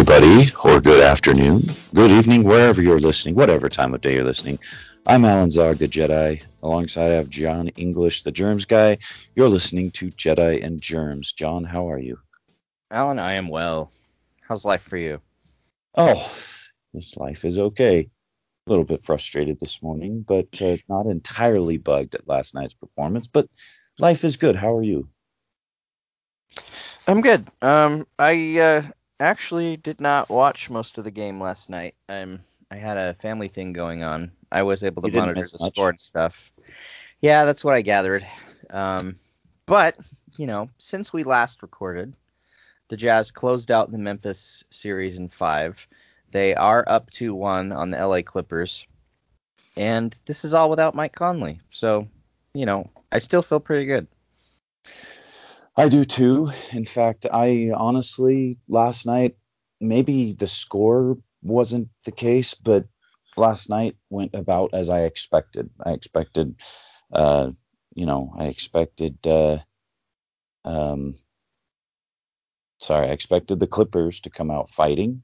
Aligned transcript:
Everybody, 0.00 0.50
or 0.64 0.80
good 0.80 1.02
afternoon, 1.02 1.60
good 1.92 2.10
evening, 2.10 2.42
wherever 2.42 2.80
you're 2.80 2.98
listening, 2.98 3.34
whatever 3.34 3.68
time 3.68 3.92
of 3.92 4.00
day 4.00 4.14
you're 4.14 4.24
listening. 4.24 4.58
I'm 5.06 5.26
Alan 5.26 5.50
Zog, 5.50 5.76
the 5.76 5.86
Jedi. 5.86 6.42
Alongside, 6.62 7.10
I 7.10 7.16
have 7.16 7.28
John 7.28 7.68
English, 7.68 8.22
the 8.22 8.32
Germs 8.32 8.64
guy. 8.64 8.96
You're 9.34 9.50
listening 9.50 9.90
to 9.90 10.06
Jedi 10.12 10.64
and 10.64 10.80
Germs. 10.80 11.34
John, 11.34 11.64
how 11.64 11.90
are 11.90 11.98
you? 11.98 12.18
Alan, 12.90 13.18
I 13.18 13.34
am 13.34 13.48
well. 13.48 13.92
How's 14.40 14.64
life 14.64 14.80
for 14.80 14.96
you? 14.96 15.20
Oh, 15.96 16.34
this 16.94 17.18
life 17.18 17.44
is 17.44 17.58
okay. 17.58 18.08
A 18.66 18.70
little 18.70 18.86
bit 18.86 19.04
frustrated 19.04 19.60
this 19.60 19.82
morning, 19.82 20.24
but 20.26 20.62
uh, 20.62 20.78
not 20.88 21.04
entirely 21.04 21.76
bugged 21.76 22.14
at 22.14 22.26
last 22.26 22.54
night's 22.54 22.72
performance. 22.72 23.26
But 23.26 23.48
life 23.98 24.24
is 24.24 24.38
good. 24.38 24.56
How 24.56 24.74
are 24.74 24.82
you? 24.82 25.10
I'm 27.06 27.20
good. 27.20 27.46
Um, 27.60 28.06
I 28.18 28.58
uh, 28.58 28.82
actually 29.20 29.76
did 29.76 30.00
not 30.00 30.28
watch 30.28 30.70
most 30.70 30.98
of 30.98 31.04
the 31.04 31.10
game 31.10 31.40
last 31.40 31.70
night. 31.70 31.94
I'm 32.08 32.40
I 32.70 32.76
had 32.76 32.96
a 32.96 33.14
family 33.14 33.48
thing 33.48 33.72
going 33.72 34.02
on. 34.02 34.30
I 34.52 34.62
was 34.62 34.84
able 34.84 35.02
to 35.02 35.10
You 35.10 35.18
monitor 35.18 35.42
the 35.42 35.58
much? 35.60 35.74
sport 35.74 36.00
stuff. 36.00 36.52
Yeah, 37.20 37.44
that's 37.44 37.64
what 37.64 37.74
I 37.74 37.82
gathered. 37.82 38.26
Um, 38.70 39.16
but 39.66 39.96
you 40.36 40.46
know, 40.46 40.68
since 40.78 41.12
we 41.12 41.22
last 41.24 41.62
recorded, 41.62 42.14
the 42.88 42.96
Jazz 42.96 43.30
closed 43.30 43.70
out 43.70 43.92
the 43.92 43.98
Memphis 43.98 44.64
series 44.70 45.18
in 45.18 45.28
five. 45.28 45.86
They 46.30 46.54
are 46.54 46.84
up 46.88 47.10
to 47.10 47.34
one 47.34 47.72
on 47.72 47.90
the 47.90 48.04
LA 48.04 48.22
Clippers, 48.22 48.86
and 49.76 50.18
this 50.26 50.44
is 50.44 50.54
all 50.54 50.70
without 50.70 50.94
Mike 50.94 51.14
Conley. 51.14 51.60
So, 51.70 52.08
you 52.54 52.64
know, 52.66 52.88
I 53.12 53.18
still 53.18 53.42
feel 53.42 53.60
pretty 53.60 53.84
good. 53.84 54.06
I 55.80 55.88
do 55.88 56.04
too. 56.04 56.52
In 56.72 56.84
fact, 56.84 57.24
I 57.32 57.70
honestly, 57.74 58.58
last 58.68 59.06
night, 59.06 59.38
maybe 59.80 60.34
the 60.34 60.46
score 60.46 61.16
wasn't 61.42 61.88
the 62.04 62.12
case, 62.12 62.52
but 62.52 62.84
last 63.34 63.70
night 63.70 63.96
went 64.10 64.34
about 64.34 64.74
as 64.74 64.90
I 64.90 65.04
expected. 65.04 65.70
I 65.86 65.92
expected, 65.92 66.54
uh, 67.14 67.52
you 67.94 68.04
know, 68.04 68.30
I 68.36 68.44
expected, 68.44 69.26
uh, 69.26 69.60
um, 70.66 71.14
sorry, 72.78 73.08
I 73.08 73.12
expected 73.12 73.58
the 73.58 73.66
Clippers 73.66 74.20
to 74.20 74.28
come 74.28 74.50
out 74.50 74.68
fighting. 74.68 75.22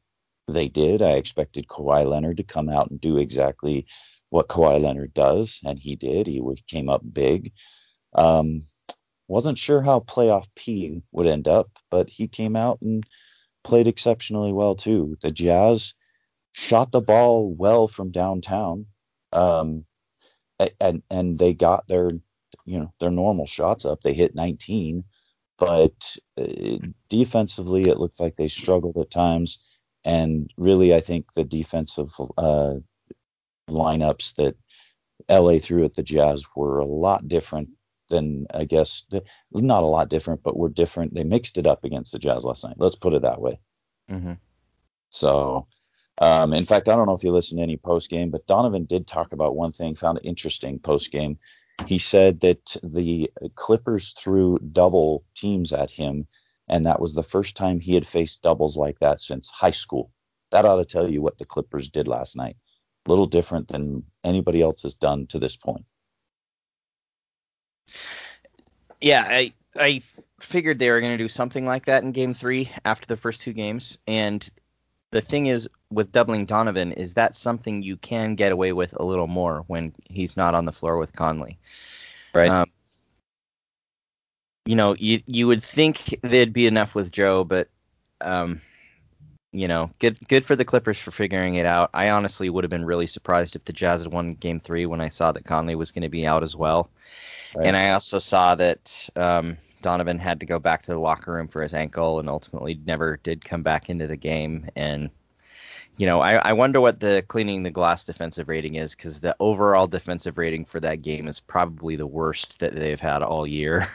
They 0.48 0.68
did. 0.68 1.02
I 1.02 1.16
expected 1.16 1.68
Kawhi 1.68 2.08
Leonard 2.08 2.38
to 2.38 2.44
come 2.44 2.70
out 2.70 2.90
and 2.90 2.98
do 2.98 3.18
exactly 3.18 3.84
what 4.30 4.48
Kawhi 4.48 4.80
Leonard 4.80 5.12
does, 5.12 5.60
and 5.66 5.78
he 5.78 5.96
did. 5.96 6.26
He 6.26 6.40
came 6.66 6.88
up 6.88 7.02
big. 7.12 7.52
Um, 8.14 8.62
wasn't 9.28 9.58
sure 9.58 9.82
how 9.82 10.00
playoff 10.00 10.46
P 10.54 11.02
would 11.12 11.26
end 11.26 11.48
up, 11.48 11.70
but 11.90 12.08
he 12.08 12.28
came 12.28 12.56
out 12.56 12.80
and 12.80 13.04
played 13.64 13.88
exceptionally 13.88 14.52
well 14.52 14.74
too. 14.74 15.16
The 15.22 15.30
Jazz 15.30 15.94
shot 16.52 16.92
the 16.92 17.00
ball 17.00 17.52
well 17.52 17.88
from 17.88 18.10
downtown, 18.10 18.86
um, 19.32 19.84
and 20.80 21.02
and 21.10 21.38
they 21.38 21.54
got 21.54 21.86
their 21.88 22.10
you 22.64 22.78
know 22.78 22.92
their 23.00 23.10
normal 23.10 23.46
shots 23.46 23.84
up. 23.84 24.02
They 24.02 24.14
hit 24.14 24.34
19, 24.34 25.04
but 25.58 26.16
uh, 26.38 26.78
defensively 27.08 27.88
it 27.88 27.98
looked 27.98 28.20
like 28.20 28.36
they 28.36 28.48
struggled 28.48 28.96
at 28.98 29.10
times. 29.10 29.58
And 30.04 30.52
really, 30.56 30.94
I 30.94 31.00
think 31.00 31.32
the 31.34 31.44
defensive 31.44 32.12
uh, 32.38 32.74
lineups 33.68 34.36
that 34.36 34.54
LA 35.28 35.58
threw 35.58 35.84
at 35.84 35.94
the 35.94 36.02
Jazz 36.02 36.44
were 36.54 36.78
a 36.78 36.86
lot 36.86 37.26
different 37.26 37.70
than 38.08 38.46
I 38.54 38.64
guess 38.64 39.06
not 39.52 39.82
a 39.82 39.86
lot 39.86 40.08
different, 40.08 40.42
but 40.42 40.56
were 40.56 40.68
different. 40.68 41.14
They 41.14 41.24
mixed 41.24 41.58
it 41.58 41.66
up 41.66 41.84
against 41.84 42.12
the 42.12 42.18
Jazz 42.18 42.44
last 42.44 42.64
night. 42.64 42.76
Let's 42.78 42.94
put 42.94 43.14
it 43.14 43.22
that 43.22 43.40
way. 43.40 43.58
Mm-hmm. 44.10 44.34
So, 45.10 45.66
um, 46.18 46.52
in 46.52 46.64
fact, 46.64 46.88
I 46.88 46.96
don't 46.96 47.06
know 47.06 47.14
if 47.14 47.24
you 47.24 47.32
listened 47.32 47.58
to 47.58 47.62
any 47.62 47.76
post 47.76 48.10
game, 48.10 48.30
but 48.30 48.46
Donovan 48.46 48.84
did 48.84 49.06
talk 49.06 49.32
about 49.32 49.56
one 49.56 49.72
thing. 49.72 49.94
Found 49.96 50.18
it 50.18 50.24
interesting 50.24 50.78
post 50.78 51.10
game. 51.10 51.38
He 51.86 51.98
said 51.98 52.40
that 52.40 52.76
the 52.82 53.30
Clippers 53.54 54.12
threw 54.12 54.58
double 54.72 55.24
teams 55.34 55.72
at 55.72 55.90
him, 55.90 56.26
and 56.68 56.86
that 56.86 57.00
was 57.00 57.14
the 57.14 57.22
first 57.22 57.56
time 57.56 57.80
he 57.80 57.94
had 57.94 58.06
faced 58.06 58.42
doubles 58.42 58.76
like 58.76 58.98
that 59.00 59.20
since 59.20 59.48
high 59.48 59.72
school. 59.72 60.10
That 60.52 60.64
ought 60.64 60.76
to 60.76 60.84
tell 60.84 61.10
you 61.10 61.20
what 61.20 61.38
the 61.38 61.44
Clippers 61.44 61.90
did 61.90 62.08
last 62.08 62.36
night. 62.36 62.56
A 63.04 63.10
little 63.10 63.26
different 63.26 63.68
than 63.68 64.02
anybody 64.24 64.62
else 64.62 64.82
has 64.82 64.94
done 64.94 65.26
to 65.28 65.38
this 65.38 65.56
point. 65.56 65.84
Yeah, 69.00 69.26
I 69.28 69.52
I 69.76 70.02
figured 70.40 70.78
they 70.78 70.90
were 70.90 71.00
going 71.00 71.12
to 71.16 71.22
do 71.22 71.28
something 71.28 71.66
like 71.66 71.86
that 71.86 72.02
in 72.02 72.12
Game 72.12 72.34
Three 72.34 72.70
after 72.84 73.06
the 73.06 73.16
first 73.16 73.42
two 73.42 73.52
games, 73.52 73.98
and 74.06 74.48
the 75.10 75.20
thing 75.20 75.46
is 75.46 75.68
with 75.90 76.12
doubling 76.12 76.46
Donovan 76.46 76.92
is 76.92 77.14
that 77.14 77.34
something 77.34 77.82
you 77.82 77.96
can 77.96 78.34
get 78.34 78.52
away 78.52 78.72
with 78.72 78.92
a 78.98 79.04
little 79.04 79.28
more 79.28 79.64
when 79.68 79.92
he's 80.08 80.36
not 80.36 80.54
on 80.54 80.64
the 80.64 80.72
floor 80.72 80.98
with 80.98 81.12
Conley. 81.12 81.58
Right. 82.34 82.50
Um, 82.50 82.70
you 84.64 84.74
know, 84.74 84.96
you 84.98 85.22
you 85.26 85.46
would 85.46 85.62
think 85.62 86.18
there'd 86.22 86.52
be 86.52 86.66
enough 86.66 86.94
with 86.94 87.12
Joe, 87.12 87.44
but 87.44 87.68
um, 88.20 88.60
you 89.52 89.68
know, 89.68 89.90
good 90.00 90.18
good 90.28 90.44
for 90.44 90.56
the 90.56 90.64
Clippers 90.64 90.98
for 90.98 91.12
figuring 91.12 91.54
it 91.54 91.66
out. 91.66 91.90
I 91.94 92.10
honestly 92.10 92.50
would 92.50 92.64
have 92.64 92.70
been 92.70 92.84
really 92.84 93.06
surprised 93.06 93.54
if 93.54 93.64
the 93.64 93.72
Jazz 93.72 94.02
had 94.02 94.12
won 94.12 94.34
Game 94.34 94.58
Three 94.58 94.86
when 94.86 95.00
I 95.00 95.08
saw 95.08 95.32
that 95.32 95.44
Conley 95.44 95.76
was 95.76 95.92
going 95.92 96.02
to 96.02 96.08
be 96.08 96.26
out 96.26 96.42
as 96.42 96.56
well. 96.56 96.90
Right. 97.56 97.68
And 97.68 97.76
I 97.76 97.92
also 97.92 98.18
saw 98.18 98.54
that 98.56 99.08
um, 99.16 99.56
Donovan 99.80 100.18
had 100.18 100.38
to 100.40 100.46
go 100.46 100.58
back 100.58 100.82
to 100.82 100.92
the 100.92 100.98
locker 100.98 101.32
room 101.32 101.48
for 101.48 101.62
his 101.62 101.72
ankle 101.72 102.20
and 102.20 102.28
ultimately 102.28 102.78
never 102.84 103.16
did 103.22 103.42
come 103.42 103.62
back 103.62 103.88
into 103.88 104.06
the 104.06 104.16
game. 104.16 104.68
And, 104.76 105.08
you 105.96 106.04
know, 106.04 106.20
I, 106.20 106.34
I 106.34 106.52
wonder 106.52 106.82
what 106.82 107.00
the 107.00 107.24
cleaning 107.28 107.62
the 107.62 107.70
glass 107.70 108.04
defensive 108.04 108.48
rating 108.48 108.74
is 108.74 108.94
because 108.94 109.20
the 109.20 109.34
overall 109.40 109.86
defensive 109.86 110.36
rating 110.36 110.66
for 110.66 110.80
that 110.80 111.00
game 111.00 111.28
is 111.28 111.40
probably 111.40 111.96
the 111.96 112.06
worst 112.06 112.58
that 112.58 112.74
they've 112.74 113.00
had 113.00 113.22
all 113.22 113.46
year. 113.46 113.88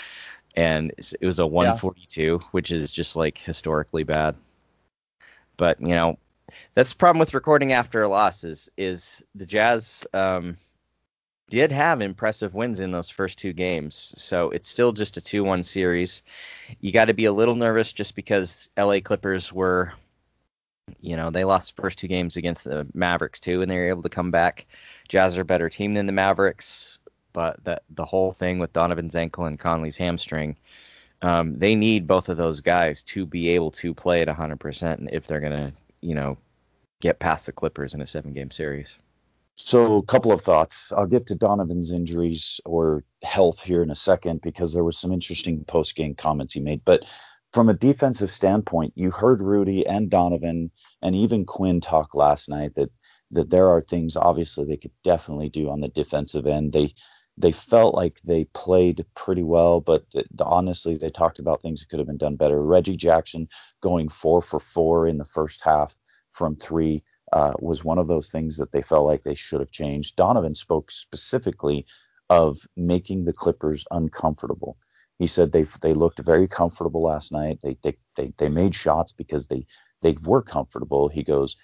and 0.56 0.90
it 1.20 1.26
was 1.26 1.38
a 1.38 1.46
142, 1.46 2.40
which 2.52 2.72
is 2.72 2.90
just 2.90 3.14
like 3.14 3.36
historically 3.36 4.04
bad. 4.04 4.34
But, 5.58 5.78
you 5.82 5.88
know, 5.88 6.18
that's 6.74 6.94
the 6.94 6.96
problem 6.96 7.20
with 7.20 7.34
recording 7.34 7.74
after 7.74 8.02
a 8.02 8.08
loss 8.08 8.42
is, 8.42 8.70
is 8.78 9.22
the 9.34 9.44
Jazz. 9.44 10.06
Um, 10.14 10.56
did 11.52 11.70
have 11.70 12.00
impressive 12.00 12.54
wins 12.54 12.80
in 12.80 12.92
those 12.92 13.10
first 13.10 13.38
two 13.38 13.52
games. 13.52 14.14
So 14.16 14.48
it's 14.52 14.70
still 14.70 14.90
just 14.90 15.18
a 15.18 15.20
2 15.20 15.44
1 15.44 15.62
series. 15.62 16.22
You 16.80 16.92
got 16.92 17.04
to 17.04 17.12
be 17.12 17.26
a 17.26 17.32
little 17.32 17.54
nervous 17.54 17.92
just 17.92 18.14
because 18.14 18.70
LA 18.78 19.00
Clippers 19.00 19.52
were, 19.52 19.92
you 21.02 21.14
know, 21.14 21.28
they 21.28 21.44
lost 21.44 21.76
the 21.76 21.82
first 21.82 21.98
two 21.98 22.08
games 22.08 22.38
against 22.38 22.64
the 22.64 22.86
Mavericks 22.94 23.38
too, 23.38 23.60
and 23.60 23.70
they 23.70 23.76
were 23.76 23.90
able 23.90 24.00
to 24.00 24.08
come 24.08 24.30
back. 24.30 24.64
Jazz 25.08 25.36
are 25.36 25.42
a 25.42 25.44
better 25.44 25.68
team 25.68 25.92
than 25.92 26.06
the 26.06 26.12
Mavericks, 26.12 26.98
but 27.34 27.62
that 27.64 27.82
the 27.90 28.06
whole 28.06 28.32
thing 28.32 28.58
with 28.58 28.72
Donovan's 28.72 29.14
ankle 29.14 29.44
and 29.44 29.58
Conley's 29.58 29.98
hamstring, 29.98 30.56
um, 31.20 31.58
they 31.58 31.74
need 31.74 32.06
both 32.06 32.30
of 32.30 32.38
those 32.38 32.62
guys 32.62 33.02
to 33.02 33.26
be 33.26 33.50
able 33.50 33.72
to 33.72 33.92
play 33.92 34.22
at 34.22 34.28
100% 34.28 35.06
if 35.12 35.26
they're 35.26 35.38
going 35.38 35.52
to, 35.52 35.70
you 36.00 36.14
know, 36.14 36.38
get 37.02 37.18
past 37.18 37.44
the 37.44 37.52
Clippers 37.52 37.92
in 37.92 38.00
a 38.00 38.06
seven 38.06 38.32
game 38.32 38.50
series. 38.50 38.96
So, 39.56 39.98
a 39.98 40.02
couple 40.02 40.32
of 40.32 40.40
thoughts. 40.40 40.92
I'll 40.92 41.06
get 41.06 41.26
to 41.26 41.34
Donovan's 41.34 41.90
injuries 41.90 42.60
or 42.64 43.04
health 43.22 43.60
here 43.60 43.82
in 43.82 43.90
a 43.90 43.94
second 43.94 44.40
because 44.42 44.72
there 44.72 44.84
was 44.84 44.98
some 44.98 45.12
interesting 45.12 45.64
post 45.64 45.94
game 45.94 46.14
comments 46.14 46.54
he 46.54 46.60
made. 46.60 46.84
But 46.84 47.04
from 47.52 47.68
a 47.68 47.74
defensive 47.74 48.30
standpoint, 48.30 48.92
you 48.96 49.10
heard 49.10 49.42
Rudy 49.42 49.86
and 49.86 50.10
Donovan 50.10 50.70
and 51.02 51.14
even 51.14 51.44
Quinn 51.44 51.80
talk 51.80 52.14
last 52.14 52.48
night 52.48 52.74
that 52.76 52.90
that 53.30 53.50
there 53.50 53.68
are 53.68 53.80
things 53.82 54.16
obviously 54.16 54.64
they 54.64 54.76
could 54.76 54.92
definitely 55.04 55.48
do 55.48 55.70
on 55.70 55.80
the 55.80 55.88
defensive 55.88 56.46
end. 56.46 56.72
They 56.72 56.94
they 57.38 57.52
felt 57.52 57.94
like 57.94 58.20
they 58.24 58.44
played 58.54 59.04
pretty 59.14 59.42
well, 59.42 59.80
but 59.80 60.04
honestly, 60.40 60.96
they 60.96 61.08
talked 61.08 61.38
about 61.38 61.62
things 61.62 61.80
that 61.80 61.88
could 61.88 61.98
have 61.98 62.06
been 62.06 62.18
done 62.18 62.36
better. 62.36 62.62
Reggie 62.62 62.96
Jackson 62.96 63.48
going 63.82 64.08
four 64.08 64.42
for 64.42 64.60
four 64.60 65.06
in 65.06 65.18
the 65.18 65.24
first 65.24 65.62
half 65.62 65.96
from 66.32 66.56
three 66.56 67.02
uh, 67.32 67.54
was 67.60 67.84
one 67.84 67.98
of 67.98 68.08
those 68.08 68.30
things 68.30 68.56
that 68.58 68.72
they 68.72 68.82
felt 68.82 69.06
like 69.06 69.24
they 69.24 69.34
should 69.34 69.60
have 69.60 69.70
changed. 69.70 70.16
Donovan 70.16 70.54
spoke 70.54 70.90
specifically 70.90 71.86
of 72.30 72.58
making 72.76 73.24
the 73.24 73.32
Clippers 73.32 73.84
uncomfortable. 73.90 74.76
He 75.18 75.26
said 75.26 75.52
they 75.52 75.64
they 75.82 75.94
looked 75.94 76.20
very 76.20 76.48
comfortable 76.48 77.02
last 77.02 77.32
night. 77.32 77.60
They 77.62 77.76
they 77.82 77.96
they, 78.16 78.32
they 78.38 78.48
made 78.48 78.74
shots 78.74 79.12
because 79.12 79.48
they 79.48 79.66
they 80.02 80.16
were 80.24 80.42
comfortable. 80.42 81.08
He 81.08 81.22
goes, 81.22 81.56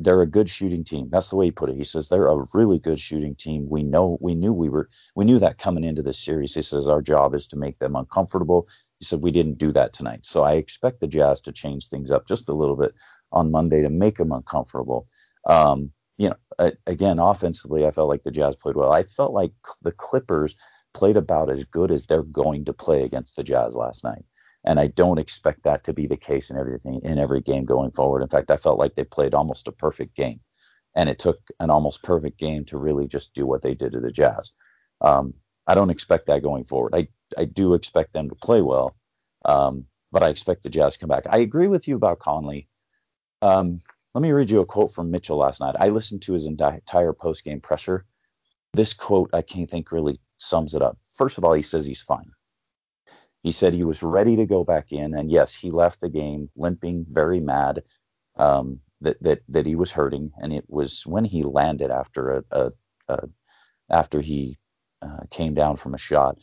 they're 0.00 0.22
a 0.22 0.26
good 0.26 0.48
shooting 0.48 0.84
team. 0.84 1.08
That's 1.10 1.30
the 1.30 1.36
way 1.36 1.46
he 1.46 1.52
put 1.52 1.70
it. 1.70 1.76
He 1.76 1.84
says 1.84 2.08
they're 2.08 2.28
a 2.28 2.44
really 2.54 2.78
good 2.78 2.98
shooting 3.00 3.34
team. 3.36 3.68
We 3.68 3.82
know 3.82 4.18
we 4.20 4.34
knew 4.34 4.52
we 4.52 4.68
were 4.68 4.88
we 5.14 5.24
knew 5.24 5.38
that 5.38 5.58
coming 5.58 5.84
into 5.84 6.02
this 6.02 6.18
series. 6.18 6.54
He 6.54 6.62
says 6.62 6.88
our 6.88 7.02
job 7.02 7.34
is 7.34 7.46
to 7.48 7.56
make 7.56 7.78
them 7.78 7.96
uncomfortable. 7.96 8.68
He 8.98 9.04
said 9.04 9.20
we 9.22 9.30
didn't 9.32 9.58
do 9.58 9.72
that 9.72 9.92
tonight. 9.92 10.26
So 10.26 10.42
I 10.44 10.54
expect 10.54 11.00
the 11.00 11.06
Jazz 11.08 11.40
to 11.42 11.52
change 11.52 11.88
things 11.88 12.10
up 12.10 12.26
just 12.26 12.48
a 12.48 12.54
little 12.54 12.76
bit 12.76 12.94
on 13.32 13.50
Monday 13.50 13.82
to 13.82 13.90
make 13.90 14.18
them 14.18 14.32
uncomfortable. 14.32 15.06
Um, 15.46 15.92
you 16.18 16.30
know, 16.30 16.70
again, 16.86 17.18
offensively, 17.18 17.86
I 17.86 17.90
felt 17.90 18.08
like 18.08 18.22
the 18.22 18.30
Jazz 18.30 18.56
played 18.56 18.76
well. 18.76 18.92
I 18.92 19.02
felt 19.04 19.32
like 19.32 19.52
the 19.82 19.92
Clippers 19.92 20.54
played 20.94 21.16
about 21.16 21.50
as 21.50 21.64
good 21.64 21.90
as 21.90 22.06
they're 22.06 22.22
going 22.22 22.64
to 22.66 22.72
play 22.72 23.02
against 23.02 23.36
the 23.36 23.42
Jazz 23.42 23.74
last 23.74 24.04
night 24.04 24.24
and 24.64 24.78
I 24.78 24.88
don't 24.88 25.18
expect 25.18 25.64
that 25.64 25.84
to 25.84 25.92
be 25.92 26.06
the 26.06 26.16
case 26.16 26.50
in 26.50 26.58
everything 26.58 27.00
in 27.02 27.18
every 27.18 27.40
game 27.40 27.64
going 27.64 27.90
forward. 27.90 28.22
In 28.22 28.28
fact, 28.28 28.50
I 28.50 28.56
felt 28.56 28.78
like 28.78 28.94
they 28.94 29.04
played 29.04 29.34
almost 29.34 29.68
a 29.68 29.72
perfect 29.72 30.16
game, 30.16 30.40
and 30.94 31.08
it 31.08 31.18
took 31.18 31.38
an 31.60 31.70
almost 31.70 32.02
perfect 32.02 32.38
game 32.38 32.64
to 32.66 32.78
really 32.78 33.06
just 33.06 33.34
do 33.34 33.46
what 33.46 33.62
they 33.62 33.74
did 33.74 33.92
to 33.92 34.00
the 34.00 34.10
Jazz. 34.10 34.52
Um, 35.00 35.34
I 35.66 35.74
don't 35.74 35.90
expect 35.90 36.26
that 36.26 36.42
going 36.42 36.64
forward. 36.64 36.94
I 36.94 37.08
I 37.36 37.44
do 37.44 37.74
expect 37.74 38.12
them 38.12 38.28
to 38.28 38.34
play 38.36 38.62
well, 38.62 38.96
um, 39.44 39.86
but 40.12 40.22
I 40.22 40.28
expect 40.28 40.62
the 40.62 40.70
Jazz 40.70 40.94
to 40.94 41.00
come 41.00 41.08
back. 41.08 41.24
I 41.28 41.38
agree 41.38 41.68
with 41.68 41.88
you 41.88 41.96
about 41.96 42.20
Conley. 42.20 42.68
Um, 43.42 43.80
let 44.14 44.22
me 44.22 44.30
read 44.30 44.50
you 44.50 44.60
a 44.60 44.66
quote 44.66 44.92
from 44.92 45.10
Mitchell 45.10 45.38
last 45.38 45.60
night. 45.60 45.74
I 45.78 45.88
listened 45.88 46.22
to 46.22 46.32
his 46.32 46.46
entire 46.46 47.12
post 47.12 47.44
game 47.44 47.60
pressure. 47.60 48.06
This 48.72 48.94
quote 48.94 49.30
I 49.34 49.42
can't 49.42 49.68
think 49.68 49.92
really 49.92 50.18
sums 50.38 50.74
it 50.74 50.82
up. 50.82 50.96
First 51.16 51.36
of 51.36 51.44
all, 51.44 51.52
he 51.52 51.62
says 51.62 51.84
he's 51.84 52.00
fine. 52.00 52.30
He 53.42 53.50
said 53.50 53.74
he 53.74 53.84
was 53.84 54.02
ready 54.02 54.36
to 54.36 54.46
go 54.46 54.64
back 54.64 54.92
in, 54.92 55.14
and 55.14 55.30
yes, 55.30 55.54
he 55.54 55.70
left 55.70 56.00
the 56.00 56.08
game 56.08 56.48
limping, 56.56 57.04
very 57.10 57.40
mad 57.40 57.82
um, 58.36 58.78
that 59.00 59.20
that 59.22 59.40
that 59.48 59.66
he 59.66 59.74
was 59.74 59.90
hurting, 59.90 60.30
and 60.40 60.52
it 60.52 60.64
was 60.68 61.04
when 61.06 61.24
he 61.24 61.42
landed 61.42 61.90
after 61.90 62.30
a, 62.30 62.44
a, 62.52 62.72
a 63.08 63.28
after 63.90 64.20
he 64.20 64.58
uh, 65.02 65.24
came 65.30 65.54
down 65.54 65.76
from 65.76 65.94
a 65.94 65.98
shot, 65.98 66.38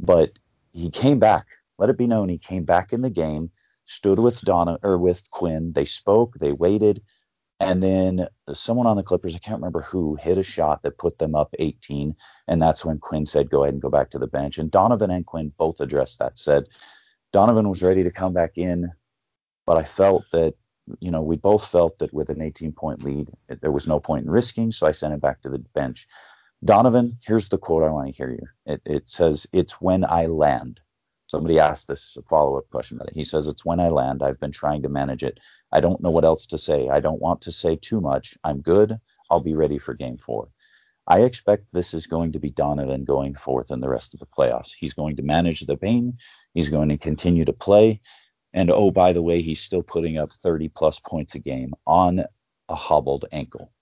but 0.00 0.38
he 0.72 0.90
came 0.90 1.20
back. 1.20 1.46
Let 1.78 1.90
it 1.90 1.98
be 1.98 2.06
known 2.08 2.28
he 2.28 2.38
came 2.38 2.64
back 2.64 2.92
in 2.92 3.02
the 3.02 3.10
game, 3.10 3.50
stood 3.92 4.18
with 4.18 4.40
Donna 4.40 4.78
or 4.82 4.98
with 4.98 5.30
Quinn. 5.30 5.72
They 5.74 5.84
spoke, 5.84 6.34
they 6.38 6.52
waited, 6.52 7.02
and 7.62 7.80
then 7.80 8.26
someone 8.52 8.88
on 8.88 8.96
the 8.96 9.04
Clippers, 9.04 9.36
I 9.36 9.38
can't 9.38 9.58
remember 9.60 9.82
who, 9.82 10.16
hit 10.16 10.36
a 10.36 10.42
shot 10.42 10.82
that 10.82 10.98
put 10.98 11.18
them 11.18 11.36
up 11.36 11.54
18. 11.60 12.12
And 12.48 12.60
that's 12.60 12.84
when 12.84 12.98
Quinn 12.98 13.24
said, 13.24 13.50
go 13.50 13.62
ahead 13.62 13.74
and 13.74 13.82
go 13.82 13.88
back 13.88 14.10
to 14.10 14.18
the 14.18 14.26
bench. 14.26 14.58
And 14.58 14.68
Donovan 14.68 15.12
and 15.12 15.24
Quinn 15.24 15.52
both 15.56 15.78
addressed 15.80 16.18
that, 16.18 16.40
said 16.40 16.64
Donovan 17.32 17.68
was 17.68 17.84
ready 17.84 18.02
to 18.02 18.10
come 18.10 18.32
back 18.32 18.58
in. 18.58 18.90
But 19.64 19.76
I 19.76 19.84
felt 19.84 20.24
that, 20.32 20.54
you 20.98 21.12
know, 21.12 21.22
we 21.22 21.36
both 21.36 21.64
felt 21.64 22.00
that 22.00 22.12
with 22.12 22.30
an 22.30 22.42
18 22.42 22.72
point 22.72 23.04
lead, 23.04 23.30
there 23.60 23.70
was 23.70 23.86
no 23.86 24.00
point 24.00 24.24
in 24.24 24.30
risking. 24.30 24.72
So 24.72 24.88
I 24.88 24.90
sent 24.90 25.14
him 25.14 25.20
back 25.20 25.40
to 25.42 25.48
the 25.48 25.60
bench. 25.72 26.08
Donovan, 26.64 27.16
here's 27.24 27.48
the 27.48 27.58
quote 27.58 27.84
I 27.84 27.90
want 27.90 28.08
to 28.08 28.12
hear 28.12 28.30
you. 28.30 28.46
It, 28.66 28.82
it 28.84 29.08
says, 29.08 29.46
It's 29.52 29.80
when 29.80 30.04
I 30.04 30.26
land. 30.26 30.80
Somebody 31.32 31.58
asked 31.58 31.88
this 31.88 32.18
follow 32.28 32.58
up 32.58 32.68
question 32.68 32.98
about 32.98 33.08
it. 33.08 33.14
He 33.14 33.24
says, 33.24 33.46
It's 33.46 33.64
when 33.64 33.80
I 33.80 33.88
land. 33.88 34.22
I've 34.22 34.38
been 34.38 34.52
trying 34.52 34.82
to 34.82 34.90
manage 34.90 35.22
it. 35.22 35.40
I 35.72 35.80
don't 35.80 36.02
know 36.02 36.10
what 36.10 36.26
else 36.26 36.44
to 36.48 36.58
say. 36.58 36.90
I 36.90 37.00
don't 37.00 37.22
want 37.22 37.40
to 37.40 37.50
say 37.50 37.74
too 37.74 38.02
much. 38.02 38.36
I'm 38.44 38.60
good. 38.60 39.00
I'll 39.30 39.40
be 39.40 39.54
ready 39.54 39.78
for 39.78 39.94
game 39.94 40.18
four. 40.18 40.50
I 41.06 41.22
expect 41.22 41.72
this 41.72 41.94
is 41.94 42.06
going 42.06 42.32
to 42.32 42.38
be 42.38 42.50
Donovan 42.50 43.06
going 43.06 43.34
forth 43.34 43.70
in 43.70 43.80
the 43.80 43.88
rest 43.88 44.12
of 44.12 44.20
the 44.20 44.26
playoffs. 44.26 44.72
He's 44.78 44.92
going 44.92 45.16
to 45.16 45.22
manage 45.22 45.60
the 45.60 45.74
pain. 45.74 46.18
He's 46.52 46.68
going 46.68 46.90
to 46.90 46.98
continue 46.98 47.46
to 47.46 47.52
play. 47.54 48.02
And 48.52 48.70
oh, 48.70 48.90
by 48.90 49.14
the 49.14 49.22
way, 49.22 49.40
he's 49.40 49.60
still 49.60 49.82
putting 49.82 50.18
up 50.18 50.32
30 50.32 50.68
plus 50.68 51.00
points 51.00 51.34
a 51.34 51.38
game 51.38 51.72
on 51.86 52.26
a 52.68 52.74
hobbled 52.74 53.24
ankle. 53.32 53.72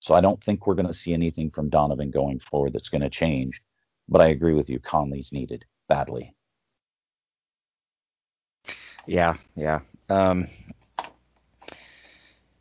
So 0.00 0.12
I 0.12 0.20
don't 0.20 0.42
think 0.42 0.66
we're 0.66 0.74
going 0.74 0.88
to 0.88 0.92
see 0.92 1.14
anything 1.14 1.50
from 1.50 1.70
Donovan 1.70 2.10
going 2.10 2.40
forward 2.40 2.72
that's 2.72 2.88
going 2.88 3.02
to 3.02 3.10
change. 3.10 3.62
But 4.08 4.22
I 4.22 4.30
agree 4.30 4.54
with 4.54 4.68
you. 4.68 4.80
Conley's 4.80 5.32
needed 5.32 5.66
badly. 5.88 6.35
Yeah, 9.06 9.34
yeah. 9.56 9.80
Um, 10.10 10.46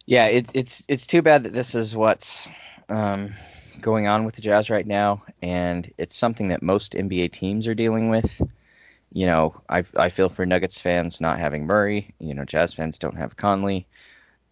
yeah, 0.06 0.28
it's 0.28 0.52
it's 0.54 0.84
it's 0.88 1.08
too 1.08 1.22
bad 1.22 1.44
that 1.44 1.54
this 1.54 1.74
is 1.76 1.96
what's 1.96 2.48
um, 2.90 3.34
going 3.82 4.08
on 4.08 4.24
with 4.26 4.36
the 4.36 4.42
Jazz 4.42 4.70
right 4.70 4.86
now, 4.86 5.24
and 5.42 5.92
it's 5.98 6.16
something 6.16 6.48
that 6.50 6.62
most 6.62 6.94
NBA 6.94 7.30
teams 7.32 7.68
are 7.68 7.76
dealing 7.76 8.10
with. 8.10 8.42
You 9.14 9.26
know, 9.28 9.56
I 9.70 9.84
I 9.98 10.10
feel 10.10 10.30
for 10.30 10.46
Nuggets 10.46 10.80
fans 10.80 11.22
not 11.22 11.40
having 11.40 11.66
Murray. 11.66 12.14
You 12.20 12.36
know, 12.36 12.46
Jazz 12.46 12.74
fans 12.74 13.00
don't 13.00 13.18
have 13.18 13.38
Conley. 13.38 13.88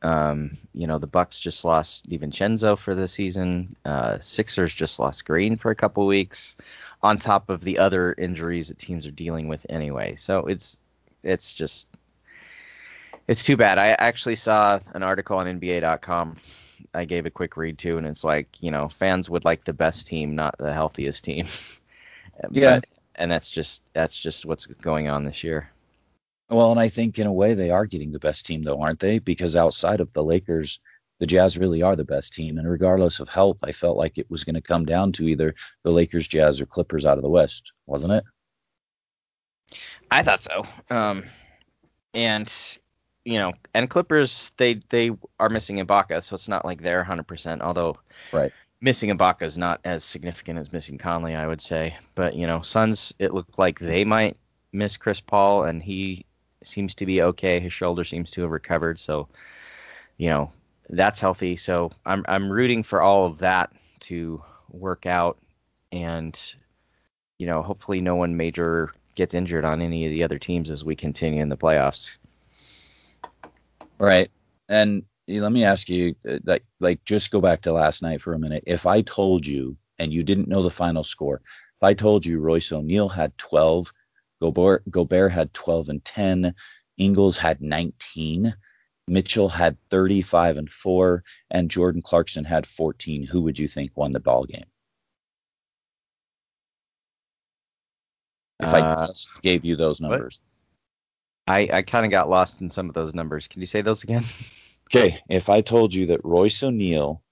Um, 0.03 0.51
you 0.73 0.87
know, 0.87 0.99
the 0.99 1.07
Bucks 1.07 1.39
just 1.39 1.63
lost 1.65 2.09
DiVincenzo 2.09 2.77
for 2.77 2.93
the 2.95 3.07
season. 3.07 3.75
Uh, 3.85 4.19
Sixers 4.19 4.73
just 4.73 4.99
lost 4.99 5.25
Green 5.25 5.57
for 5.57 5.71
a 5.71 5.75
couple 5.75 6.05
weeks, 6.07 6.57
on 7.03 7.17
top 7.17 7.49
of 7.49 7.63
the 7.63 7.77
other 7.79 8.13
injuries 8.17 8.67
that 8.69 8.79
teams 8.79 9.07
are 9.07 9.11
dealing 9.11 9.47
with 9.47 9.65
anyway. 9.69 10.15
So 10.15 10.39
it's 10.45 10.77
it's 11.23 11.53
just 11.53 11.87
it's 13.27 13.43
too 13.43 13.57
bad. 13.57 13.77
I 13.77 13.89
actually 13.99 14.35
saw 14.35 14.79
an 14.93 15.03
article 15.03 15.37
on 15.37 15.59
NBA.com. 15.59 16.35
I 16.93 17.05
gave 17.05 17.25
a 17.25 17.31
quick 17.31 17.57
read 17.57 17.77
to, 17.79 17.97
and 17.97 18.05
it's 18.05 18.23
like 18.23 18.47
you 18.61 18.71
know, 18.71 18.89
fans 18.89 19.29
would 19.29 19.45
like 19.45 19.63
the 19.63 19.73
best 19.73 20.05
team, 20.07 20.35
not 20.35 20.55
the 20.57 20.73
healthiest 20.73 21.23
team. 21.23 21.47
yeah, 22.51 22.77
but, 22.77 22.85
and 23.15 23.31
that's 23.31 23.49
just 23.49 23.81
that's 23.93 24.17
just 24.17 24.45
what's 24.45 24.65
going 24.65 25.09
on 25.09 25.23
this 25.23 25.43
year. 25.43 25.69
Well, 26.49 26.71
and 26.71 26.79
I 26.79 26.89
think 26.89 27.17
in 27.17 27.27
a 27.27 27.33
way 27.33 27.53
they 27.53 27.71
are 27.71 27.85
getting 27.85 28.11
the 28.11 28.19
best 28.19 28.45
team, 28.45 28.61
though, 28.61 28.81
aren't 28.81 28.99
they? 28.99 29.19
Because 29.19 29.55
outside 29.55 30.01
of 30.01 30.11
the 30.13 30.23
Lakers, 30.23 30.79
the 31.19 31.25
Jazz 31.25 31.57
really 31.57 31.81
are 31.81 31.95
the 31.95 32.03
best 32.03 32.33
team. 32.33 32.57
And 32.57 32.69
regardless 32.69 33.19
of 33.19 33.29
health, 33.29 33.57
I 33.63 33.71
felt 33.71 33.97
like 33.97 34.17
it 34.17 34.29
was 34.29 34.43
going 34.43 34.55
to 34.55 34.61
come 34.61 34.85
down 34.85 35.13
to 35.13 35.27
either 35.27 35.55
the 35.83 35.91
Lakers, 35.91 36.27
Jazz, 36.27 36.59
or 36.59 36.65
Clippers 36.65 37.05
out 37.05 37.17
of 37.17 37.23
the 37.23 37.29
West, 37.29 37.73
wasn't 37.87 38.13
it? 38.13 38.23
I 40.11 40.23
thought 40.23 40.43
so. 40.43 40.63
Um, 40.89 41.23
and 42.13 42.51
you 43.25 43.37
know, 43.37 43.53
and 43.73 43.89
Clippers 43.89 44.51
they 44.57 44.75
they 44.89 45.11
are 45.39 45.49
missing 45.49 45.77
Ibaka, 45.77 46.21
so 46.23 46.35
it's 46.35 46.47
not 46.47 46.65
like 46.65 46.81
they're 46.81 46.99
100. 46.99 47.23
percent 47.23 47.61
Although, 47.61 47.97
right, 48.31 48.51
missing 48.81 49.09
Ibaka 49.09 49.43
is 49.43 49.57
not 49.57 49.79
as 49.85 50.03
significant 50.03 50.59
as 50.59 50.73
missing 50.73 50.97
Conley, 50.97 51.35
I 51.35 51.47
would 51.47 51.61
say. 51.61 51.95
But 52.15 52.35
you 52.35 52.47
know, 52.47 52.61
Suns 52.61 53.13
it 53.19 53.33
looked 53.33 53.57
like 53.57 53.79
they 53.79 54.03
might 54.03 54.37
miss 54.71 54.97
Chris 54.97 55.21
Paul, 55.21 55.63
and 55.63 55.81
he 55.81 56.25
seems 56.63 56.93
to 56.95 57.05
be 57.05 57.21
okay. 57.21 57.59
His 57.59 57.73
shoulder 57.73 58.03
seems 58.03 58.29
to 58.31 58.41
have 58.41 58.51
recovered, 58.51 58.99
so 58.99 59.27
you 60.17 60.29
know 60.29 60.51
that's 60.89 61.21
healthy. 61.21 61.55
So 61.55 61.91
I'm 62.05 62.25
I'm 62.27 62.51
rooting 62.51 62.83
for 62.83 63.01
all 63.01 63.25
of 63.25 63.37
that 63.39 63.71
to 64.01 64.43
work 64.69 65.05
out, 65.05 65.39
and 65.91 66.37
you 67.37 67.47
know, 67.47 67.61
hopefully 67.61 68.01
no 68.01 68.15
one 68.15 68.37
major 68.37 68.93
gets 69.15 69.33
injured 69.33 69.65
on 69.65 69.81
any 69.81 70.05
of 70.05 70.11
the 70.11 70.23
other 70.23 70.39
teams 70.39 70.69
as 70.69 70.83
we 70.83 70.95
continue 70.95 71.41
in 71.41 71.49
the 71.49 71.57
playoffs. 71.57 72.17
Right. 73.99 74.29
And 74.69 75.03
let 75.27 75.51
me 75.51 75.63
ask 75.63 75.89
you, 75.89 76.15
uh, 76.29 76.39
like, 76.45 76.65
like 76.79 77.03
just 77.05 77.31
go 77.31 77.39
back 77.39 77.61
to 77.61 77.73
last 77.73 78.01
night 78.01 78.21
for 78.21 78.33
a 78.33 78.39
minute. 78.39 78.63
If 78.65 78.85
I 78.85 79.01
told 79.01 79.45
you, 79.45 79.77
and 79.99 80.11
you 80.11 80.23
didn't 80.23 80.47
know 80.47 80.63
the 80.63 80.71
final 80.71 81.03
score, 81.03 81.41
if 81.77 81.83
I 81.83 81.93
told 81.93 82.25
you 82.25 82.39
Royce 82.39 82.71
O'Neale 82.71 83.09
had 83.09 83.37
12, 83.37 83.93
Gobert, 84.41 84.83
Gobert 84.89 85.31
had 85.31 85.53
12 85.53 85.89
and 85.89 86.05
10, 86.05 86.53
Ingles 86.97 87.37
had 87.37 87.61
19, 87.61 88.55
Mitchell 89.07 89.49
had 89.49 89.77
35 89.89 90.57
and 90.57 90.69
4, 90.69 91.23
and 91.51 91.71
Jordan 91.71 92.01
Clarkson 92.01 92.45
had 92.45 92.65
14, 92.65 93.23
who 93.23 93.41
would 93.41 93.59
you 93.59 93.67
think 93.67 93.91
won 93.95 94.11
the 94.11 94.19
ball 94.19 94.45
game? 94.45 94.65
If 98.63 98.73
uh, 98.73 98.77
I 98.77 99.07
just 99.07 99.41
gave 99.41 99.65
you 99.65 99.75
those 99.75 100.01
numbers. 100.01 100.41
What? 101.45 101.53
I, 101.55 101.69
I 101.73 101.81
kind 101.81 102.05
of 102.05 102.11
got 102.11 102.29
lost 102.29 102.61
in 102.61 102.69
some 102.69 102.87
of 102.87 102.95
those 102.95 103.13
numbers. 103.13 103.47
Can 103.47 103.61
you 103.61 103.67
say 103.67 103.81
those 103.81 104.03
again? 104.03 104.23
Okay, 104.93 105.17
if 105.27 105.49
I 105.49 105.61
told 105.61 105.91
you 105.91 106.05
that 106.07 106.23
Royce 106.23 106.61
O'Neale 106.61 107.23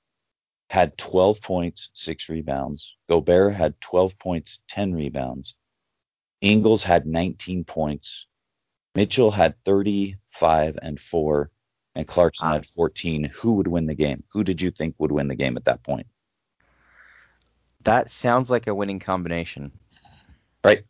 had 0.72 0.98
12 0.98 1.42
points, 1.42 1.90
six 1.94 2.28
rebounds, 2.28 2.96
Gobert 3.08 3.54
had 3.54 3.80
12 3.82 4.18
points, 4.18 4.62
10 4.68 4.94
rebounds, 4.94 5.56
Ingles 6.40 6.84
had 6.84 7.06
19 7.06 7.64
points, 7.66 8.26
Mitchell 8.96 9.30
had 9.30 9.54
35 9.64 10.80
and 10.82 11.00
four, 11.00 11.52
and 11.94 12.08
Clarkson 12.08 12.50
had 12.50 12.66
14, 12.66 13.26
who 13.26 13.54
would 13.54 13.68
win 13.68 13.86
the 13.86 13.94
game? 13.94 14.24
Who 14.32 14.44
did 14.44 14.60
you 14.60 14.72
think 14.72 14.96
would 14.98 15.12
win 15.12 15.28
the 15.28 15.36
game 15.36 15.56
at 15.56 15.66
that 15.66 15.84
point? 15.84 16.08
That 17.84 18.10
sounds 18.10 18.50
like 18.50 18.66
a 18.66 18.74
winning 18.74 19.00
combination. 19.00 19.72
Right. 20.64 20.84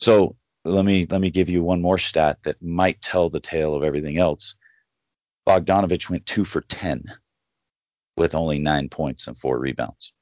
So 0.00 0.36
let 0.64 0.84
me 0.84 1.06
let 1.10 1.20
me 1.20 1.30
give 1.30 1.48
you 1.48 1.62
one 1.62 1.80
more 1.80 1.98
stat 1.98 2.38
that 2.44 2.60
might 2.62 3.00
tell 3.02 3.28
the 3.28 3.40
tale 3.40 3.74
of 3.74 3.82
everything 3.82 4.18
else. 4.18 4.54
Bogdanovich 5.46 6.08
went 6.08 6.26
two 6.26 6.44
for 6.44 6.62
ten 6.62 7.04
with 8.16 8.34
only 8.34 8.58
nine 8.58 8.88
points 8.88 9.26
and 9.26 9.36
four 9.36 9.58
rebounds. 9.58 10.12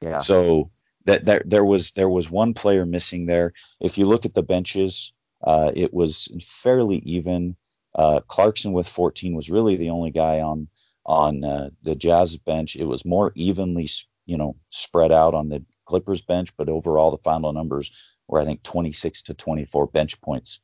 Yeah. 0.00 0.18
So 0.18 0.70
that 1.06 1.24
there 1.24 1.42
there 1.46 1.64
was 1.64 1.92
there 1.92 2.08
was 2.08 2.30
one 2.30 2.52
player 2.52 2.84
missing 2.84 3.26
there. 3.26 3.52
If 3.80 3.96
you 3.96 4.06
look 4.06 4.26
at 4.26 4.34
the 4.34 4.42
benches, 4.42 5.12
uh, 5.44 5.72
it 5.74 5.92
was 5.94 6.28
fairly 6.44 6.98
even. 6.98 7.56
Uh, 7.94 8.20
Clarkson 8.28 8.74
with 8.74 8.86
14 8.86 9.34
was 9.34 9.48
really 9.48 9.76
the 9.76 9.88
only 9.88 10.10
guy 10.10 10.40
on 10.40 10.68
on 11.06 11.44
uh, 11.44 11.70
the 11.82 11.94
Jazz 11.94 12.36
bench. 12.36 12.76
It 12.76 12.84
was 12.84 13.04
more 13.04 13.32
evenly, 13.34 13.88
you 14.26 14.36
know, 14.36 14.56
spread 14.70 15.12
out 15.12 15.34
on 15.34 15.48
the 15.48 15.64
Clippers 15.86 16.20
bench, 16.20 16.54
but 16.56 16.68
overall 16.68 17.10
the 17.10 17.18
final 17.18 17.52
numbers 17.52 17.90
were 18.28 18.40
I 18.40 18.44
think 18.44 18.62
26 18.62 19.22
to 19.22 19.34
24 19.34 19.86
bench 19.88 20.20
points. 20.20 20.60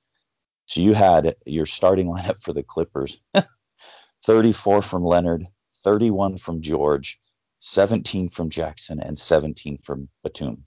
So 0.66 0.80
you 0.80 0.94
had 0.94 1.34
your 1.46 1.66
starting 1.66 2.06
lineup 2.14 2.40
for 2.40 2.52
the 2.52 2.62
Clippers: 2.62 3.20
34 4.24 4.82
from 4.82 5.04
Leonard, 5.04 5.46
31 5.84 6.38
from 6.38 6.60
George, 6.60 7.18
17 7.58 8.28
from 8.28 8.50
Jackson, 8.50 9.00
and 9.00 9.18
17 9.18 9.76
from 9.78 10.08
Batum. 10.22 10.64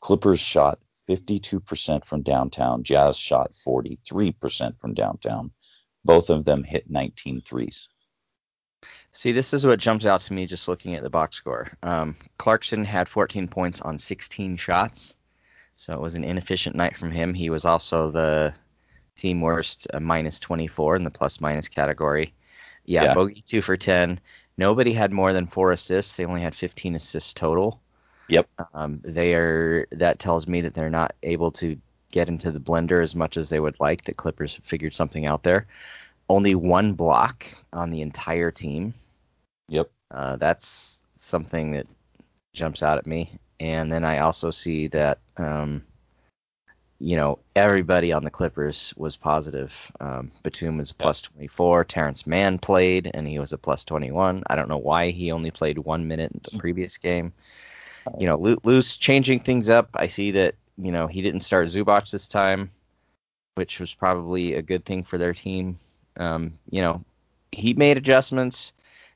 Clippers 0.00 0.40
shot 0.40 0.78
52% 1.08 2.04
from 2.04 2.22
downtown. 2.22 2.82
Jazz 2.82 3.16
shot 3.16 3.52
43% 3.52 4.78
from 4.78 4.94
downtown. 4.94 5.50
Both 6.04 6.30
of 6.30 6.44
them 6.44 6.62
hit 6.62 6.90
19 6.90 7.40
threes. 7.40 7.88
See, 9.12 9.32
this 9.32 9.54
is 9.54 9.66
what 9.66 9.78
jumps 9.78 10.06
out 10.06 10.20
to 10.22 10.32
me 10.32 10.44
just 10.44 10.68
looking 10.68 10.94
at 10.94 11.02
the 11.02 11.10
box 11.10 11.36
score. 11.36 11.68
Um, 11.82 12.16
Clarkson 12.38 12.84
had 12.84 13.08
14 13.08 13.48
points 13.48 13.80
on 13.80 13.96
16 13.96 14.56
shots, 14.56 15.16
so 15.74 15.92
it 15.94 16.00
was 16.00 16.14
an 16.14 16.24
inefficient 16.24 16.76
night 16.76 16.96
from 16.96 17.10
him. 17.10 17.34
He 17.34 17.50
was 17.50 17.64
also 17.64 18.10
the 18.10 18.54
team 19.16 19.40
worst, 19.40 19.86
uh, 19.94 20.00
minus 20.00 20.40
24 20.40 20.96
in 20.96 21.04
the 21.04 21.10
plus 21.10 21.40
minus 21.40 21.68
category. 21.68 22.34
Yeah, 22.84 23.04
Yeah. 23.04 23.14
bogey 23.14 23.42
two 23.42 23.62
for 23.62 23.76
10. 23.76 24.20
Nobody 24.56 24.92
had 24.92 25.12
more 25.12 25.32
than 25.32 25.46
four 25.46 25.72
assists. 25.72 26.16
They 26.16 26.24
only 26.24 26.42
had 26.42 26.54
15 26.54 26.94
assists 26.94 27.34
total. 27.34 27.80
Yep. 28.28 28.48
Um, 28.72 29.00
they 29.04 29.34
are. 29.34 29.86
That 29.92 30.18
tells 30.18 30.46
me 30.46 30.60
that 30.62 30.74
they're 30.74 30.90
not 30.90 31.14
able 31.22 31.50
to 31.52 31.76
get 32.10 32.28
into 32.28 32.50
the 32.52 32.60
blender 32.60 33.02
as 33.02 33.14
much 33.14 33.36
as 33.36 33.48
they 33.50 33.60
would 33.60 33.78
like. 33.80 34.04
The 34.04 34.14
Clippers 34.14 34.58
figured 34.62 34.94
something 34.94 35.26
out 35.26 35.42
there. 35.42 35.66
Only 36.28 36.54
one 36.54 36.94
block 36.94 37.46
on 37.72 37.90
the 37.90 38.00
entire 38.00 38.50
team. 38.50 38.94
Yep. 39.68 39.90
Uh, 40.10 40.36
that's 40.36 41.02
something 41.16 41.72
that 41.72 41.86
jumps 42.52 42.82
out 42.82 42.98
at 42.98 43.06
me. 43.06 43.38
And 43.64 43.90
then 43.90 44.04
I 44.04 44.18
also 44.18 44.50
see 44.50 44.88
that, 44.88 45.20
um, 45.38 45.82
you 46.98 47.16
know, 47.16 47.38
everybody 47.56 48.12
on 48.12 48.22
the 48.22 48.30
Clippers 48.30 48.92
was 48.98 49.16
positive. 49.16 49.90
Um, 50.00 50.30
Batum 50.42 50.76
was 50.76 50.92
plus 50.92 51.22
24. 51.22 51.86
Terance 51.86 52.26
Mann 52.26 52.58
played, 52.58 53.10
and 53.14 53.26
he 53.26 53.38
was 53.38 53.54
a 53.54 53.58
plus 53.58 53.82
21. 53.86 54.42
I 54.48 54.54
don't 54.54 54.68
know 54.68 54.76
why 54.76 55.12
he 55.12 55.32
only 55.32 55.50
played 55.50 55.78
one 55.78 56.06
minute 56.06 56.30
in 56.32 56.40
the 56.44 56.58
previous 56.58 56.98
game. 56.98 57.32
You 58.18 58.26
know, 58.26 58.58
Lue's 58.64 58.98
changing 58.98 59.40
things 59.40 59.70
up. 59.70 59.88
I 59.94 60.08
see 60.08 60.30
that, 60.32 60.56
you 60.76 60.92
know, 60.92 61.06
he 61.06 61.22
didn't 61.22 61.40
start 61.40 61.68
Zubac 61.68 62.10
this 62.10 62.28
time, 62.28 62.70
which 63.54 63.80
was 63.80 63.94
probably 63.94 64.54
a 64.54 64.62
good 64.62 64.84
thing 64.84 65.04
for 65.04 65.16
their 65.16 65.32
team. 65.32 65.78
Um, 66.18 66.52
you 66.68 66.82
know, 66.82 67.02
he 67.50 67.72
made 67.72 67.96
adjustments. 67.96 68.74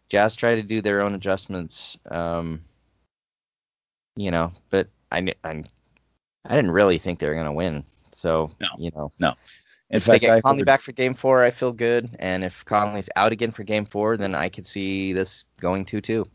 Jazz 0.08 0.34
tried 0.34 0.54
to 0.54 0.62
do 0.62 0.80
their 0.80 1.02
own 1.02 1.14
adjustments. 1.14 1.98
Um, 2.10 2.62
you 4.18 4.30
know, 4.30 4.52
but 4.70 4.88
I, 5.12 5.18
I, 5.44 5.62
I 6.44 6.54
didn't 6.56 6.72
really 6.72 6.98
think 6.98 7.18
they 7.18 7.28
were 7.28 7.34
going 7.34 7.46
to 7.46 7.52
win. 7.52 7.84
So, 8.12 8.50
No. 8.60 8.68
you 8.78 8.90
know, 8.94 9.12
no. 9.18 9.30
In 9.90 9.96
if 9.96 10.04
they 10.04 10.18
get 10.18 10.30
I 10.36 10.40
Conley 10.40 10.60
heard- 10.60 10.66
back 10.66 10.80
for 10.82 10.92
game 10.92 11.14
four, 11.14 11.42
I 11.42 11.50
feel 11.50 11.72
good. 11.72 12.10
And 12.18 12.44
if 12.44 12.64
Conley's 12.64 13.08
out 13.16 13.32
again 13.32 13.50
for 13.52 13.62
game 13.62 13.86
four, 13.86 14.16
then 14.16 14.34
I 14.34 14.48
could 14.48 14.66
see 14.66 15.12
this 15.12 15.44
going 15.60 15.84
2 15.84 16.00
2. 16.00 16.26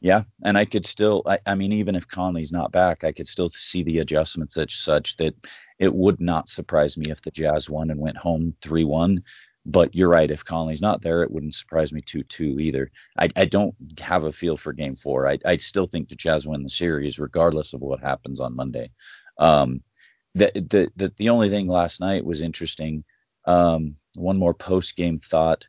Yeah, 0.00 0.24
and 0.44 0.58
I 0.58 0.64
could 0.64 0.84
still. 0.84 1.22
I, 1.26 1.38
I 1.46 1.54
mean, 1.54 1.72
even 1.72 1.94
if 1.94 2.08
Conley's 2.08 2.50
not 2.50 2.72
back, 2.72 3.04
I 3.04 3.12
could 3.12 3.28
still 3.28 3.48
see 3.48 3.84
the 3.84 4.00
adjustments 4.00 4.56
as 4.56 4.74
such 4.74 5.16
that 5.18 5.34
it 5.78 5.94
would 5.94 6.20
not 6.20 6.48
surprise 6.48 6.96
me 6.98 7.04
if 7.08 7.22
the 7.22 7.30
Jazz 7.30 7.70
won 7.70 7.90
and 7.92 8.00
went 8.00 8.16
home 8.16 8.52
three 8.62 8.82
one. 8.84 9.22
But 9.64 9.94
you're 9.94 10.08
right. 10.08 10.30
If 10.30 10.44
Conley's 10.44 10.80
not 10.80 11.02
there, 11.02 11.22
it 11.22 11.30
wouldn't 11.30 11.54
surprise 11.54 11.92
me 11.92 12.00
two 12.00 12.24
two 12.24 12.58
either. 12.58 12.90
I, 13.18 13.28
I 13.36 13.44
don't 13.44 13.74
have 14.00 14.24
a 14.24 14.32
feel 14.32 14.56
for 14.56 14.72
Game 14.72 14.96
Four. 14.96 15.28
I 15.28 15.38
I 15.44 15.56
still 15.58 15.86
think 15.86 16.08
the 16.08 16.16
Jazz 16.16 16.46
win 16.48 16.64
the 16.64 16.68
series 16.70 17.18
regardless 17.18 17.72
of 17.72 17.80
what 17.80 18.00
happens 18.00 18.40
on 18.40 18.56
Monday. 18.56 18.90
Um, 19.38 19.82
the 20.34 20.50
the 20.54 20.90
the, 20.96 21.12
the 21.16 21.28
only 21.28 21.48
thing 21.48 21.66
last 21.68 22.00
night 22.00 22.24
was 22.24 22.42
interesting. 22.42 23.04
Um, 23.44 23.96
one 24.14 24.38
more 24.38 24.54
post 24.54 24.96
game 24.96 25.18
thought, 25.20 25.66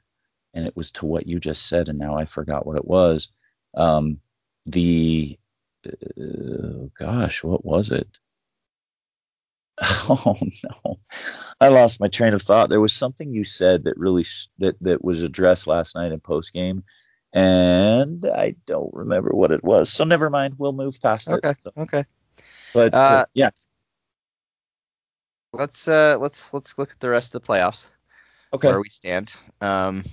and 0.54 0.66
it 0.66 0.76
was 0.76 0.92
to 0.94 1.06
what 1.06 1.28
you 1.28 1.40
just 1.40 1.68
said, 1.68 1.90
and 1.90 2.00
now 2.00 2.18
I 2.18 2.26
forgot 2.26 2.66
what 2.66 2.78
it 2.78 2.86
was. 2.86 3.30
Um, 3.76 4.20
the 4.66 5.38
uh, 5.86 6.88
gosh, 6.98 7.44
what 7.44 7.66
was 7.66 7.92
it? 7.92 8.20
Oh 10.10 10.38
no, 10.86 11.00
I 11.60 11.70
lost 11.70 12.00
my 12.00 12.08
train 12.08 12.34
of 12.34 12.42
thought. 12.42 12.70
There 12.70 12.82
was 12.82 12.94
something 12.94 13.34
you 13.34 13.44
said 13.44 13.84
that 13.86 13.98
really 13.98 14.26
that 14.60 14.76
that 14.82 15.04
was 15.04 15.24
addressed 15.24 15.66
last 15.68 15.96
night 15.96 16.12
in 16.12 16.20
post 16.20 16.54
game, 16.54 16.84
and 17.34 18.24
I 18.26 18.56
don't 18.66 18.94
remember 18.94 19.32
what 19.32 19.52
it 19.52 19.64
was. 19.64 19.92
So 19.92 20.04
never 20.04 20.30
mind. 20.30 20.56
We'll 20.58 20.74
move 20.74 21.02
past 21.02 21.28
Okay. 21.30 21.50
it. 21.52 21.58
So- 21.64 21.72
Okay. 21.78 22.06
But 22.74 22.94
uh, 22.94 22.98
Uh, 22.98 23.26
yeah, 23.34 23.50
Let's 25.54 25.88
uh 25.88 26.18
let's 26.20 26.54
let's 26.54 26.78
look 26.78 26.92
at 26.92 27.00
the 27.00 27.10
rest 27.10 27.34
of 27.36 27.42
the 27.42 27.48
playoffs. 27.48 27.88
okay. 28.54 28.68
where 28.68 28.82
we 28.82 28.90
stand. 28.90 29.36
Um, 29.62 30.04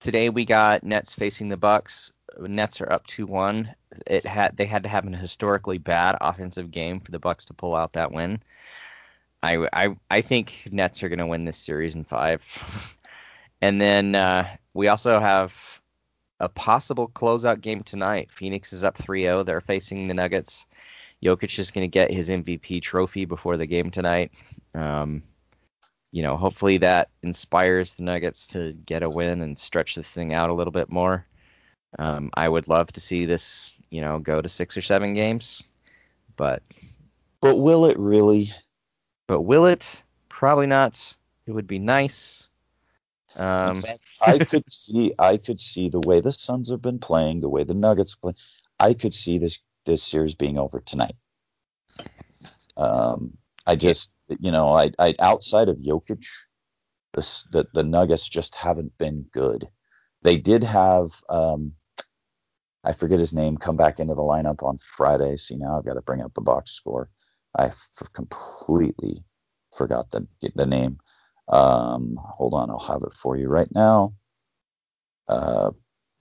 today 0.00 0.28
we 0.28 0.44
got 0.44 0.82
Nets 0.84 1.14
facing 1.14 1.48
the 1.48 1.56
Bucks. 1.56 2.12
Nets 2.40 2.80
are 2.80 2.90
up 2.92 3.06
two 3.06 3.26
one. 3.26 3.72
It 4.06 4.26
had 4.26 4.56
they 4.56 4.66
had 4.66 4.82
to 4.84 4.88
have 4.88 5.06
an 5.06 5.14
historically 5.14 5.78
bad 5.78 6.16
offensive 6.20 6.70
game 6.70 7.00
for 7.00 7.10
the 7.10 7.18
Bucks 7.18 7.44
to 7.46 7.54
pull 7.54 7.74
out 7.74 7.92
that 7.94 8.12
win. 8.12 8.40
I 9.42 9.68
I 9.72 9.96
I 10.10 10.20
think 10.20 10.68
Nets 10.72 11.02
are 11.02 11.08
going 11.08 11.18
to 11.18 11.26
win 11.26 11.44
this 11.44 11.58
series 11.58 11.94
in 11.94 12.04
five. 12.04 12.96
and 13.60 13.80
then 13.80 14.14
uh, 14.14 14.48
we 14.74 14.88
also 14.88 15.20
have 15.20 15.80
a 16.40 16.48
possible 16.48 17.08
closeout 17.08 17.60
game 17.60 17.82
tonight. 17.82 18.30
Phoenix 18.30 18.72
is 18.72 18.84
up 18.84 18.98
3-0. 18.98 19.46
They're 19.46 19.60
facing 19.60 20.08
the 20.08 20.14
Nuggets. 20.14 20.66
Jokic 21.24 21.58
is 21.58 21.70
going 21.70 21.84
to 21.84 21.88
get 21.88 22.12
his 22.12 22.28
MVP 22.28 22.82
trophy 22.82 23.24
before 23.24 23.56
the 23.56 23.66
game 23.66 23.90
tonight. 23.90 24.32
Um, 24.74 25.22
you 26.12 26.22
know, 26.22 26.36
hopefully 26.36 26.76
that 26.78 27.08
inspires 27.22 27.94
the 27.94 28.02
Nuggets 28.02 28.46
to 28.48 28.72
get 28.84 29.02
a 29.02 29.10
win 29.10 29.40
and 29.40 29.56
stretch 29.56 29.94
this 29.94 30.12
thing 30.12 30.32
out 30.32 30.50
a 30.50 30.54
little 30.54 30.72
bit 30.72 30.90
more. 30.90 31.26
Um, 31.98 32.30
I 32.34 32.48
would 32.48 32.68
love 32.68 32.92
to 32.92 33.00
see 33.00 33.24
this, 33.24 33.74
you 33.90 34.00
know, 34.00 34.18
go 34.18 34.40
to 34.40 34.48
six 34.48 34.76
or 34.76 34.82
seven 34.82 35.14
games, 35.14 35.62
but 36.36 36.62
But 37.40 37.56
will 37.56 37.86
it 37.86 37.98
really? 37.98 38.52
but 39.26 39.42
will 39.42 39.66
it? 39.66 40.02
Probably 40.28 40.66
not. 40.66 41.14
It 41.46 41.52
would 41.52 41.66
be 41.66 41.78
nice. 41.78 42.48
Um, 43.36 43.82
I 44.20 44.38
could 44.38 44.64
see 44.72 45.12
I 45.18 45.36
could 45.36 45.60
see 45.60 45.88
the 45.88 46.00
way 46.00 46.20
the 46.20 46.32
Suns 46.32 46.70
have 46.70 46.82
been 46.82 46.98
playing, 46.98 47.40
the 47.40 47.48
way 47.48 47.64
the 47.64 47.74
Nuggets 47.74 48.14
play. 48.14 48.34
I 48.80 48.94
could 48.94 49.14
see 49.14 49.38
this 49.38 49.60
this 49.86 50.02
series 50.02 50.34
being 50.34 50.58
over 50.58 50.80
tonight. 50.80 51.16
Um, 52.76 53.36
I 53.66 53.76
just 53.76 54.12
you 54.40 54.50
know 54.50 54.72
I 54.74 54.90
I 54.98 55.14
outside 55.20 55.68
of 55.68 55.78
Jokic, 55.78 56.24
the 57.12 57.22
the, 57.52 57.66
the 57.74 57.82
Nuggets 57.84 58.28
just 58.28 58.54
haven't 58.56 58.96
been 58.98 59.26
good. 59.32 59.68
They 60.22 60.36
did 60.38 60.64
have 60.64 61.10
um, 61.28 61.72
I 62.84 62.92
forget 62.92 63.18
his 63.18 63.32
name 63.32 63.56
come 63.56 63.76
back 63.76 63.98
into 63.98 64.14
the 64.14 64.22
lineup 64.22 64.62
on 64.62 64.76
Friday. 64.78 65.36
See 65.36 65.56
now 65.56 65.78
I've 65.78 65.84
got 65.84 65.94
to 65.94 66.02
bring 66.02 66.20
up 66.20 66.34
the 66.34 66.40
box 66.40 66.72
score. 66.72 67.08
I 67.58 67.66
f- 67.66 67.90
completely 68.12 69.24
forgot 69.76 70.10
the 70.10 70.26
the 70.54 70.66
name. 70.66 70.98
Um, 71.48 72.16
hold 72.18 72.54
on, 72.54 72.70
I'll 72.70 72.78
have 72.78 73.02
it 73.02 73.12
for 73.14 73.36
you 73.36 73.48
right 73.48 73.68
now. 73.74 74.14
Uh, 75.28 75.70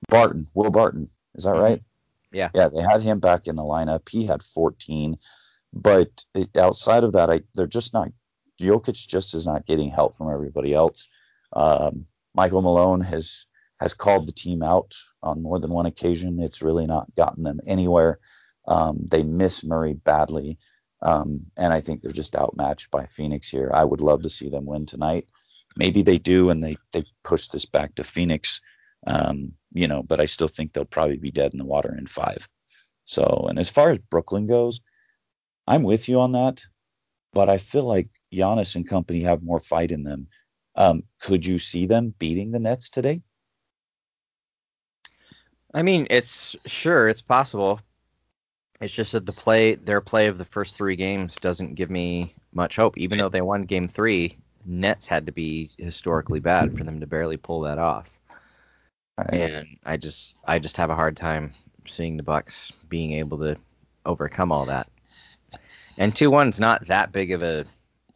Barton, 0.09 0.47
Will 0.53 0.71
Barton, 0.71 1.09
is 1.35 1.43
that 1.43 1.55
Mhm. 1.55 1.61
right? 1.61 1.83
Yeah. 2.31 2.49
Yeah, 2.53 2.67
they 2.69 2.81
had 2.81 3.01
him 3.01 3.19
back 3.19 3.47
in 3.47 3.55
the 3.55 3.63
lineup. 3.63 4.07
He 4.09 4.25
had 4.25 4.41
14, 4.43 5.17
but 5.73 6.25
it, 6.33 6.55
outside 6.57 7.03
of 7.03 7.13
that, 7.13 7.29
I 7.29 7.41
they're 7.55 7.65
just 7.67 7.93
not. 7.93 8.09
Jokic 8.61 9.07
just 9.07 9.33
is 9.33 9.45
not 9.47 9.65
getting 9.65 9.89
help 9.89 10.15
from 10.15 10.31
everybody 10.31 10.73
else. 10.73 11.07
Um, 11.53 12.05
Michael 12.35 12.61
Malone 12.61 13.01
has 13.01 13.47
has 13.83 13.93
called 13.93 14.27
the 14.27 14.31
team 14.31 14.63
out 14.63 14.95
on 15.21 15.43
more 15.43 15.59
than 15.59 15.69
one 15.69 15.85
occasion. 15.85 16.41
It's 16.41 16.61
really 16.61 16.87
not 16.87 17.13
gotten 17.15 17.43
them 17.43 17.59
anywhere. 17.67 18.17
Um, 18.65 19.05
they 19.11 19.23
miss 19.23 19.65
Murray 19.65 19.93
badly. 19.93 20.57
Um, 21.01 21.45
and 21.57 21.73
I 21.73 21.81
think 21.81 22.01
they're 22.01 22.13
just 22.13 22.37
outmatched 22.37 22.89
by 22.91 23.05
Phoenix 23.07 23.49
here. 23.49 23.69
I 23.73 23.83
would 23.83 23.99
love 23.99 24.23
to 24.23 24.29
see 24.29 24.47
them 24.49 24.65
win 24.65 24.85
tonight. 24.85 25.27
Maybe 25.75 26.01
they 26.01 26.17
do, 26.17 26.49
and 26.49 26.63
they 26.63 26.77
they 26.93 27.03
push 27.25 27.49
this 27.49 27.65
back 27.65 27.95
to 27.95 28.05
Phoenix. 28.05 28.61
Um, 29.05 29.51
you 29.73 29.85
know, 29.85 30.01
but 30.01 30.21
I 30.21 30.27
still 30.27 30.47
think 30.47 30.71
they'll 30.71 30.85
probably 30.85 31.17
be 31.17 31.31
dead 31.31 31.51
in 31.51 31.59
the 31.59 31.65
water 31.65 31.93
in 31.97 32.07
five. 32.07 32.47
So, 33.03 33.47
and 33.49 33.59
as 33.59 33.69
far 33.69 33.91
as 33.91 33.97
Brooklyn 33.99 34.47
goes, 34.47 34.79
I'm 35.67 35.83
with 35.83 36.07
you 36.07 36.21
on 36.21 36.31
that, 36.33 36.61
but 37.33 37.49
I 37.49 37.57
feel 37.57 37.83
like 37.83 38.07
Giannis 38.31 38.77
and 38.77 38.87
company 38.87 39.23
have 39.23 39.43
more 39.43 39.59
fight 39.59 39.91
in 39.91 40.03
them. 40.03 40.27
Um, 40.75 41.03
could 41.19 41.45
you 41.45 41.59
see 41.59 41.85
them 41.85 42.13
beating 42.17 42.51
the 42.51 42.59
Nets 42.59 42.89
today? 42.89 43.21
I 45.73 45.81
mean, 45.81 46.07
it's 46.09 46.55
sure 46.65 47.09
it's 47.09 47.21
possible. 47.21 47.79
It's 48.79 48.93
just 48.93 49.13
that 49.13 49.25
the 49.25 49.31
play, 49.31 49.75
their 49.75 50.01
play 50.01 50.27
of 50.27 50.37
the 50.37 50.45
first 50.45 50.75
three 50.75 50.95
games 50.95 51.35
doesn't 51.35 51.75
give 51.75 51.89
me 51.89 52.35
much 52.53 52.75
hope. 52.75 52.97
Even 52.97 53.17
though 53.17 53.29
they 53.29 53.41
won 53.41 53.63
Game 53.63 53.87
Three, 53.87 54.37
Nets 54.65 55.07
had 55.07 55.25
to 55.25 55.31
be 55.31 55.69
historically 55.77 56.39
bad 56.39 56.73
for 56.73 56.83
them 56.83 56.99
to 56.99 57.07
barely 57.07 57.37
pull 57.37 57.61
that 57.61 57.77
off. 57.77 58.19
And 59.29 59.77
I 59.85 59.97
just, 59.97 60.35
I 60.45 60.59
just 60.59 60.77
have 60.77 60.89
a 60.89 60.95
hard 60.95 61.15
time 61.15 61.53
seeing 61.85 62.17
the 62.17 62.23
Bucks 62.23 62.71
being 62.89 63.13
able 63.13 63.37
to 63.39 63.55
overcome 64.05 64.51
all 64.51 64.65
that. 64.65 64.87
And 65.97 66.15
two 66.15 66.31
one's 66.31 66.59
not 66.59 66.85
that 66.87 67.11
big 67.11 67.31
of 67.31 67.43
a, 67.43 67.65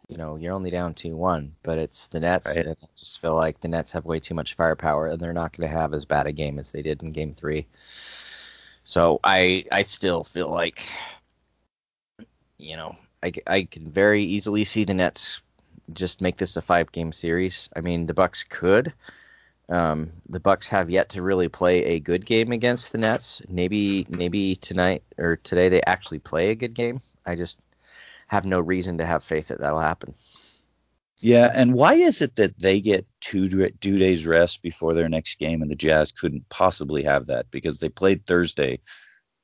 you 0.10 0.18
know, 0.18 0.38
you're 0.38 0.54
only 0.54 0.72
down 0.72 0.94
two 0.94 1.16
one, 1.16 1.54
but 1.64 1.78
it's 1.78 2.08
the 2.08 2.20
Nets. 2.20 2.56
Right. 2.56 2.68
I 2.68 2.76
just 2.96 3.22
feel 3.22 3.36
like 3.36 3.60
the 3.60 3.68
Nets 3.68 3.92
have 3.92 4.06
way 4.06 4.20
too 4.20 4.34
much 4.34 4.54
firepower, 4.54 5.08
and 5.08 5.20
they're 5.20 5.34
not 5.34 5.56
going 5.56 5.70
to 5.70 5.76
have 5.76 5.94
as 5.94 6.06
bad 6.06 6.28
a 6.28 6.32
game 6.32 6.60
as 6.60 6.72
they 6.72 6.82
did 6.82 7.04
in 7.04 7.12
Game 7.12 7.34
Three. 7.34 7.68
So 8.86 9.20
I, 9.24 9.66
I 9.72 9.82
still 9.82 10.24
feel 10.24 10.50
like, 10.50 10.82
you 12.58 12.78
know, 12.78 12.96
I, 13.22 13.34
I 13.46 13.64
can 13.64 13.92
very 13.92 14.24
easily 14.24 14.64
see 14.64 14.86
the 14.86 14.94
Nets 14.94 15.42
just 15.92 16.22
make 16.22 16.38
this 16.38 16.56
a 16.56 16.62
five 16.62 16.92
game 16.94 17.12
series. 17.12 17.68
I 17.76 17.82
mean, 17.82 18.06
the 18.06 18.14
Bucks 18.14 18.46
could. 18.46 18.94
Um, 19.70 20.14
the 20.30 20.40
Bucks 20.40 20.70
have 20.70 20.90
yet 20.90 21.10
to 21.10 21.22
really 21.22 21.50
play 21.50 21.84
a 21.84 22.00
good 22.00 22.26
game 22.26 22.54
against 22.54 22.94
the 22.94 22.98
Nets. 22.98 23.42
Maybe 23.50 24.08
maybe 24.10 24.56
tonight 24.56 25.04
or 25.18 25.36
today 25.36 25.68
they 25.68 25.82
actually 25.84 26.20
play 26.20 26.52
a 26.52 26.56
good 26.56 26.74
game. 26.74 27.02
I 27.26 27.36
just 27.36 27.60
have 28.28 28.46
no 28.46 28.60
reason 28.60 28.98
to 28.98 29.06
have 29.06 29.24
faith 29.24 29.48
that 29.48 29.60
that'll 29.60 29.80
happen. 29.80 30.14
Yeah, 31.20 31.50
and 31.54 31.74
why 31.74 31.96
is 31.96 32.22
it 32.22 32.36
that 32.36 32.60
they 32.60 32.80
get 32.80 33.08
two 33.22 33.50
two 33.82 33.98
days 33.98 34.28
rest 34.28 34.62
before 34.62 34.94
their 34.94 35.10
next 35.10 35.40
game, 35.40 35.62
and 35.62 35.72
the 35.72 35.76
Jazz 35.76 36.12
couldn't 36.12 36.48
possibly 36.50 37.04
have 37.04 37.26
that 37.28 37.50
because 37.50 37.80
they 37.80 37.90
played 37.90 38.26
Thursday, 38.26 38.80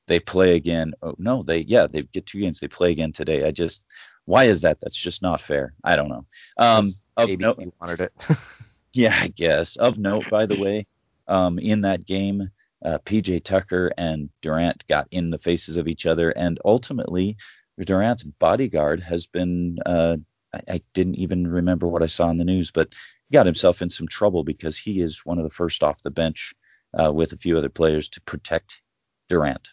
they 0.06 0.20
play 0.20 0.54
again. 0.54 0.92
Oh, 1.02 1.16
no, 1.18 1.42
they 1.42 1.60
yeah 1.60 1.86
they 1.86 2.02
get 2.02 2.26
two 2.26 2.40
games. 2.40 2.60
They 2.60 2.68
play 2.68 2.92
again 2.92 3.12
today. 3.12 3.44
I 3.44 3.50
just 3.50 3.82
why 4.26 4.44
is 4.44 4.60
that? 4.62 4.78
That's 4.80 4.96
just 4.96 5.22
not 5.22 5.40
fair. 5.40 5.74
I 5.82 5.96
don't 5.96 6.08
know. 6.08 6.26
Um, 6.58 6.88
of 7.16 7.38
note, 7.38 7.58
wanted 7.80 8.00
it. 8.00 8.28
yeah, 8.92 9.16
I 9.20 9.28
guess. 9.28 9.76
Of 9.76 9.98
note, 9.98 10.24
by 10.30 10.46
the 10.46 10.60
way, 10.60 10.86
um, 11.28 11.58
in 11.58 11.80
that 11.82 12.06
game, 12.06 12.50
uh, 12.84 12.98
PJ 13.04 13.44
Tucker 13.44 13.92
and 13.98 14.30
Durant 14.42 14.86
got 14.88 15.08
in 15.10 15.30
the 15.30 15.38
faces 15.38 15.76
of 15.76 15.88
each 15.88 16.06
other, 16.06 16.30
and 16.30 16.58
ultimately, 16.64 17.36
Durant's 17.80 18.22
bodyguard 18.22 19.00
has 19.00 19.26
been. 19.26 19.78
Uh, 19.86 20.18
I, 20.52 20.74
I 20.74 20.80
didn't 20.92 21.16
even 21.16 21.46
remember 21.46 21.88
what 21.88 22.02
I 22.02 22.06
saw 22.06 22.30
in 22.30 22.36
the 22.36 22.44
news, 22.44 22.70
but 22.70 22.94
he 23.28 23.34
got 23.34 23.46
himself 23.46 23.82
in 23.82 23.90
some 23.90 24.06
trouble 24.06 24.44
because 24.44 24.78
he 24.78 25.00
is 25.00 25.24
one 25.24 25.38
of 25.38 25.44
the 25.44 25.50
first 25.50 25.82
off 25.82 26.02
the 26.02 26.10
bench 26.10 26.54
uh, 26.98 27.12
with 27.12 27.32
a 27.32 27.36
few 27.36 27.58
other 27.58 27.68
players 27.68 28.08
to 28.10 28.20
protect 28.22 28.82
Durant. 29.28 29.68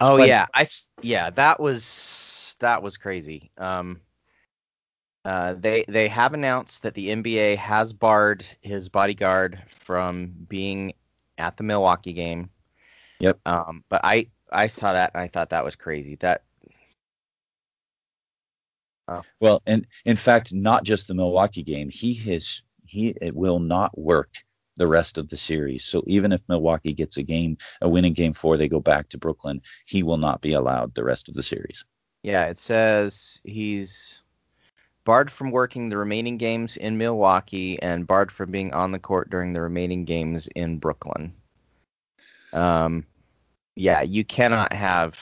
Oh 0.00 0.16
yeah, 0.22 0.46
I 0.54 0.66
yeah 1.02 1.30
that 1.30 1.60
was 1.60 2.56
that 2.60 2.82
was 2.82 2.96
crazy. 2.96 3.50
Um, 3.58 4.00
uh, 5.24 5.54
they 5.54 5.84
they 5.88 6.08
have 6.08 6.34
announced 6.34 6.82
that 6.82 6.94
the 6.94 7.08
NBA 7.08 7.56
has 7.56 7.92
barred 7.92 8.44
his 8.60 8.88
bodyguard 8.88 9.62
from 9.68 10.32
being 10.48 10.92
at 11.38 11.56
the 11.56 11.62
Milwaukee 11.62 12.12
game. 12.12 12.50
Yep. 13.20 13.38
Um, 13.46 13.84
but 13.88 14.00
I 14.02 14.26
I 14.50 14.66
saw 14.66 14.92
that 14.92 15.12
and 15.14 15.22
I 15.22 15.28
thought 15.28 15.50
that 15.50 15.64
was 15.64 15.76
crazy. 15.76 16.16
That 16.16 16.42
Well, 19.40 19.62
and 19.66 19.86
in 20.04 20.16
fact, 20.16 20.52
not 20.52 20.84
just 20.84 21.08
the 21.08 21.14
Milwaukee 21.14 21.62
game. 21.62 21.90
He 21.90 22.14
has 22.14 22.62
he 22.86 23.14
it 23.20 23.34
will 23.34 23.58
not 23.58 23.96
work 23.98 24.30
the 24.76 24.86
rest 24.86 25.18
of 25.18 25.28
the 25.28 25.36
series. 25.36 25.84
So 25.84 26.02
even 26.06 26.32
if 26.32 26.40
Milwaukee 26.48 26.92
gets 26.94 27.16
a 27.18 27.22
game, 27.22 27.56
a 27.82 27.88
winning 27.88 28.14
game 28.14 28.32
four, 28.32 28.56
they 28.56 28.68
go 28.68 28.80
back 28.80 29.08
to 29.10 29.18
Brooklyn. 29.18 29.60
He 29.86 30.02
will 30.02 30.16
not 30.18 30.40
be 30.40 30.52
allowed 30.54 30.94
the 30.94 31.04
rest 31.04 31.28
of 31.28 31.34
the 31.34 31.42
series. 31.42 31.84
yeah, 32.22 32.46
it 32.46 32.58
says 32.58 33.40
he's 33.44 34.20
barred 35.04 35.30
from 35.30 35.50
working 35.50 35.88
the 35.88 35.96
remaining 35.96 36.36
games 36.38 36.76
in 36.76 36.96
Milwaukee 36.98 37.80
and 37.82 38.06
barred 38.06 38.30
from 38.32 38.50
being 38.50 38.72
on 38.72 38.92
the 38.92 38.98
court 38.98 39.30
during 39.30 39.52
the 39.52 39.60
remaining 39.60 40.04
games 40.04 40.48
in 40.54 40.78
Brooklyn. 40.78 41.34
Um, 42.52 43.06
yeah, 43.74 44.02
you 44.02 44.24
cannot 44.24 44.72
have 44.72 45.18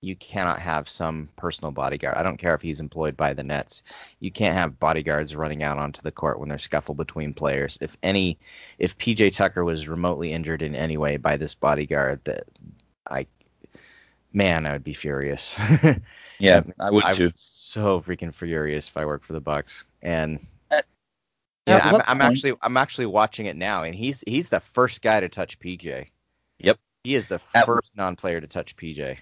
you 0.00 0.14
cannot 0.16 0.60
have 0.60 0.88
some 0.88 1.28
personal 1.36 1.72
bodyguard. 1.72 2.16
I 2.16 2.22
don't 2.22 2.36
care 2.36 2.54
if 2.54 2.62
he's 2.62 2.80
employed 2.80 3.16
by 3.16 3.32
the 3.32 3.42
Nets. 3.42 3.82
You 4.20 4.30
can't 4.30 4.54
have 4.54 4.78
bodyguards 4.78 5.34
running 5.34 5.62
out 5.62 5.78
onto 5.78 6.00
the 6.02 6.12
court 6.12 6.38
when 6.38 6.48
there's 6.48 6.62
scuffle 6.62 6.94
between 6.94 7.34
players. 7.34 7.78
If 7.80 7.96
any, 8.02 8.38
if 8.78 8.96
PJ 8.98 9.34
Tucker 9.34 9.64
was 9.64 9.88
remotely 9.88 10.32
injured 10.32 10.62
in 10.62 10.74
any 10.76 10.96
way 10.96 11.16
by 11.16 11.36
this 11.36 11.54
bodyguard, 11.54 12.20
that 12.24 12.44
I, 13.10 13.26
man, 14.32 14.66
I 14.66 14.72
would 14.72 14.84
be 14.84 14.94
furious. 14.94 15.56
Yeah, 16.40 16.62
I 16.78 16.90
would 16.92 17.04
I 17.04 17.12
too. 17.14 17.24
would 17.24 17.36
so 17.36 18.00
freaking 18.00 18.32
furious 18.32 18.86
if 18.86 18.96
I 18.96 19.04
worked 19.04 19.24
for 19.24 19.32
the 19.32 19.40
Bucks. 19.40 19.84
And 20.02 20.38
At- 20.70 20.86
yeah, 21.66 21.80
I'm, 21.82 22.02
I'm 22.06 22.20
actually 22.20 22.54
I'm 22.62 22.76
actually 22.76 23.06
watching 23.06 23.46
it 23.46 23.56
now, 23.56 23.82
and 23.82 23.92
he's 23.92 24.22
he's 24.24 24.48
the 24.48 24.60
first 24.60 25.02
guy 25.02 25.18
to 25.18 25.28
touch 25.28 25.58
PJ. 25.58 26.06
Yep. 26.60 26.78
He 27.02 27.16
is 27.16 27.26
the 27.26 27.40
At- 27.56 27.66
first 27.66 27.96
non-player 27.96 28.40
to 28.40 28.46
touch 28.46 28.76
PJ. 28.76 29.16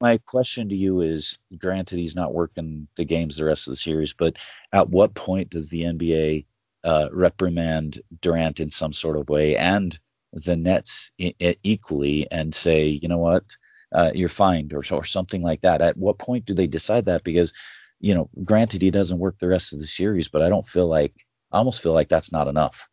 My 0.00 0.18
question 0.18 0.68
to 0.70 0.76
you 0.76 1.00
is: 1.02 1.38
Granted, 1.58 1.98
he's 1.98 2.16
not 2.16 2.34
working 2.34 2.88
the 2.96 3.04
games 3.04 3.36
the 3.36 3.44
rest 3.44 3.66
of 3.68 3.72
the 3.72 3.76
series, 3.76 4.12
but 4.12 4.36
at 4.72 4.88
what 4.90 5.14
point 5.14 5.50
does 5.50 5.68
the 5.70 5.84
NBA 5.84 6.46
uh, 6.84 7.08
reprimand 7.12 8.00
Durant 8.22 8.60
in 8.60 8.70
some 8.70 8.92
sort 8.92 9.16
of 9.18 9.28
way 9.28 9.56
and 9.56 9.98
the 10.32 10.56
Nets 10.56 11.12
e- 11.18 11.34
e- 11.40 11.56
equally 11.62 12.26
and 12.30 12.54
say, 12.54 12.86
you 12.88 13.08
know 13.08 13.18
what, 13.18 13.44
uh, 13.92 14.12
you're 14.14 14.28
fined 14.30 14.72
or 14.72 14.82
or 14.90 15.04
something 15.04 15.42
like 15.42 15.60
that? 15.62 15.82
At 15.82 15.96
what 15.96 16.18
point 16.18 16.46
do 16.46 16.54
they 16.54 16.66
decide 16.66 17.04
that? 17.06 17.24
Because 17.24 17.52
you 18.00 18.14
know, 18.14 18.30
granted, 18.44 18.82
he 18.82 18.90
doesn't 18.90 19.18
work 19.18 19.38
the 19.38 19.48
rest 19.48 19.72
of 19.74 19.78
the 19.80 19.86
series, 19.86 20.28
but 20.28 20.42
I 20.42 20.48
don't 20.48 20.66
feel 20.66 20.88
like 20.88 21.14
I 21.52 21.58
almost 21.58 21.82
feel 21.82 21.92
like 21.92 22.08
that's 22.08 22.32
not 22.32 22.48
enough. 22.48 22.88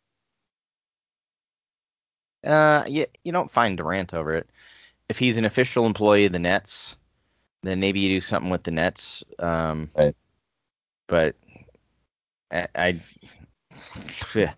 Uh, 2.44 2.84
you 2.88 3.06
you 3.24 3.32
don't 3.32 3.50
find 3.50 3.76
Durant 3.76 4.14
over 4.14 4.32
it. 4.34 4.50
If 5.10 5.20
he's 5.20 5.38
an 5.38 5.46
official 5.46 5.86
employee 5.86 6.26
of 6.26 6.32
the 6.34 6.40
Nets, 6.40 6.97
then 7.62 7.80
maybe 7.80 8.00
you 8.00 8.16
do 8.16 8.20
something 8.20 8.50
with 8.50 8.62
the 8.64 8.70
Nets. 8.70 9.22
Um, 9.38 9.90
Right. 9.96 10.14
But 11.08 11.36
I, 12.50 12.68
I 12.74 13.00
it, 14.34 14.50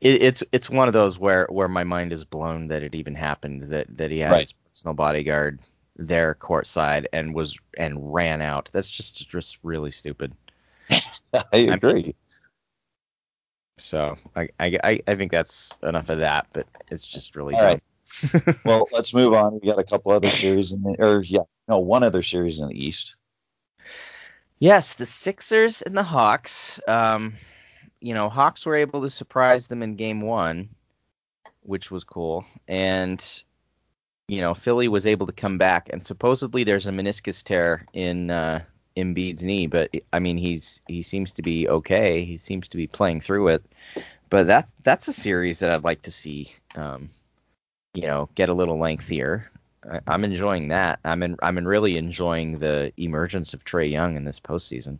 it's 0.00 0.42
it's 0.52 0.70
one 0.70 0.88
of 0.88 0.94
those 0.94 1.18
where 1.18 1.46
where 1.50 1.68
my 1.68 1.84
mind 1.84 2.12
is 2.12 2.24
blown 2.24 2.68
that 2.68 2.82
it 2.82 2.94
even 2.94 3.14
happened 3.14 3.64
that 3.64 3.86
that 3.96 4.10
he 4.10 4.18
had 4.18 4.32
Right. 4.32 4.40
his 4.40 4.52
personal 4.52 4.94
bodyguard 4.94 5.60
there 5.96 6.34
courtside 6.34 7.06
and 7.12 7.34
was 7.34 7.58
and 7.78 8.12
ran 8.12 8.40
out. 8.42 8.68
That's 8.72 8.90
just 8.90 9.28
just 9.28 9.58
really 9.62 9.90
stupid. 9.90 10.34
I 11.52 11.56
agree. 11.58 12.14
So 13.78 14.14
I 14.36 14.48
I 14.60 14.78
I- 14.84 15.00
I 15.06 15.14
think 15.14 15.30
that's 15.30 15.76
enough 15.82 16.08
of 16.08 16.18
that. 16.18 16.46
But 16.52 16.66
it's 16.90 17.06
just 17.06 17.36
really 17.36 17.54
All 17.54 17.60
dumb. 17.60 17.68
right. 17.70 17.82
well, 18.64 18.88
let's 18.92 19.14
move 19.14 19.32
on. 19.32 19.60
We 19.60 19.68
got 19.68 19.78
a 19.78 19.84
couple 19.84 20.12
other 20.12 20.30
series 20.30 20.72
in 20.72 20.82
the, 20.82 20.96
or 20.98 21.22
yeah, 21.22 21.40
no, 21.68 21.78
one 21.78 22.02
other 22.02 22.22
series 22.22 22.60
in 22.60 22.68
the 22.68 22.86
East. 22.86 23.16
Yes, 24.58 24.94
the 24.94 25.06
Sixers 25.06 25.82
and 25.82 25.96
the 25.96 26.02
Hawks. 26.02 26.80
Um, 26.86 27.34
you 28.00 28.14
know, 28.14 28.28
Hawks 28.28 28.66
were 28.66 28.76
able 28.76 29.02
to 29.02 29.10
surprise 29.10 29.66
them 29.68 29.82
in 29.82 29.96
game 29.96 30.20
one, 30.20 30.68
which 31.62 31.90
was 31.90 32.04
cool. 32.04 32.44
And, 32.68 33.42
you 34.28 34.40
know, 34.40 34.54
Philly 34.54 34.88
was 34.88 35.06
able 35.06 35.26
to 35.26 35.32
come 35.32 35.58
back. 35.58 35.88
And 35.92 36.04
supposedly 36.04 36.64
there's 36.64 36.86
a 36.86 36.92
meniscus 36.92 37.42
tear 37.42 37.86
in 37.94 38.30
uh, 38.30 38.62
Embiid's 38.96 39.42
knee, 39.42 39.66
but 39.66 39.90
I 40.12 40.18
mean, 40.18 40.36
he's 40.36 40.80
he 40.86 41.02
seems 41.02 41.32
to 41.32 41.42
be 41.42 41.68
okay. 41.68 42.24
He 42.24 42.38
seems 42.38 42.68
to 42.68 42.76
be 42.76 42.86
playing 42.86 43.20
through 43.20 43.48
it. 43.48 43.64
But 44.30 44.46
that 44.46 44.68
that's 44.82 45.08
a 45.08 45.12
series 45.12 45.58
that 45.58 45.70
I'd 45.70 45.84
like 45.84 46.02
to 46.02 46.10
see. 46.10 46.52
Um, 46.76 47.08
you 47.94 48.06
know, 48.06 48.28
get 48.34 48.48
a 48.48 48.54
little 48.54 48.78
lengthier. 48.78 49.50
I, 49.90 50.00
I'm 50.06 50.24
enjoying 50.24 50.68
that. 50.68 50.98
I'm 51.04 51.22
in, 51.22 51.36
I'm 51.42 51.58
in 51.58 51.66
really 51.66 51.96
enjoying 51.96 52.58
the 52.58 52.92
emergence 52.96 53.54
of 53.54 53.64
Trae 53.64 53.90
Young 53.90 54.16
in 54.16 54.24
this 54.24 54.40
postseason. 54.40 54.98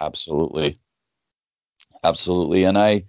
Absolutely. 0.00 0.76
Absolutely. 2.04 2.64
And 2.64 2.76
I, 2.78 3.04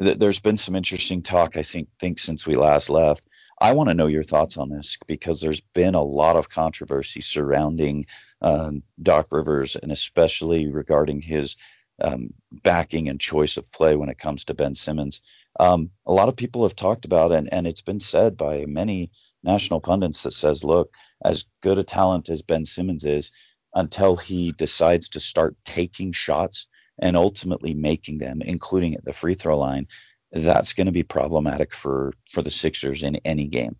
th- 0.00 0.18
there's 0.18 0.40
been 0.40 0.56
some 0.56 0.76
interesting 0.76 1.22
talk, 1.22 1.56
I 1.56 1.62
think, 1.62 1.88
think 1.98 2.18
since 2.18 2.46
we 2.46 2.54
last 2.54 2.90
left. 2.90 3.24
I 3.60 3.72
want 3.72 3.88
to 3.88 3.94
know 3.94 4.08
your 4.08 4.24
thoughts 4.24 4.56
on 4.56 4.68
this 4.68 4.98
because 5.06 5.40
there's 5.40 5.60
been 5.60 5.94
a 5.94 6.02
lot 6.02 6.36
of 6.36 6.50
controversy 6.50 7.20
surrounding 7.20 8.04
um, 8.42 8.82
Doc 9.00 9.28
Rivers 9.30 9.76
and 9.76 9.92
especially 9.92 10.66
regarding 10.66 11.22
his 11.22 11.56
um, 12.02 12.34
backing 12.62 13.08
and 13.08 13.20
choice 13.20 13.56
of 13.56 13.70
play 13.70 13.94
when 13.94 14.08
it 14.08 14.18
comes 14.18 14.44
to 14.44 14.54
Ben 14.54 14.74
Simmons. 14.74 15.22
Um, 15.60 15.90
a 16.06 16.12
lot 16.12 16.28
of 16.28 16.36
people 16.36 16.62
have 16.62 16.76
talked 16.76 17.04
about, 17.04 17.32
and, 17.32 17.52
and 17.52 17.66
it's 17.66 17.82
been 17.82 18.00
said 18.00 18.36
by 18.36 18.64
many 18.66 19.10
national 19.42 19.80
pundits 19.80 20.22
that 20.22 20.32
says, 20.32 20.64
look, 20.64 20.92
as 21.24 21.44
good 21.62 21.78
a 21.78 21.84
talent 21.84 22.28
as 22.28 22.42
Ben 22.42 22.64
Simmons 22.64 23.04
is, 23.04 23.30
until 23.74 24.16
he 24.16 24.52
decides 24.52 25.08
to 25.10 25.20
start 25.20 25.56
taking 25.64 26.12
shots 26.12 26.66
and 27.00 27.16
ultimately 27.16 27.74
making 27.74 28.18
them, 28.18 28.40
including 28.42 28.94
at 28.94 29.04
the 29.04 29.12
free 29.12 29.34
throw 29.34 29.58
line, 29.58 29.86
that's 30.32 30.72
going 30.72 30.86
to 30.86 30.92
be 30.92 31.02
problematic 31.02 31.72
for 31.72 32.12
for 32.30 32.42
the 32.42 32.50
Sixers 32.50 33.02
in 33.02 33.16
any 33.24 33.46
game. 33.46 33.76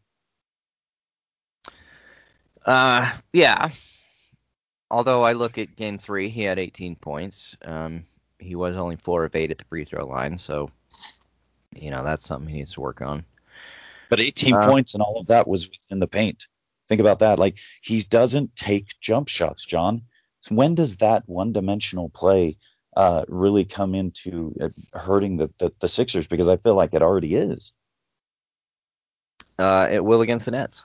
Uh, 2.67 3.11
yeah. 3.33 3.71
Although 4.91 5.23
I 5.23 5.33
look 5.33 5.59
at 5.59 5.77
game 5.77 5.99
three, 5.99 6.29
he 6.29 6.43
had 6.43 6.59
18 6.59 6.97
points. 6.97 7.57
Um, 7.63 8.05
he 8.39 8.55
was 8.55 8.77
only 8.77 8.97
four 8.97 9.25
of 9.25 9.35
eight 9.35 9.51
at 9.51 9.59
the 9.59 9.65
free 9.65 9.85
throw 9.85 10.07
line, 10.07 10.39
so 10.39 10.69
you 11.81 11.91
know 11.91 12.05
that's 12.05 12.27
something 12.27 12.49
he 12.49 12.59
needs 12.59 12.75
to 12.75 12.81
work 12.81 13.01
on. 13.01 13.25
But 14.11 14.21
18 14.21 14.55
uh, 14.55 14.69
points 14.69 14.95
and 14.95 15.03
all 15.03 15.19
of 15.19 15.27
that 15.29 15.49
was 15.49 15.69
within 15.69 15.99
the 15.99 16.07
paint. 16.07 16.47
Think 16.89 17.01
about 17.01 17.19
that. 17.21 17.39
Like 17.39 17.59
he 17.83 18.01
doesn't 18.03 18.55
take 18.57 18.89
jump 19.01 19.29
shots, 19.29 19.65
John. 19.65 20.03
When 20.51 20.75
does 20.75 20.97
that 20.99 21.27
one-dimensional 21.27 22.11
play 22.11 22.59
uh, 22.97 23.25
really 23.29 23.65
come 23.65 23.95
into 23.95 24.55
uh, 24.61 24.69
hurting 24.93 25.39
the, 25.39 25.51
the, 25.59 25.73
the 25.81 25.89
Sixers? 25.89 26.27
Because 26.27 26.49
I 26.49 26.59
feel 26.59 26.75
like 26.75 26.93
it 26.93 27.03
already 27.03 27.35
is. 27.35 27.73
Uh, 29.59 29.89
it 29.91 30.05
will 30.05 30.21
against 30.21 30.45
the 30.45 30.51
Nets. 30.51 30.83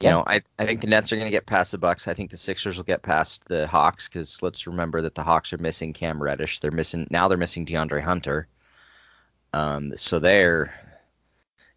You 0.00 0.06
yeah. 0.06 0.12
know, 0.12 0.24
I, 0.26 0.40
I 0.58 0.64
think 0.64 0.80
the 0.80 0.86
Nets 0.86 1.12
are 1.12 1.16
going 1.16 1.26
to 1.26 1.30
get 1.30 1.46
past 1.46 1.72
the 1.72 1.78
Bucks. 1.78 2.08
I 2.08 2.14
think 2.14 2.30
the 2.30 2.36
Sixers 2.36 2.76
will 2.76 2.84
get 2.84 3.02
past 3.02 3.44
the 3.48 3.66
Hawks 3.66 4.08
because 4.08 4.42
let's 4.42 4.66
remember 4.66 5.02
that 5.02 5.14
the 5.14 5.22
Hawks 5.22 5.52
are 5.52 5.58
missing 5.58 5.92
Cam 5.92 6.22
Reddish. 6.22 6.60
They're 6.60 6.70
missing 6.70 7.06
now. 7.10 7.28
They're 7.28 7.36
missing 7.36 7.66
DeAndre 7.66 8.00
Hunter. 8.00 8.48
Um, 9.52 9.96
so 9.96 10.18
they're, 10.18 10.72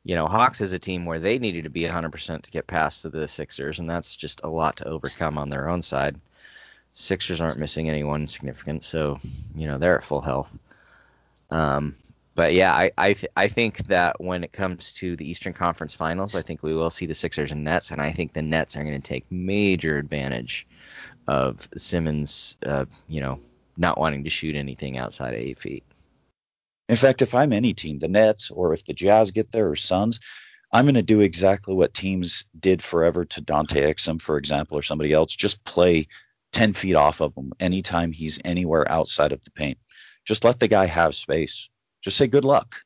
you 0.04 0.16
know, 0.16 0.28
Hawks 0.28 0.62
is 0.62 0.74
a 0.74 0.80
team 0.80 1.06
where 1.06 1.20
they 1.20 1.40
needed 1.40 1.64
to 1.64 1.70
be 1.70 1.84
100% 1.84 2.42
to 2.42 2.52
get 2.52 2.68
past 2.68 3.10
the 3.12 3.28
Sixers, 3.28 3.80
and 3.80 3.90
that's 3.90 4.16
just 4.16 4.42
a 4.44 4.50
lot 4.50 4.76
to 4.78 4.88
overcome 4.88 5.38
on 5.38 5.50
their 5.50 5.70
own 5.70 5.82
side. 5.82 6.20
Sixers 6.94 7.42
aren't 7.42 7.60
missing 7.60 7.90
anyone 7.90 8.28
significant, 8.28 8.84
so 8.84 9.20
you 9.56 9.66
know 9.66 9.80
they're 9.80 9.98
at 9.98 10.04
full 10.04 10.22
health. 10.22 10.56
Um, 11.50 11.96
but 12.36 12.54
yeah, 12.54 12.74
I 12.74 12.92
I, 12.98 13.14
th- 13.14 13.32
I 13.36 13.48
think 13.48 13.88
that 13.88 14.20
when 14.22 14.44
it 14.44 14.54
comes 14.54 14.92
to 14.94 15.16
the 15.16 15.28
Eastern 15.28 15.54
Conference 15.54 15.94
Finals, 15.94 16.36
I 16.36 16.44
think 16.44 16.62
we 16.62 16.76
will 16.76 16.92
see 16.92 17.08
the 17.08 17.14
Sixers 17.16 17.52
and 17.52 17.64
Nets, 17.64 17.90
and 17.90 18.00
I 18.00 18.12
think 18.12 18.34
the 18.34 18.44
Nets 18.44 18.76
are 18.76 18.84
going 18.84 19.00
to 19.00 19.08
take 19.08 19.26
major 19.32 19.98
advantage 19.98 20.68
of 21.28 21.68
Simmons, 21.78 22.58
uh, 22.66 22.86
you 23.08 23.22
know, 23.22 23.40
not 23.78 23.98
wanting 23.98 24.24
to 24.24 24.30
shoot 24.30 24.56
anything 24.56 24.98
outside 24.98 25.34
of 25.34 25.40
eight 25.40 25.60
feet. 25.60 25.84
In 26.90 26.96
fact, 26.96 27.22
if 27.22 27.34
I'm 27.34 27.54
any 27.54 27.74
team, 27.74 28.00
the 28.00 28.08
Nets, 28.08 28.52
or 28.52 28.74
if 28.74 28.86
the 28.86 28.94
Jazz 28.94 29.32
get 29.32 29.52
there, 29.52 29.70
or 29.70 29.76
Suns, 29.76 30.20
I'm 30.72 30.86
going 30.86 30.96
to 30.96 31.02
do 31.02 31.22
exactly 31.22 31.74
what 31.74 31.94
teams 31.94 32.44
did 32.60 32.82
forever 32.82 33.26
to 33.26 33.42
Dante 33.42 33.82
Exum, 33.82 34.22
for 34.22 34.38
example, 34.38 34.78
or 34.78 34.82
somebody 34.82 35.14
else. 35.14 35.36
Just 35.36 35.64
play 35.66 36.08
10 36.52 36.74
feet 36.74 36.96
off 36.96 37.22
of 37.22 37.36
him 37.36 37.54
anytime 37.60 38.12
he's 38.12 38.40
anywhere 38.44 38.90
outside 38.92 39.32
of 39.32 39.44
the 39.44 39.52
paint. 39.52 39.78
Just 40.26 40.44
let 40.44 40.60
the 40.60 40.68
guy 40.68 40.86
have 40.86 41.16
space 41.16 41.70
just 42.04 42.18
say 42.18 42.28
good 42.28 42.46
luck. 42.46 42.82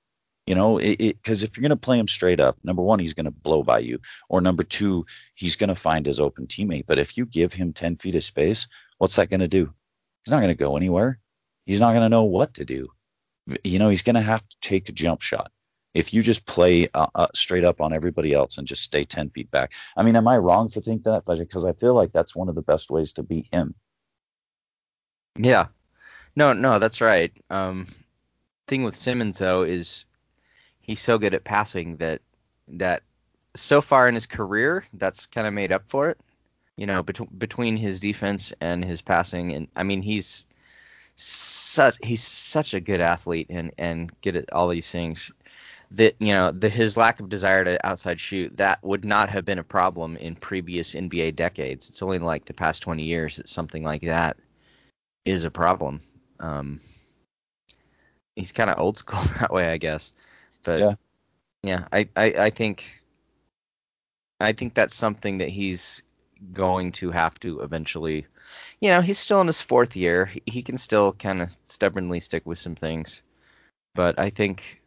You 0.46 0.56
know, 0.56 0.78
because 0.78 1.44
if 1.44 1.58
you're 1.58 1.62
going 1.62 1.72
to 1.72 1.76
play 1.76 2.00
him 2.00 2.08
straight 2.08 2.40
up, 2.40 2.58
number 2.64 2.82
one, 2.82 3.00
he's 3.00 3.14
going 3.14 3.26
to 3.26 3.32
blow 3.32 3.64
by 3.64 3.80
you, 3.80 4.00
or 4.30 4.40
number 4.40 4.64
two, 4.64 5.06
he's 5.36 5.58
going 5.58 5.68
to 5.68 5.76
find 5.76 6.06
his 6.06 6.22
open 6.22 6.48
teammate. 6.48 6.86
But 6.88 7.00
if 7.00 7.18
you 7.18 7.26
give 7.26 7.52
him 7.52 7.74
10 7.74 7.98
feet 7.98 8.16
of 8.16 8.24
space, 8.24 8.66
what's 8.98 9.18
that 9.18 9.30
going 9.30 9.42
to 9.42 9.50
do? 9.50 9.74
He's 10.24 10.32
not 10.32 10.38
going 10.38 10.48
to 10.48 10.56
go 10.56 10.78
anywhere. 10.78 11.20
He's 11.66 11.82
not 11.82 11.92
going 11.92 12.04
to 12.04 12.10
know 12.10 12.24
what 12.24 12.54
to 12.54 12.64
do. 12.64 12.88
You 13.64 13.80
know, 13.80 13.90
he's 13.90 14.02
going 14.02 14.16
to 14.16 14.22
have 14.22 14.48
to 14.48 14.58
take 14.62 14.90
a 14.90 14.92
jump 14.92 15.22
shot. 15.22 15.52
If 15.94 16.14
you 16.14 16.22
just 16.22 16.46
play 16.46 16.90
uh, 16.94 17.08
uh, 17.16 17.28
straight 17.34 17.64
up 17.64 17.82
on 17.82 17.94
everybody 17.94 18.34
else 18.34 18.58
and 18.58 18.68
just 18.68 18.84
stay 18.84 19.04
10 19.04 19.32
feet 19.32 19.50
back. 19.50 19.74
I 19.96 20.04
mean, 20.04 20.16
am 20.16 20.28
I 20.28 20.38
wrong 20.38 20.70
for 20.70 20.80
thinking 20.80 21.12
that? 21.12 21.26
Because 21.26 21.66
I 21.66 21.74
feel 21.74 21.94
like 21.96 22.12
that's 22.12 22.36
one 22.36 22.50
of 22.50 22.56
the 22.56 22.62
best 22.62 22.92
ways 22.92 23.12
to 23.14 23.24
beat 23.24 23.48
him. 23.52 23.74
Yeah. 25.40 25.68
No, 26.36 26.54
no, 26.54 26.78
that's 26.78 27.02
right. 27.02 27.32
Um, 27.50 27.88
thing 28.68 28.84
with 28.84 28.96
Simmons 28.96 29.40
though 29.40 29.64
is 29.64 30.06
he's 30.82 31.02
so 31.02 31.18
good 31.18 31.34
at 31.34 31.44
passing 31.44 31.98
that 31.98 32.22
that 32.68 33.04
so 33.56 33.82
far 33.82 34.08
in 34.08 34.14
his 34.14 34.26
career 34.26 34.86
that's 34.94 35.26
kind 35.26 35.48
of 35.48 35.54
made 35.54 35.72
up 35.72 35.84
for 35.88 36.10
it. 36.10 36.20
You 36.76 36.86
know, 36.86 37.02
bet- 37.02 37.40
between 37.40 37.76
his 37.76 38.00
defense 38.00 38.54
and 38.62 38.86
his 38.86 39.02
passing, 39.02 39.54
and 39.54 39.68
I 39.76 39.84
mean 39.84 40.02
he's 40.02 40.46
such 41.18 41.98
he's 42.04 42.24
such 42.24 42.74
a 42.74 42.80
good 42.80 43.02
athlete 43.02 43.48
and 43.50 43.72
and 43.78 44.12
good 44.22 44.36
at 44.36 44.52
all 44.54 44.68
these 44.68 44.92
things 44.92 45.32
that 45.92 46.16
you 46.20 46.34
know 46.34 46.52
the 46.52 46.70
his 46.70 46.98
lack 46.98 47.20
of 47.20 47.30
desire 47.30 47.64
to 47.64 47.86
outside 47.86 48.20
shoot 48.20 48.56
that 48.58 48.84
would 48.84 49.06
not 49.06 49.30
have 49.30 49.46
been 49.46 49.60
a 49.60 49.64
problem 49.64 50.18
in 50.18 50.36
previous 50.36 50.96
NBA 50.96 51.32
decades. 51.32 51.90
It's 51.90 52.04
only 52.04 52.20
like 52.20 52.46
the 52.46 52.54
past 52.54 52.84
twenty 52.84 53.04
years 53.04 53.38
that 53.38 53.48
something 53.48 53.84
like 53.84 54.02
that 54.04 54.38
is 55.26 55.46
a 55.46 55.52
problem. 55.52 56.02
Um, 56.40 56.80
he's 58.36 58.52
kind 58.52 58.70
of 58.70 58.80
old 58.80 58.98
school 58.98 59.22
that 59.40 59.52
way, 59.52 59.70
I 59.70 59.78
guess. 59.78 60.14
But 60.64 60.80
yeah, 60.80 60.94
yeah, 61.64 61.88
I, 61.92 62.08
I, 62.16 62.26
I 62.26 62.50
think, 62.50 63.04
I 64.40 64.54
think 64.54 64.74
that's 64.74 64.96
something 64.96 65.38
that 65.40 65.50
he's 65.50 66.04
going 66.54 66.92
to 66.94 67.12
have 67.12 67.40
to 67.42 67.60
eventually. 67.62 68.26
You 68.80 68.90
know, 68.90 69.02
he's 69.02 69.20
still 69.20 69.42
in 69.42 69.48
his 69.48 69.62
fourth 69.62 69.96
year. 69.96 70.32
He 70.46 70.62
can 70.62 70.78
still 70.78 71.14
kind 71.14 71.42
of 71.42 71.56
stubbornly 71.68 72.20
stick 72.20 72.46
with 72.46 72.60
some 72.60 72.76
things, 72.76 73.22
but 73.96 74.18
I 74.20 74.30
think, 74.30 74.82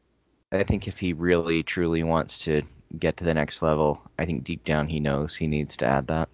I 0.53 0.63
think 0.63 0.87
if 0.89 0.99
he 0.99 1.13
really 1.13 1.63
truly 1.63 2.03
wants 2.03 2.39
to 2.45 2.63
get 2.99 3.17
to 3.19 3.25
the 3.25 3.35
next 3.35 3.63
level, 3.63 4.03
I 4.19 4.27
think 4.27 4.45
deep 4.45 4.65
down 4.65 4.89
he 4.89 5.01
knows 5.01 5.37
he 5.37 5.47
needs 5.47 5.77
to 5.79 5.87
add 5.87 6.07
that. 6.09 6.29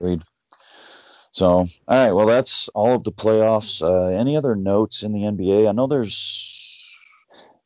Agreed. 0.00 0.22
So, 1.32 1.48
all 1.48 1.66
right. 1.88 2.12
Well, 2.12 2.26
that's 2.26 2.68
all 2.68 2.94
of 2.94 3.04
the 3.04 3.12
playoffs. 3.12 3.82
Uh, 3.82 4.06
any 4.06 4.36
other 4.38 4.56
notes 4.56 5.02
in 5.02 5.12
the 5.12 5.24
NBA? 5.24 5.68
I 5.68 5.72
know 5.72 5.86
there's. 5.86 6.52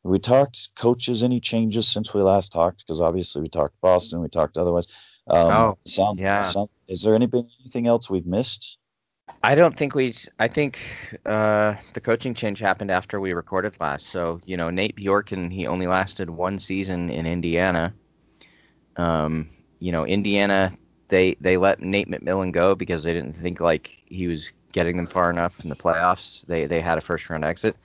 We 0.03 0.19
talked 0.19 0.75
coaches. 0.75 1.23
Any 1.23 1.39
changes 1.39 1.87
since 1.87 2.13
we 2.13 2.21
last 2.21 2.51
talked? 2.51 2.79
Because 2.79 2.99
obviously 2.99 3.41
we 3.41 3.49
talked 3.49 3.79
Boston. 3.79 4.19
We 4.21 4.27
talked 4.27 4.57
otherwise. 4.57 4.87
Um, 5.31 5.47
oh, 5.47 5.77
sound, 5.85 6.19
yeah. 6.19 6.41
Sound, 6.41 6.69
is 6.87 7.01
there 7.01 7.15
anything 7.15 7.47
anything 7.61 7.87
else 7.87 8.09
we've 8.09 8.25
missed? 8.25 8.77
I 9.43 9.55
don't 9.55 9.75
think 9.75 9.95
we. 9.95 10.13
I 10.39 10.47
think 10.47 10.77
uh, 11.25 11.75
the 11.93 12.01
coaching 12.01 12.33
change 12.33 12.59
happened 12.59 12.91
after 12.91 13.19
we 13.19 13.33
recorded 13.33 13.79
last. 13.79 14.07
So 14.07 14.41
you 14.45 14.57
know, 14.57 14.69
Nate 14.69 14.95
Bjorkgren 14.95 15.51
he 15.51 15.65
only 15.67 15.87
lasted 15.87 16.29
one 16.29 16.59
season 16.59 17.09
in 17.09 17.25
Indiana. 17.25 17.93
Um, 18.97 19.49
you 19.79 19.91
know, 19.91 20.05
Indiana 20.05 20.71
they 21.11 21.35
they 21.39 21.57
let 21.57 21.81
Nate 21.81 22.09
McMillan 22.09 22.51
go 22.51 22.73
because 22.73 23.03
they 23.03 23.13
didn't 23.13 23.33
think 23.33 23.59
like 23.59 24.01
he 24.05 24.27
was 24.27 24.51
getting 24.71 24.97
them 24.97 25.05
far 25.05 25.29
enough 25.29 25.63
in 25.63 25.69
the 25.69 25.75
playoffs. 25.75 26.43
They 26.47 26.65
they 26.65 26.81
had 26.81 26.97
a 26.97 27.01
first 27.01 27.29
round 27.29 27.45
exit. 27.45 27.75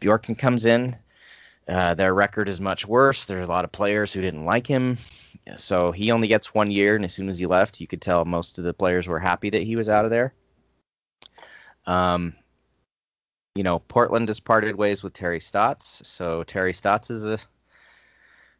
Bjorkgren 0.00 0.38
comes 0.38 0.64
in. 0.66 0.96
Uh, 1.66 1.94
their 1.94 2.14
record 2.14 2.48
is 2.48 2.60
much 2.60 2.86
worse. 2.86 3.24
There's 3.24 3.48
a 3.48 3.50
lot 3.50 3.64
of 3.64 3.72
players 3.72 4.12
who 4.12 4.20
didn't 4.20 4.44
like 4.44 4.66
him, 4.66 4.98
so 5.56 5.92
he 5.92 6.10
only 6.10 6.28
gets 6.28 6.54
one 6.54 6.70
year. 6.70 6.96
And 6.96 7.04
as 7.04 7.14
soon 7.14 7.28
as 7.28 7.38
he 7.38 7.46
left, 7.46 7.80
you 7.80 7.86
could 7.86 8.02
tell 8.02 8.24
most 8.24 8.58
of 8.58 8.64
the 8.64 8.72
players 8.72 9.08
were 9.08 9.18
happy 9.18 9.50
that 9.50 9.62
he 9.62 9.76
was 9.76 9.88
out 9.88 10.04
of 10.04 10.10
there. 10.10 10.34
Um, 11.86 12.34
you 13.54 13.62
know, 13.62 13.80
Portland 13.80 14.28
has 14.28 14.40
parted 14.40 14.76
ways 14.76 15.02
with 15.02 15.12
Terry 15.12 15.40
Stotts, 15.40 16.06
so 16.06 16.42
Terry 16.44 16.72
Stotts 16.72 17.10
is 17.10 17.24
a 17.24 17.38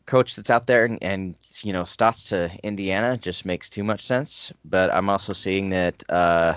coach 0.06 0.36
that's 0.36 0.50
out 0.50 0.66
there 0.66 0.84
and, 0.84 1.02
and 1.02 1.38
you 1.62 1.72
know 1.72 1.82
Stotts 1.84 2.24
to 2.24 2.50
Indiana 2.62 3.16
just 3.16 3.46
makes 3.46 3.70
too 3.70 3.82
much 3.82 4.06
sense. 4.06 4.52
But 4.64 4.92
I'm 4.92 5.08
also 5.08 5.32
seeing 5.32 5.70
that 5.70 6.04
uh, 6.10 6.56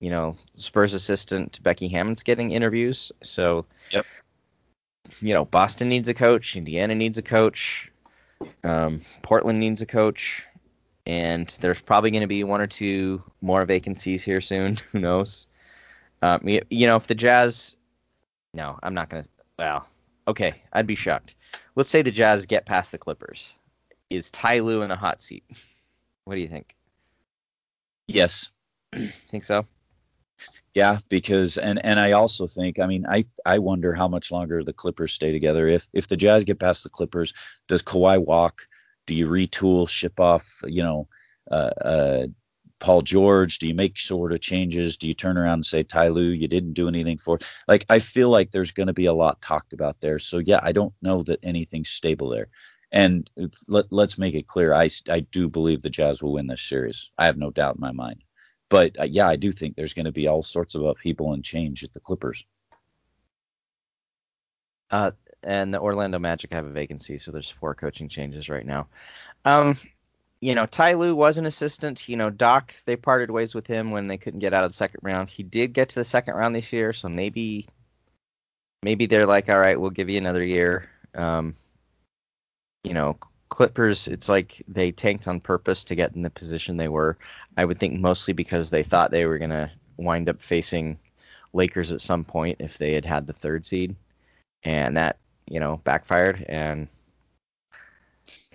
you 0.00 0.10
know 0.10 0.36
Spurs 0.56 0.92
assistant 0.92 1.62
Becky 1.62 1.88
Hammon's 1.88 2.22
getting 2.22 2.50
interviews. 2.50 3.12
So 3.22 3.64
yep. 3.90 4.04
you 5.20 5.32
know 5.32 5.44
Boston 5.46 5.88
needs 5.88 6.08
a 6.08 6.14
coach, 6.14 6.56
Indiana 6.56 6.94
needs 6.94 7.16
a 7.18 7.22
coach, 7.22 7.91
um, 8.64 9.00
Portland 9.22 9.60
needs 9.60 9.82
a 9.82 9.86
coach, 9.86 10.44
and 11.06 11.56
there's 11.60 11.80
probably 11.80 12.10
going 12.10 12.22
to 12.22 12.26
be 12.26 12.44
one 12.44 12.60
or 12.60 12.66
two 12.66 13.22
more 13.40 13.64
vacancies 13.64 14.22
here 14.22 14.40
soon. 14.40 14.76
Who 14.92 15.00
knows? 15.00 15.46
Um, 16.22 16.40
you, 16.46 16.62
you 16.70 16.86
know 16.86 16.96
if 16.96 17.06
the 17.06 17.14
Jazz, 17.14 17.76
no, 18.54 18.78
I'm 18.82 18.94
not 18.94 19.10
going 19.10 19.22
to. 19.24 19.28
Well, 19.58 19.86
okay, 20.28 20.62
I'd 20.72 20.86
be 20.86 20.94
shocked 20.94 21.34
let's 21.74 21.90
say 21.90 22.02
the 22.02 22.10
Jazz 22.10 22.46
get 22.46 22.66
past 22.66 22.92
the 22.92 22.98
Clippers. 22.98 23.54
Is 24.10 24.30
Ty 24.30 24.60
Lue 24.60 24.82
in 24.82 24.90
a 24.90 24.96
hot 24.96 25.20
seat? 25.20 25.44
What 26.24 26.36
do 26.36 26.40
you 26.40 26.46
think? 26.46 26.76
Yes. 28.06 28.50
think 28.92 29.42
so? 29.42 29.66
Yeah, 30.74 30.98
because 31.10 31.58
and 31.58 31.84
and 31.84 32.00
I 32.00 32.12
also 32.12 32.46
think 32.46 32.78
I 32.78 32.86
mean 32.86 33.04
I 33.06 33.24
I 33.44 33.58
wonder 33.58 33.92
how 33.92 34.08
much 34.08 34.30
longer 34.30 34.62
the 34.62 34.72
Clippers 34.72 35.12
stay 35.12 35.30
together. 35.30 35.68
If 35.68 35.86
if 35.92 36.08
the 36.08 36.16
Jazz 36.16 36.44
get 36.44 36.60
past 36.60 36.82
the 36.82 36.88
Clippers, 36.88 37.34
does 37.68 37.82
Kawhi 37.82 38.24
walk? 38.24 38.62
Do 39.06 39.14
you 39.14 39.28
retool, 39.28 39.88
ship 39.88 40.18
off, 40.20 40.62
you 40.64 40.82
know, 40.82 41.08
uh, 41.50 41.70
uh, 41.84 42.26
Paul 42.78 43.02
George? 43.02 43.58
Do 43.58 43.66
you 43.68 43.74
make 43.74 43.98
sort 43.98 44.32
of 44.32 44.40
changes? 44.40 44.96
Do 44.96 45.08
you 45.08 45.14
turn 45.14 45.36
around 45.36 45.54
and 45.54 45.66
say, 45.66 45.82
Ty 45.82 46.08
you 46.08 46.48
didn't 46.48 46.74
do 46.74 46.88
anything 46.88 47.18
for? 47.18 47.38
Like, 47.68 47.84
I 47.90 47.98
feel 47.98 48.28
like 48.30 48.52
there's 48.52 48.70
going 48.70 48.86
to 48.86 48.92
be 48.92 49.06
a 49.06 49.12
lot 49.12 49.42
talked 49.42 49.72
about 49.72 50.00
there. 50.00 50.18
So, 50.20 50.38
yeah, 50.38 50.60
I 50.62 50.72
don't 50.72 50.94
know 51.02 51.22
that 51.24 51.40
anything's 51.42 51.90
stable 51.90 52.28
there. 52.28 52.48
And 52.92 53.28
let, 53.66 53.86
let's 53.90 54.18
make 54.18 54.34
it 54.34 54.46
clear, 54.46 54.72
I, 54.72 54.88
I 55.08 55.20
do 55.20 55.48
believe 55.48 55.82
the 55.82 55.90
Jazz 55.90 56.22
will 56.22 56.32
win 56.32 56.46
this 56.46 56.62
series. 56.62 57.10
I 57.18 57.26
have 57.26 57.38
no 57.38 57.50
doubt 57.50 57.76
in 57.76 57.80
my 57.80 57.92
mind. 57.92 58.22
But 58.72 58.98
uh, 58.98 59.04
yeah, 59.04 59.28
I 59.28 59.36
do 59.36 59.52
think 59.52 59.76
there's 59.76 59.92
going 59.92 60.06
to 60.06 60.12
be 60.12 60.28
all 60.28 60.42
sorts 60.42 60.74
of 60.74 60.96
people 60.96 61.34
and 61.34 61.44
change 61.44 61.84
at 61.84 61.92
the 61.92 62.00
Clippers. 62.00 62.42
Uh, 64.90 65.10
and 65.42 65.74
the 65.74 65.78
Orlando 65.78 66.18
Magic 66.18 66.50
have 66.54 66.64
a 66.64 66.70
vacancy, 66.70 67.18
so 67.18 67.30
there's 67.30 67.50
four 67.50 67.74
coaching 67.74 68.08
changes 68.08 68.48
right 68.48 68.64
now. 68.64 68.88
Um, 69.44 69.76
you 70.40 70.54
know, 70.54 70.64
Ty 70.64 70.94
Lue 70.94 71.14
was 71.14 71.36
an 71.36 71.44
assistant. 71.44 72.08
You 72.08 72.16
know, 72.16 72.30
Doc, 72.30 72.72
they 72.86 72.96
parted 72.96 73.30
ways 73.30 73.54
with 73.54 73.66
him 73.66 73.90
when 73.90 74.08
they 74.08 74.16
couldn't 74.16 74.40
get 74.40 74.54
out 74.54 74.64
of 74.64 74.70
the 74.70 74.76
second 74.76 75.00
round. 75.02 75.28
He 75.28 75.42
did 75.42 75.74
get 75.74 75.90
to 75.90 75.96
the 75.96 76.04
second 76.04 76.34
round 76.34 76.54
this 76.54 76.72
year, 76.72 76.94
so 76.94 77.10
maybe, 77.10 77.68
maybe 78.82 79.04
they're 79.04 79.26
like, 79.26 79.50
all 79.50 79.60
right, 79.60 79.78
we'll 79.78 79.90
give 79.90 80.08
you 80.08 80.16
another 80.16 80.42
year. 80.42 80.88
Um, 81.14 81.56
you 82.84 82.94
know, 82.94 83.18
Clippers, 83.52 84.08
it's 84.08 84.30
like 84.30 84.62
they 84.66 84.90
tanked 84.90 85.28
on 85.28 85.38
purpose 85.38 85.84
to 85.84 85.94
get 85.94 86.16
in 86.16 86.22
the 86.22 86.30
position 86.30 86.78
they 86.78 86.88
were. 86.88 87.18
I 87.58 87.66
would 87.66 87.76
think 87.76 88.00
mostly 88.00 88.32
because 88.32 88.70
they 88.70 88.82
thought 88.82 89.10
they 89.10 89.26
were 89.26 89.36
going 89.36 89.50
to 89.50 89.70
wind 89.98 90.30
up 90.30 90.40
facing 90.40 90.98
Lakers 91.52 91.92
at 91.92 92.00
some 92.00 92.24
point 92.24 92.56
if 92.60 92.78
they 92.78 92.94
had 92.94 93.04
had 93.04 93.26
the 93.26 93.34
third 93.34 93.66
seed, 93.66 93.94
and 94.64 94.96
that 94.96 95.18
you 95.50 95.60
know 95.60 95.82
backfired. 95.84 96.46
And 96.48 96.88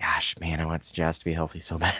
gosh, 0.00 0.34
man, 0.40 0.58
I 0.58 0.66
want 0.66 0.82
the 0.82 0.92
Jazz 0.92 1.20
to 1.20 1.24
be 1.24 1.32
healthy 1.32 1.60
so 1.60 1.78
bad. 1.78 1.94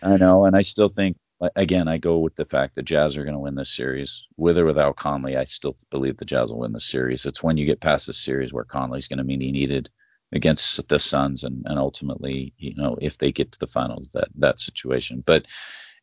I 0.00 0.16
know, 0.18 0.44
and 0.44 0.56
I 0.56 0.62
still 0.62 0.90
think 0.90 1.16
again, 1.56 1.88
I 1.88 1.98
go 1.98 2.18
with 2.18 2.36
the 2.36 2.44
fact 2.44 2.76
that 2.76 2.84
Jazz 2.84 3.16
are 3.16 3.24
going 3.24 3.34
to 3.34 3.40
win 3.40 3.56
this 3.56 3.74
series, 3.74 4.28
with 4.36 4.56
or 4.56 4.64
without 4.64 4.94
Conley. 4.94 5.36
I 5.36 5.46
still 5.46 5.76
believe 5.90 6.16
the 6.16 6.24
Jazz 6.24 6.50
will 6.50 6.60
win 6.60 6.72
the 6.74 6.80
series. 6.80 7.26
It's 7.26 7.42
when 7.42 7.56
you 7.56 7.66
get 7.66 7.80
past 7.80 8.06
the 8.06 8.12
series 8.12 8.52
where 8.52 8.62
Conley's 8.62 9.08
going 9.08 9.18
to 9.18 9.24
mean 9.24 9.40
he 9.40 9.50
needed 9.50 9.90
against 10.32 10.88
the 10.88 10.98
Suns, 10.98 11.44
and 11.44 11.64
and 11.66 11.78
ultimately, 11.78 12.52
you 12.58 12.74
know, 12.74 12.96
if 13.00 13.18
they 13.18 13.32
get 13.32 13.52
to 13.52 13.58
the 13.58 13.66
finals, 13.66 14.10
that 14.14 14.28
that 14.36 14.60
situation. 14.60 15.22
But 15.26 15.46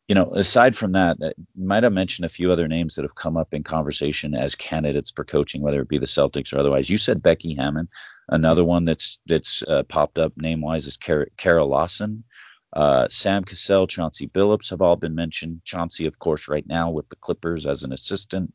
you 0.08 0.14
know, 0.14 0.30
aside 0.34 0.76
from 0.76 0.92
that, 0.92 1.16
uh, 1.20 1.30
might 1.56 1.82
have 1.82 1.92
mentioned 1.92 2.26
a 2.26 2.30
few 2.30 2.52
other 2.52 2.68
names 2.68 2.94
that 2.94 3.02
have 3.02 3.16
come 3.16 3.36
up 3.36 3.52
in 3.52 3.64
conversation 3.64 4.34
as 4.34 4.54
candidates 4.54 5.10
for 5.10 5.24
coaching, 5.24 5.62
whether 5.62 5.80
it 5.80 5.88
be 5.88 5.98
the 5.98 6.06
Celtics 6.06 6.52
or 6.52 6.58
otherwise. 6.58 6.88
You 6.88 6.96
said 6.96 7.22
Becky 7.22 7.54
Hammon. 7.54 7.88
Another 8.28 8.64
one 8.64 8.84
that's 8.84 9.18
that's 9.26 9.62
uh, 9.64 9.82
popped 9.84 10.18
up 10.18 10.32
name 10.36 10.60
wise 10.60 10.86
is 10.86 10.96
Kara, 10.96 11.26
Kara 11.36 11.64
Lawson. 11.64 12.24
Uh, 12.72 13.08
Sam 13.08 13.42
Cassell, 13.42 13.86
Chauncey 13.86 14.28
Billups 14.28 14.70
have 14.70 14.82
all 14.82 14.96
been 14.96 15.14
mentioned. 15.14 15.62
Chauncey, 15.64 16.06
of 16.06 16.18
course, 16.18 16.46
right 16.46 16.66
now 16.66 16.90
with 16.90 17.08
the 17.08 17.16
Clippers 17.16 17.64
as 17.64 17.84
an 17.84 17.92
assistant, 17.92 18.52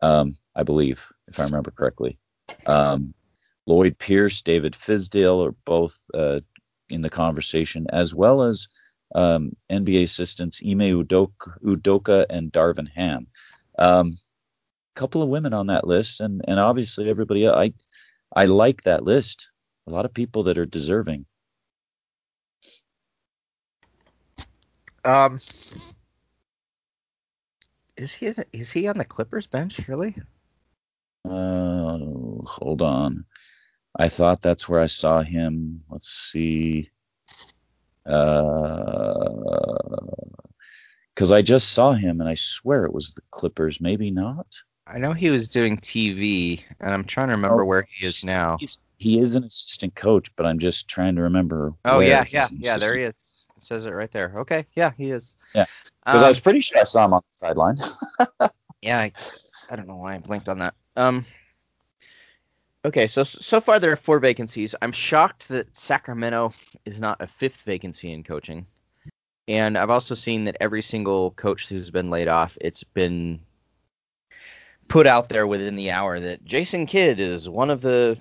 um, 0.00 0.36
I 0.54 0.62
believe, 0.62 1.04
if 1.26 1.40
I 1.40 1.44
remember 1.44 1.70
correctly. 1.70 2.18
Um, 2.66 3.14
Lloyd 3.68 3.98
Pierce, 3.98 4.40
David 4.40 4.72
Fizdale 4.72 5.46
are 5.46 5.54
both 5.66 6.00
uh, 6.14 6.40
in 6.88 7.02
the 7.02 7.10
conversation, 7.10 7.86
as 7.92 8.14
well 8.14 8.42
as 8.42 8.66
um, 9.14 9.54
NBA 9.70 10.04
assistants 10.04 10.62
Ime 10.64 11.04
Udoka, 11.04 11.60
Udoka 11.62 12.24
and 12.30 12.50
Darvin 12.50 12.88
Ham. 12.88 13.26
A 13.78 13.86
um, 13.86 14.18
couple 14.94 15.22
of 15.22 15.28
women 15.28 15.52
on 15.52 15.66
that 15.66 15.86
list, 15.86 16.20
and 16.20 16.42
and 16.48 16.58
obviously 16.58 17.10
everybody. 17.10 17.44
Else. 17.44 17.56
I 17.56 17.74
I 18.34 18.46
like 18.46 18.82
that 18.84 19.04
list. 19.04 19.50
A 19.86 19.90
lot 19.90 20.06
of 20.06 20.14
people 20.14 20.42
that 20.44 20.56
are 20.56 20.66
deserving. 20.66 21.26
Um, 25.04 25.38
is 27.98 28.14
he 28.14 28.32
is 28.54 28.72
he 28.72 28.88
on 28.88 28.96
the 28.96 29.04
Clippers 29.04 29.46
bench 29.46 29.86
really? 29.88 30.14
Uh, 31.28 31.98
hold 32.46 32.80
on. 32.80 33.26
I 33.98 34.08
thought 34.08 34.40
that's 34.40 34.68
where 34.68 34.80
I 34.80 34.86
saw 34.86 35.22
him. 35.22 35.82
Let's 35.90 36.08
see. 36.08 36.90
Because 38.04 38.52
uh, 41.20 41.34
I 41.34 41.42
just 41.42 41.72
saw 41.72 41.92
him 41.92 42.20
and 42.20 42.28
I 42.28 42.34
swear 42.34 42.84
it 42.84 42.94
was 42.94 43.14
the 43.14 43.22
Clippers. 43.30 43.80
Maybe 43.80 44.10
not. 44.10 44.46
I 44.86 44.98
know 44.98 45.12
he 45.12 45.28
was 45.28 45.48
doing 45.48 45.76
TV, 45.76 46.62
and 46.80 46.94
I'm 46.94 47.04
trying 47.04 47.28
to 47.28 47.34
remember 47.34 47.62
oh, 47.62 47.66
where 47.66 47.84
he 47.90 48.06
is 48.06 48.24
now. 48.24 48.56
he 48.96 49.18
is 49.18 49.34
an 49.34 49.44
assistant 49.44 49.94
coach, 49.94 50.34
but 50.34 50.46
I'm 50.46 50.58
just 50.58 50.88
trying 50.88 51.14
to 51.16 51.22
remember. 51.22 51.74
Oh 51.84 52.00
yeah, 52.00 52.24
yeah, 52.30 52.48
yeah. 52.56 52.78
There 52.78 52.96
he 52.96 53.04
is. 53.04 53.44
It 53.56 53.62
says 53.62 53.84
it 53.84 53.90
right 53.90 54.10
there. 54.10 54.32
Okay, 54.38 54.64
yeah, 54.76 54.92
he 54.96 55.10
is. 55.10 55.34
Yeah, 55.54 55.66
because 56.06 56.22
um, 56.22 56.26
I 56.26 56.28
was 56.28 56.40
pretty 56.40 56.60
sure 56.60 56.80
I 56.80 56.84
saw 56.84 57.04
him 57.04 57.12
on 57.12 57.22
the 57.32 57.38
sideline. 57.38 57.78
yeah, 58.80 58.98
I, 59.00 59.12
I 59.68 59.76
don't 59.76 59.88
know 59.88 59.96
why 59.96 60.14
I 60.14 60.18
blinked 60.18 60.48
on 60.48 60.58
that. 60.60 60.74
Um, 60.96 61.26
Okay, 62.84 63.06
so 63.06 63.24
so 63.24 63.60
far 63.60 63.80
there 63.80 63.90
are 63.90 63.96
four 63.96 64.20
vacancies. 64.20 64.74
I'm 64.82 64.92
shocked 64.92 65.48
that 65.48 65.76
Sacramento 65.76 66.52
is 66.84 67.00
not 67.00 67.20
a 67.20 67.26
fifth 67.26 67.62
vacancy 67.62 68.12
in 68.12 68.22
coaching. 68.22 68.66
And 69.48 69.76
I've 69.76 69.90
also 69.90 70.14
seen 70.14 70.44
that 70.44 70.56
every 70.60 70.82
single 70.82 71.32
coach 71.32 71.68
who's 71.68 71.90
been 71.90 72.10
laid 72.10 72.28
off, 72.28 72.56
it's 72.60 72.84
been 72.84 73.40
put 74.88 75.06
out 75.06 75.28
there 75.28 75.46
within 75.46 75.74
the 75.74 75.90
hour 75.90 76.20
that 76.20 76.44
Jason 76.44 76.86
Kidd 76.86 77.18
is 77.18 77.48
one 77.48 77.70
of 77.70 77.80
the 77.80 78.18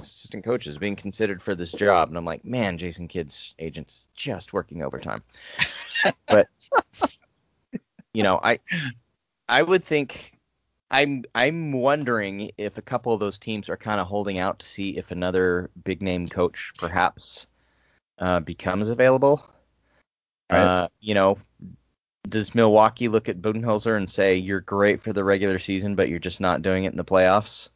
assistant 0.00 0.44
coaches 0.44 0.78
being 0.78 0.96
considered 0.96 1.42
for 1.42 1.54
this 1.54 1.72
job. 1.72 2.08
And 2.08 2.16
I'm 2.16 2.24
like, 2.24 2.44
man, 2.44 2.78
Jason 2.78 3.08
Kidd's 3.08 3.54
agent's 3.58 4.08
just 4.14 4.52
working 4.52 4.82
overtime. 4.82 5.22
but 6.28 6.48
you 8.14 8.22
know, 8.22 8.40
I 8.42 8.60
I 9.48 9.62
would 9.62 9.84
think 9.84 10.33
I'm 10.90 11.24
I'm 11.34 11.72
wondering 11.72 12.50
if 12.58 12.78
a 12.78 12.82
couple 12.82 13.12
of 13.12 13.20
those 13.20 13.38
teams 13.38 13.68
are 13.68 13.76
kind 13.76 14.00
of 14.00 14.06
holding 14.06 14.38
out 14.38 14.58
to 14.60 14.66
see 14.66 14.96
if 14.96 15.10
another 15.10 15.70
big 15.82 16.02
name 16.02 16.28
coach 16.28 16.72
perhaps 16.78 17.46
uh, 18.18 18.40
becomes 18.40 18.90
available. 18.90 19.48
Right. 20.52 20.60
Uh, 20.60 20.88
you 21.00 21.14
know, 21.14 21.38
does 22.28 22.54
Milwaukee 22.54 23.08
look 23.08 23.28
at 23.28 23.42
Budenholzer 23.42 23.96
and 23.96 24.08
say 24.08 24.36
you're 24.36 24.60
great 24.60 25.00
for 25.00 25.12
the 25.12 25.24
regular 25.24 25.58
season, 25.58 25.94
but 25.94 26.08
you're 26.08 26.18
just 26.18 26.40
not 26.40 26.62
doing 26.62 26.84
it 26.84 26.92
in 26.92 26.96
the 26.96 27.04
playoffs, 27.04 27.70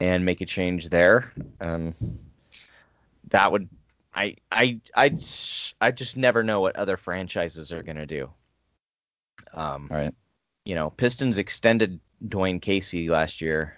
and 0.00 0.24
make 0.24 0.40
a 0.40 0.46
change 0.46 0.88
there? 0.88 1.32
Um, 1.60 1.94
that 3.28 3.50
would 3.50 3.68
I 4.14 4.36
I 4.50 4.80
I 4.94 5.16
I 5.80 5.90
just 5.90 6.16
never 6.16 6.42
know 6.42 6.60
what 6.60 6.76
other 6.76 6.96
franchises 6.96 7.72
are 7.72 7.82
going 7.82 7.96
to 7.96 8.06
do. 8.06 8.30
Um, 9.54 9.88
right. 9.90 10.14
You 10.64 10.74
know, 10.74 10.90
Pistons 10.90 11.38
extended 11.38 11.98
Dwane 12.28 12.60
Casey 12.60 13.08
last 13.08 13.40
year. 13.40 13.76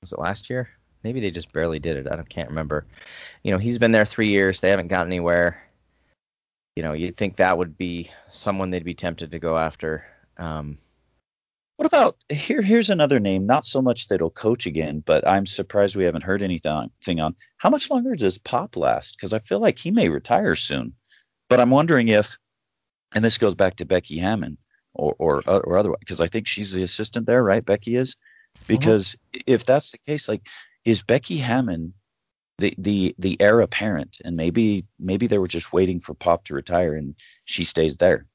Was 0.00 0.12
it 0.12 0.18
last 0.18 0.50
year? 0.50 0.68
Maybe 1.02 1.20
they 1.20 1.30
just 1.30 1.52
barely 1.52 1.78
did 1.78 1.96
it. 1.98 2.10
I 2.10 2.22
can't 2.22 2.48
remember. 2.48 2.86
You 3.42 3.52
know, 3.52 3.58
he's 3.58 3.78
been 3.78 3.92
there 3.92 4.06
three 4.06 4.28
years. 4.28 4.60
They 4.60 4.70
haven't 4.70 4.88
gotten 4.88 5.12
anywhere. 5.12 5.62
You 6.76 6.82
know, 6.82 6.92
you'd 6.92 7.16
think 7.16 7.36
that 7.36 7.56
would 7.56 7.76
be 7.76 8.10
someone 8.30 8.70
they'd 8.70 8.84
be 8.84 8.94
tempted 8.94 9.30
to 9.30 9.38
go 9.38 9.58
after. 9.58 10.04
Um, 10.38 10.78
what 11.76 11.86
about 11.86 12.16
here? 12.28 12.62
Here's 12.62 12.90
another 12.90 13.20
name. 13.20 13.46
Not 13.46 13.66
so 13.66 13.82
much 13.82 14.08
that 14.08 14.20
he'll 14.20 14.30
coach 14.30 14.64
again, 14.64 15.02
but 15.04 15.26
I'm 15.26 15.44
surprised 15.44 15.96
we 15.96 16.04
haven't 16.04 16.22
heard 16.22 16.42
anything 16.42 17.20
on 17.20 17.36
how 17.58 17.70
much 17.70 17.90
longer 17.90 18.14
does 18.14 18.38
Pop 18.38 18.76
last? 18.76 19.16
Because 19.16 19.32
I 19.32 19.40
feel 19.40 19.60
like 19.60 19.78
he 19.78 19.90
may 19.90 20.08
retire 20.08 20.54
soon. 20.54 20.94
But 21.48 21.60
I'm 21.60 21.70
wondering 21.70 22.08
if, 22.08 22.38
and 23.12 23.24
this 23.24 23.38
goes 23.38 23.54
back 23.54 23.76
to 23.76 23.84
Becky 23.84 24.18
Hammon 24.18 24.56
or 24.94 25.14
or 25.18 25.42
uh, 25.46 25.58
or 25.58 25.76
otherwise 25.76 26.00
because 26.00 26.20
I 26.20 26.26
think 26.26 26.46
she's 26.46 26.72
the 26.72 26.82
assistant 26.82 27.26
there, 27.26 27.42
right? 27.42 27.64
Becky 27.64 27.96
is 27.96 28.16
uh-huh. 28.56 28.64
because 28.68 29.16
uh-huh. 29.34 29.42
if 29.46 29.66
that's 29.66 29.92
the 29.92 29.98
case, 30.06 30.28
like 30.28 30.42
is 30.84 31.02
Becky 31.02 31.36
Hammon 31.36 31.94
the 32.58 32.74
the 32.78 33.14
the 33.18 33.36
heir 33.40 33.60
apparent, 33.60 34.18
and 34.24 34.36
maybe 34.36 34.84
maybe 34.98 35.26
they 35.26 35.38
were 35.38 35.48
just 35.48 35.72
waiting 35.72 36.00
for 36.00 36.14
Pop 36.14 36.44
to 36.44 36.54
retire 36.54 36.94
and 36.94 37.14
she 37.44 37.64
stays 37.64 37.96
there. 37.96 38.26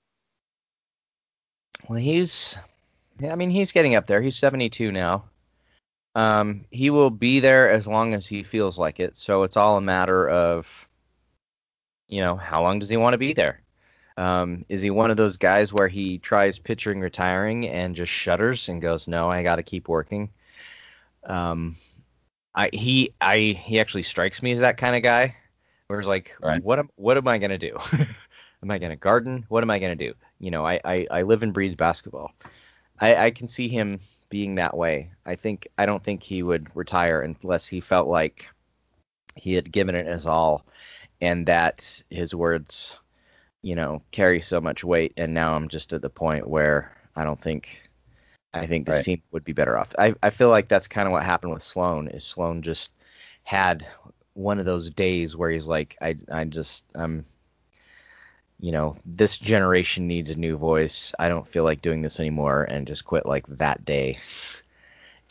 Well, 1.88 2.00
he's 2.00 2.56
I 3.24 3.36
mean 3.36 3.50
he's 3.50 3.72
getting 3.72 3.96
up 3.96 4.08
there. 4.08 4.22
He's 4.22 4.38
72 4.38 4.92
now. 4.92 5.26
Um, 6.16 6.66
he 6.72 6.90
will 6.90 7.12
be 7.12 7.40
there 7.40 7.72
as 7.72 7.88
long 7.88 8.14
as 8.14 8.28
he 8.28 8.44
feels 8.44 8.78
like 8.78 9.00
it. 9.00 9.16
So 9.16 9.44
it's 9.44 9.56
all 9.56 9.78
a 9.78 9.82
matter 9.82 10.28
of, 10.28 10.88
you 12.08 12.22
know, 12.22 12.36
how 12.36 12.64
long 12.64 12.80
does 12.80 12.90
he 12.90 12.98
want 12.98 13.14
to 13.14 13.18
be 13.18 13.32
there? 13.32 13.62
Um, 14.20 14.66
is 14.68 14.82
he 14.82 14.90
one 14.90 15.12
of 15.12 15.16
those 15.18 15.38
guys 15.38 15.72
where 15.72 15.88
he 15.88 16.18
tries 16.18 16.60
pitching 16.60 17.00
retiring 17.00 17.70
and 17.70 17.96
just 17.96 18.12
shudders 18.12 18.68
and 18.68 18.82
goes, 18.82 19.08
"No, 19.08 19.30
I 19.32 19.44
got 19.44 19.56
to 19.56 19.64
keep 19.64 19.88
working"? 19.88 20.30
Um, 21.24 21.78
I 22.54 22.70
he 22.74 23.14
I 23.22 23.58
he 23.58 23.80
actually 23.80 24.04
strikes 24.04 24.44
me 24.44 24.52
as 24.52 24.60
that 24.60 24.76
kind 24.76 24.98
of 24.98 25.04
guy. 25.04 25.38
Where 25.88 26.00
it's 26.00 26.08
like, 26.08 26.36
right. 26.44 26.62
what 26.62 26.80
am 26.80 26.90
what 26.98 27.16
am 27.16 27.30
I 27.30 27.38
gonna 27.38 27.58
do? 27.58 27.78
am 28.62 28.70
I 28.70 28.78
gonna 28.78 28.98
garden? 28.98 29.46
What 29.48 29.64
am 29.64 29.72
I 29.72 29.80
gonna 29.80 29.96
do? 29.96 30.14
You 30.40 30.52
know, 30.52 30.66
I 30.66 30.82
I, 30.84 31.08
I 31.10 31.22
live 31.22 31.42
and 31.42 31.54
breathe 31.54 31.78
basketball. 31.78 32.34
I, 33.00 33.16
I 33.28 33.32
can 33.32 33.48
see 33.48 33.70
him 33.70 34.02
being 34.30 34.56
that 34.56 34.76
way. 34.76 35.12
I 35.26 35.36
think 35.36 35.66
I 35.78 35.86
don't 35.86 36.04
think 36.04 36.22
he 36.22 36.44
would 36.44 36.76
retire 36.76 37.22
unless 37.22 37.68
he 37.68 37.80
felt 37.80 38.10
like 38.10 38.50
he 39.36 39.54
had 39.54 39.72
given 39.72 39.96
it 39.96 40.08
his 40.08 40.28
all, 40.28 40.66
and 41.22 41.46
that 41.46 42.04
his 42.10 42.36
words 42.36 42.99
you 43.62 43.76
know, 43.76 44.02
carry 44.12 44.42
so 44.42 44.62
much 44.62 44.84
weight. 44.84 45.14
And 45.18 45.34
now 45.34 45.54
I'm 45.56 45.68
just 45.68 45.94
at 45.94 46.02
the 46.02 46.10
point 46.10 46.48
where 46.48 46.96
I 47.16 47.24
don't 47.24 47.40
think 47.40 47.90
I 48.54 48.66
think 48.66 48.86
this 48.86 48.96
right. 48.96 49.06
team 49.06 49.22
would 49.32 49.46
be 49.46 49.54
better 49.54 49.78
off. 49.78 49.94
I, 50.00 50.16
I 50.24 50.30
feel 50.32 50.50
like 50.50 50.68
that's 50.68 50.88
kind 50.88 51.08
of 51.08 51.12
what 51.12 51.24
happened 51.24 51.54
with 51.54 51.64
Sloan. 51.64 52.08
Is 52.10 52.24
Sloan 52.24 52.62
just 52.62 52.94
had 53.44 53.86
one 54.34 54.60
of 54.60 54.66
those 54.66 54.90
days 54.90 55.36
where 55.36 55.52
he's 55.52 55.68
like, 55.68 55.98
I 56.02 56.18
I 56.32 56.46
just 56.46 56.86
I'm 56.96 57.26
you 58.60 58.72
know, 58.72 58.96
this 59.06 59.38
generation 59.38 60.08
needs 60.08 60.30
a 60.30 60.38
new 60.38 60.58
voice. 60.58 61.14
I 61.18 61.30
don't 61.30 61.48
feel 61.48 61.64
like 61.64 61.82
doing 61.82 62.02
this 62.02 62.20
anymore 62.20 62.64
and 62.64 62.86
just 62.86 63.06
quit 63.06 63.26
like 63.26 63.48
that 63.48 63.86
day. 63.86 64.18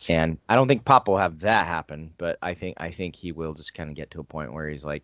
And 0.07 0.37
I 0.47 0.55
don't 0.55 0.67
think 0.67 0.85
Pop 0.85 1.07
will 1.07 1.17
have 1.17 1.39
that 1.39 1.67
happen, 1.67 2.13
but 2.17 2.37
I 2.41 2.53
think 2.53 2.77
I 2.79 2.89
think 2.91 3.15
he 3.15 3.31
will 3.31 3.53
just 3.53 3.73
kind 3.73 3.89
of 3.89 3.95
get 3.95 4.11
to 4.11 4.19
a 4.19 4.23
point 4.23 4.53
where 4.53 4.67
he's 4.69 4.85
like, 4.85 5.03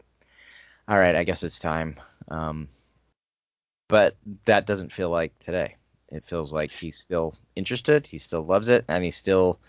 all 0.88 0.98
right, 0.98 1.16
I 1.16 1.24
guess 1.24 1.44
it's 1.44 1.60
time. 1.60 2.00
Um, 2.30 2.70
but 3.88 4.16
that 4.46 4.66
doesn't 4.66 4.92
feel 4.92 5.10
like 5.10 5.38
today. 5.40 5.76
It 6.10 6.24
feels 6.24 6.54
like 6.54 6.72
he's 6.72 6.98
still 6.98 7.36
interested, 7.56 8.08
he 8.08 8.18
still 8.18 8.46
loves 8.46 8.70
it, 8.70 8.86
and 8.88 9.04
he's 9.04 9.18
still 9.18 9.60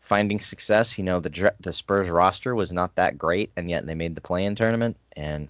finding 0.00 0.40
success. 0.40 0.98
You 0.98 1.04
know, 1.04 1.20
the 1.20 1.52
the 1.60 1.72
Spurs 1.72 2.08
roster 2.10 2.54
was 2.54 2.72
not 2.72 2.94
that 2.96 3.18
great, 3.18 3.50
and 3.56 3.68
yet 3.68 3.86
they 3.86 3.94
made 3.94 4.14
the 4.14 4.20
play-in 4.20 4.54
tournament, 4.54 4.96
and 5.16 5.48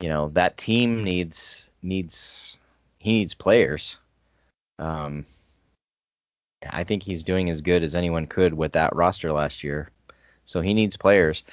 you 0.00 0.08
know 0.08 0.30
that 0.30 0.56
team 0.56 1.04
needs 1.04 1.70
needs 1.82 2.58
he 2.98 3.12
needs 3.12 3.34
players. 3.34 3.98
Um, 4.78 5.24
I 6.70 6.84
think 6.84 7.02
he's 7.02 7.24
doing 7.24 7.50
as 7.50 7.60
good 7.60 7.82
as 7.82 7.94
anyone 7.94 8.26
could 8.26 8.54
with 8.54 8.72
that 8.72 8.94
roster 8.96 9.32
last 9.32 9.62
year, 9.62 9.90
so 10.44 10.60
he 10.60 10.74
needs 10.74 10.96
players, 10.96 11.44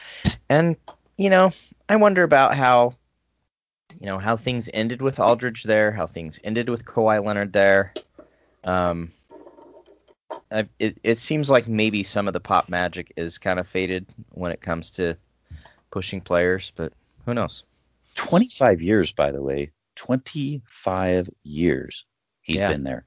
and 0.49 0.75
you 1.17 1.29
know 1.29 1.51
I 1.89 1.97
wonder 1.97 2.23
about 2.23 2.55
how 2.55 2.95
you 3.99 4.05
know 4.05 4.17
how 4.17 4.35
things 4.35 4.69
ended 4.73 5.01
with 5.01 5.19
Aldridge 5.19 5.63
there, 5.63 5.91
how 5.91 6.07
things 6.07 6.39
ended 6.43 6.69
with 6.69 6.85
Kawhi 6.85 7.23
Leonard 7.23 7.53
there. 7.53 7.93
Um, 8.63 9.11
it 10.79 10.97
it 11.03 11.17
seems 11.17 11.49
like 11.49 11.67
maybe 11.67 12.03
some 12.03 12.27
of 12.27 12.33
the 12.33 12.39
pop 12.39 12.69
magic 12.69 13.13
is 13.15 13.37
kind 13.37 13.59
of 13.59 13.67
faded 13.67 14.05
when 14.31 14.51
it 14.51 14.61
comes 14.61 14.91
to 14.91 15.15
pushing 15.91 16.21
players, 16.21 16.71
but 16.75 16.93
who 17.25 17.33
knows? 17.33 17.65
25 18.15 18.81
years, 18.81 19.11
by 19.11 19.31
the 19.31 19.41
way. 19.41 19.71
25 19.95 21.29
years 21.43 22.05
he's 22.41 22.57
yeah. 22.57 22.69
been 22.69 22.83
there. 22.83 23.05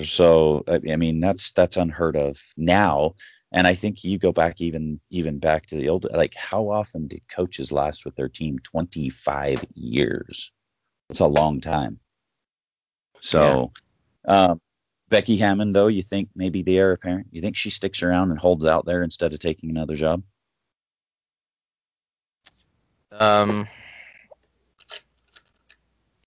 So 0.00 0.64
I 0.68 0.96
mean 0.96 1.20
that's 1.20 1.50
that's 1.52 1.76
unheard 1.76 2.16
of 2.16 2.40
now. 2.56 3.14
And 3.52 3.66
I 3.66 3.74
think 3.74 4.04
you 4.04 4.18
go 4.18 4.32
back 4.32 4.60
even 4.60 5.00
even 5.10 5.38
back 5.38 5.66
to 5.66 5.76
the 5.76 5.88
old 5.88 6.06
like 6.12 6.34
how 6.34 6.68
often 6.68 7.08
did 7.08 7.22
coaches 7.28 7.72
last 7.72 8.04
with 8.04 8.14
their 8.14 8.28
team? 8.28 8.58
25 8.58 9.64
years. 9.74 10.52
It's 11.08 11.20
a 11.20 11.26
long 11.26 11.60
time. 11.60 11.98
So 13.20 13.72
yeah. 14.26 14.50
um, 14.50 14.60
Becky 15.08 15.38
Hammon 15.38 15.72
though, 15.72 15.86
you 15.86 16.02
think 16.02 16.28
maybe 16.34 16.62
the 16.62 16.78
heir 16.78 16.92
apparent? 16.92 17.28
You 17.30 17.40
think 17.40 17.56
she 17.56 17.70
sticks 17.70 18.02
around 18.02 18.30
and 18.30 18.38
holds 18.38 18.66
out 18.66 18.84
there 18.84 19.02
instead 19.02 19.32
of 19.32 19.40
taking 19.40 19.70
another 19.70 19.94
job? 19.94 20.22
Um 23.12 23.66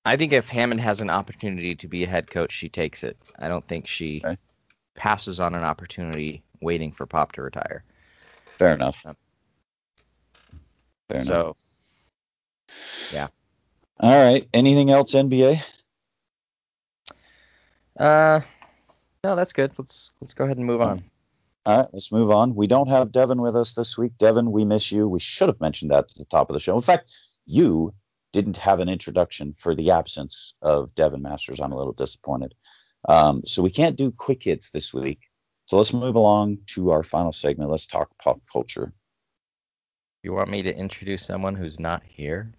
I 0.03 0.17
think 0.17 0.33
if 0.33 0.49
Hammon 0.49 0.79
has 0.79 0.99
an 1.01 1.11
opportunity 1.11 1.75
to 1.75 1.87
be 1.87 2.03
a 2.03 2.07
head 2.07 2.31
coach, 2.31 2.51
she 2.51 2.67
takes 2.67 3.03
it. 3.03 3.17
I 3.37 3.47
don't 3.47 3.63
think 3.63 3.85
she 3.85 4.23
okay. 4.25 4.35
passes 4.95 5.39
on 5.39 5.53
an 5.53 5.63
opportunity 5.63 6.43
waiting 6.61 6.91
for 6.91 7.05
Pop 7.05 7.31
to 7.33 7.41
retire. 7.41 7.83
Fair 8.57 8.73
enough. 8.73 9.03
Um, 9.05 9.15
Fair 11.09 11.23
so, 11.23 11.41
enough. 11.41 11.57
yeah. 13.13 13.27
All 13.99 14.23
right. 14.23 14.47
Anything 14.53 14.89
else, 14.89 15.13
NBA? 15.13 15.61
Uh, 17.97 18.41
no, 19.23 19.35
that's 19.35 19.53
good. 19.53 19.77
Let's 19.77 20.13
let's 20.21 20.33
go 20.33 20.45
ahead 20.45 20.57
and 20.57 20.65
move 20.65 20.81
on. 20.81 21.03
All 21.65 21.77
right, 21.77 21.87
let's 21.93 22.11
move 22.11 22.31
on. 22.31 22.55
We 22.55 22.65
don't 22.65 22.89
have 22.89 23.11
Devin 23.11 23.39
with 23.39 23.55
us 23.55 23.75
this 23.75 23.95
week. 23.95 24.13
Devin, 24.17 24.51
we 24.51 24.65
miss 24.65 24.91
you. 24.91 25.07
We 25.07 25.19
should 25.19 25.47
have 25.47 25.61
mentioned 25.61 25.91
that 25.91 26.05
at 26.05 26.13
the 26.15 26.25
top 26.25 26.49
of 26.49 26.55
the 26.55 26.59
show. 26.59 26.75
In 26.75 26.81
fact, 26.81 27.11
you 27.45 27.93
didn't 28.33 28.57
have 28.57 28.79
an 28.79 28.89
introduction 28.89 29.53
for 29.59 29.75
the 29.75 29.91
absence 29.91 30.55
of 30.63 30.95
Devin 30.95 31.21
Masters. 31.21 31.59
I'm 31.59 31.71
a 31.71 31.77
little 31.77 31.93
disappointed. 31.93 32.55
Um, 33.07 33.43
so 33.45 33.61
we 33.61 33.69
can't 33.69 33.95
do 33.95 34.11
quick 34.11 34.43
hits 34.43 34.71
this 34.71 34.91
week. 34.91 35.19
So 35.71 35.77
let's 35.77 35.93
move 35.93 36.15
along 36.15 36.57
to 36.75 36.91
our 36.91 37.01
final 37.01 37.31
segment. 37.31 37.71
Let's 37.71 37.85
talk 37.85 38.09
pop 38.21 38.41
culture. 38.51 38.91
You 40.21 40.33
want 40.33 40.49
me 40.49 40.61
to 40.63 40.77
introduce 40.77 41.25
someone 41.25 41.55
who's 41.55 41.79
not 41.79 42.03
here? 42.05 42.51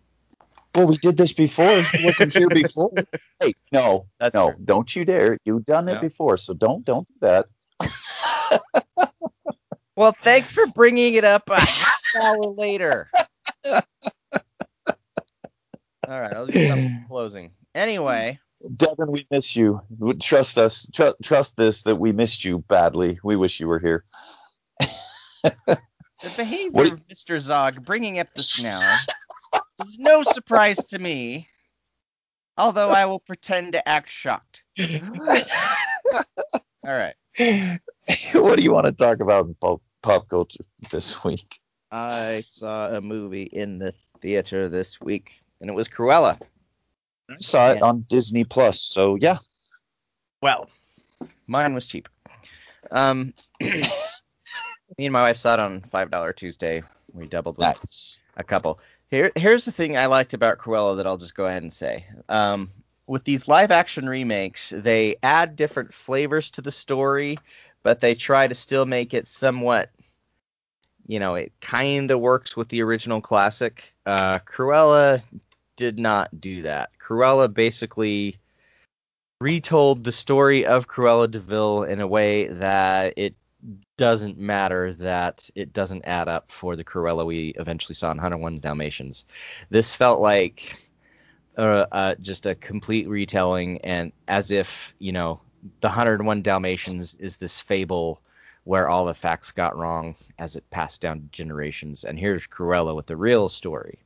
Well, 0.75 0.87
we 0.87 0.97
did 0.97 1.19
this 1.19 1.35
before. 1.35 1.83
He 1.93 2.07
wasn't 2.07 2.33
here 2.33 2.49
before. 2.55 2.91
hey, 3.39 3.53
no, 3.71 4.07
That's 4.19 4.35
no, 4.35 4.55
don't 4.65 4.97
you 4.97 5.05
dare! 5.05 5.37
You've 5.45 5.67
done 5.67 5.91
it 5.91 5.97
no. 5.97 6.01
before, 6.01 6.39
so 6.39 6.55
don't 6.55 6.87
don't 6.87 7.07
do 7.07 7.13
that. 7.21 7.49
well, 9.95 10.13
thanks 10.23 10.51
for 10.51 10.67
bringing 10.69 11.13
it 11.13 11.25
up 11.25 11.43
a 11.51 11.61
half 11.61 12.01
hour 12.25 12.45
later. 12.45 13.11
All 13.67 13.83
right, 16.09 16.35
I'll 16.35 16.47
do 16.47 16.67
some 16.67 17.05
closing. 17.09 17.51
Anyway, 17.75 18.41
Devin, 18.77 19.11
we 19.11 19.27
miss 19.31 19.57
you. 19.57 19.81
Trust 20.21 20.59
us. 20.59 20.89
Tr- 20.93 21.17
trust 21.23 21.57
this 21.57 21.83
that 21.83 21.97
we 21.97 22.13
missed 22.13 22.45
you 22.45 22.59
badly. 22.69 23.19
We 23.23 23.37
wish 23.37 23.61
you 23.61 23.69
were 23.69 23.79
here. 23.79 24.05
the 24.81 25.79
behavior 26.37 26.85
you... 26.85 26.93
of 26.93 27.07
Mr. 27.09 27.39
Zog 27.39 27.85
bringing 27.85 28.19
up 28.19 28.29
the 28.35 28.43
smell 28.43 28.83
is 29.85 29.99
no 29.99 30.23
surprise 30.23 30.79
to 30.89 30.99
me, 30.99 31.49
although 32.57 32.91
I 32.91 33.05
will 33.07 33.19
pretend 33.19 33.73
to 33.73 33.89
act 33.89 34.11
shocked. 34.11 34.63
All 34.81 35.37
right. 36.85 37.15
what 38.35 38.57
do 38.59 38.63
you 38.63 38.73
want 38.73 38.87
to 38.87 38.93
talk 38.93 39.21
about 39.21 39.47
in 39.47 39.55
pop, 39.55 39.81
pop 40.03 40.29
culture 40.29 40.65
this 40.91 41.25
week? 41.25 41.61
I 41.91 42.43
saw 42.47 42.95
a 42.95 43.01
movie 43.01 43.45
in 43.45 43.79
the 43.79 43.93
theater 44.21 44.69
this 44.69 45.01
week 45.01 45.33
and 45.61 45.69
it 45.69 45.75
was 45.75 45.89
Cruella. 45.89 46.39
I 47.33 47.37
saw 47.41 47.71
it 47.71 47.83
on 47.83 48.05
Disney 48.09 48.45
Plus, 48.45 48.81
so 48.81 49.17
yeah. 49.21 49.39
Well, 50.41 50.69
mine 51.47 51.75
was 51.75 51.87
cheap. 51.87 52.09
Um, 52.91 53.33
me 53.61 53.85
and 54.99 55.13
my 55.13 55.23
wife 55.23 55.37
saw 55.37 55.55
it 55.55 55.61
on 55.61 55.81
Five 55.83 56.11
Dollar 56.11 56.33
Tuesday. 56.33 56.83
We 57.13 57.27
doubled 57.27 57.59
with 57.59 57.67
nice. 57.67 58.21
a 58.37 58.45
couple. 58.45 58.81
Here, 59.11 59.31
here's 59.37 59.65
the 59.65 59.73
thing 59.73 59.97
I 59.97 60.07
liked 60.07 60.35
about 60.35 60.59
Cruella 60.59 60.97
that 60.97 61.07
I'll 61.07 61.19
just 61.19 61.35
go 61.35 61.47
ahead 61.47 61.63
and 61.63 61.73
say. 61.73 62.07
Um, 62.29 62.71
with 63.07 63.25
these 63.25 63.49
live 63.49 63.71
action 63.71 64.09
remakes, 64.09 64.73
they 64.75 65.17
add 65.23 65.57
different 65.57 65.93
flavors 65.93 66.51
to 66.53 66.63
the 66.63 66.71
story, 66.71 67.39
but 67.83 68.01
they 68.01 68.15
try 68.15 68.47
to 68.49 68.55
still 68.55 68.87
make 68.87 69.13
it 69.13 69.27
somewhat 69.27 69.91
you 71.07 71.19
know, 71.19 71.35
it 71.35 71.53
kind 71.61 72.11
of 72.11 72.21
works 72.21 72.57
with 72.57 72.69
the 72.69 72.83
original 72.83 73.21
classic. 73.21 73.93
Uh, 74.07 74.39
Cruella 74.41 75.23
did 75.77 75.99
not 75.99 76.41
do 76.41 76.63
that. 76.63 76.91
Cruella 77.13 77.53
basically 77.53 78.39
retold 79.39 80.03
the 80.03 80.13
story 80.13 80.65
of 80.65 80.89
Cruella 80.89 81.31
de 81.31 81.41
Vil 81.41 81.83
in 81.83 82.01
a 82.01 82.07
way 82.07 82.47
that 82.47 83.13
it 83.19 83.35
doesn't 83.99 84.39
matter 84.39 84.95
that 84.95 85.51
it 85.55 85.75
doesn't 85.75 86.07
add 86.07 86.29
up 86.29 86.51
for 86.51 86.75
the 86.75 86.85
Cruella 86.85 87.27
we 87.27 87.53
eventually 87.59 87.95
saw 87.95 88.11
in 88.13 88.17
101 88.17 88.61
Dalmatians. 88.61 89.27
This 89.69 89.93
felt 89.93 90.21
like 90.23 90.89
uh, 91.59 91.85
uh, 91.93 92.15
just 92.23 92.47
a 92.47 92.55
complete 92.55 93.07
retelling, 93.07 93.79
and 93.83 94.11
as 94.29 94.51
if 94.51 94.95
you 94.99 95.13
know 95.13 95.39
the 95.83 95.89
101 95.89 96.41
Dalmatians 96.41 97.15
is 97.17 97.37
this 97.37 97.61
fable 97.61 98.23
where 98.65 98.89
all 98.89 99.05
the 99.05 99.13
facts 99.13 99.53
got 99.53 99.77
wrong 99.77 100.15
as 100.39 100.57
it 100.57 100.71
passed 100.71 101.03
down 101.03 101.29
generations, 101.31 102.05
and 102.05 102.19
here's 102.19 102.47
Cruella 102.47 102.97
with 102.97 103.07
the 103.07 103.17
real 103.17 103.51
story. 103.51 103.99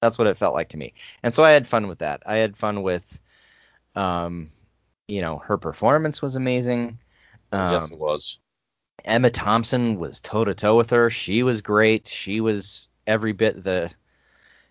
That's 0.00 0.18
what 0.18 0.26
it 0.26 0.38
felt 0.38 0.54
like 0.54 0.68
to 0.70 0.76
me. 0.76 0.94
And 1.22 1.32
so 1.32 1.44
I 1.44 1.50
had 1.50 1.66
fun 1.66 1.86
with 1.88 1.98
that. 1.98 2.22
I 2.24 2.36
had 2.36 2.56
fun 2.56 2.82
with, 2.82 3.20
um, 3.94 4.50
you 5.08 5.20
know, 5.20 5.38
her 5.38 5.58
performance 5.58 6.22
was 6.22 6.36
amazing. 6.36 6.98
Um, 7.52 7.72
yes, 7.72 7.90
it 7.90 7.98
was. 7.98 8.38
Emma 9.04 9.30
Thompson 9.30 9.98
was 9.98 10.20
toe 10.20 10.44
to 10.44 10.54
toe 10.54 10.76
with 10.76 10.90
her. 10.90 11.10
She 11.10 11.42
was 11.42 11.60
great. 11.60 12.06
She 12.08 12.40
was 12.40 12.88
every 13.06 13.32
bit 13.32 13.62
the, 13.62 13.90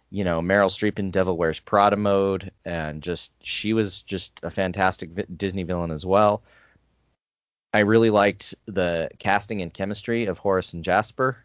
you 0.10 0.24
know, 0.24 0.42
Meryl 0.42 0.70
Streep 0.70 0.98
in 1.00 1.12
Devil 1.12 1.38
Wears 1.38 1.60
Prada 1.60 1.96
mode, 1.96 2.52
and 2.66 3.02
just 3.04 3.32
she 3.44 3.74
was 3.74 4.02
just 4.04 4.40
a 4.44 4.50
fantastic 4.50 5.12
vi- 5.12 5.26
Disney 5.36 5.64
villain 5.64 5.92
as 5.92 6.06
well. 6.06 6.44
I 7.74 7.80
really 7.80 8.10
liked 8.10 8.56
the 8.66 9.10
casting 9.20 9.62
and 9.62 9.72
chemistry 9.72 10.26
of 10.26 10.40
Horace 10.40 10.74
and 10.74 10.84
Jasper. 10.84 11.38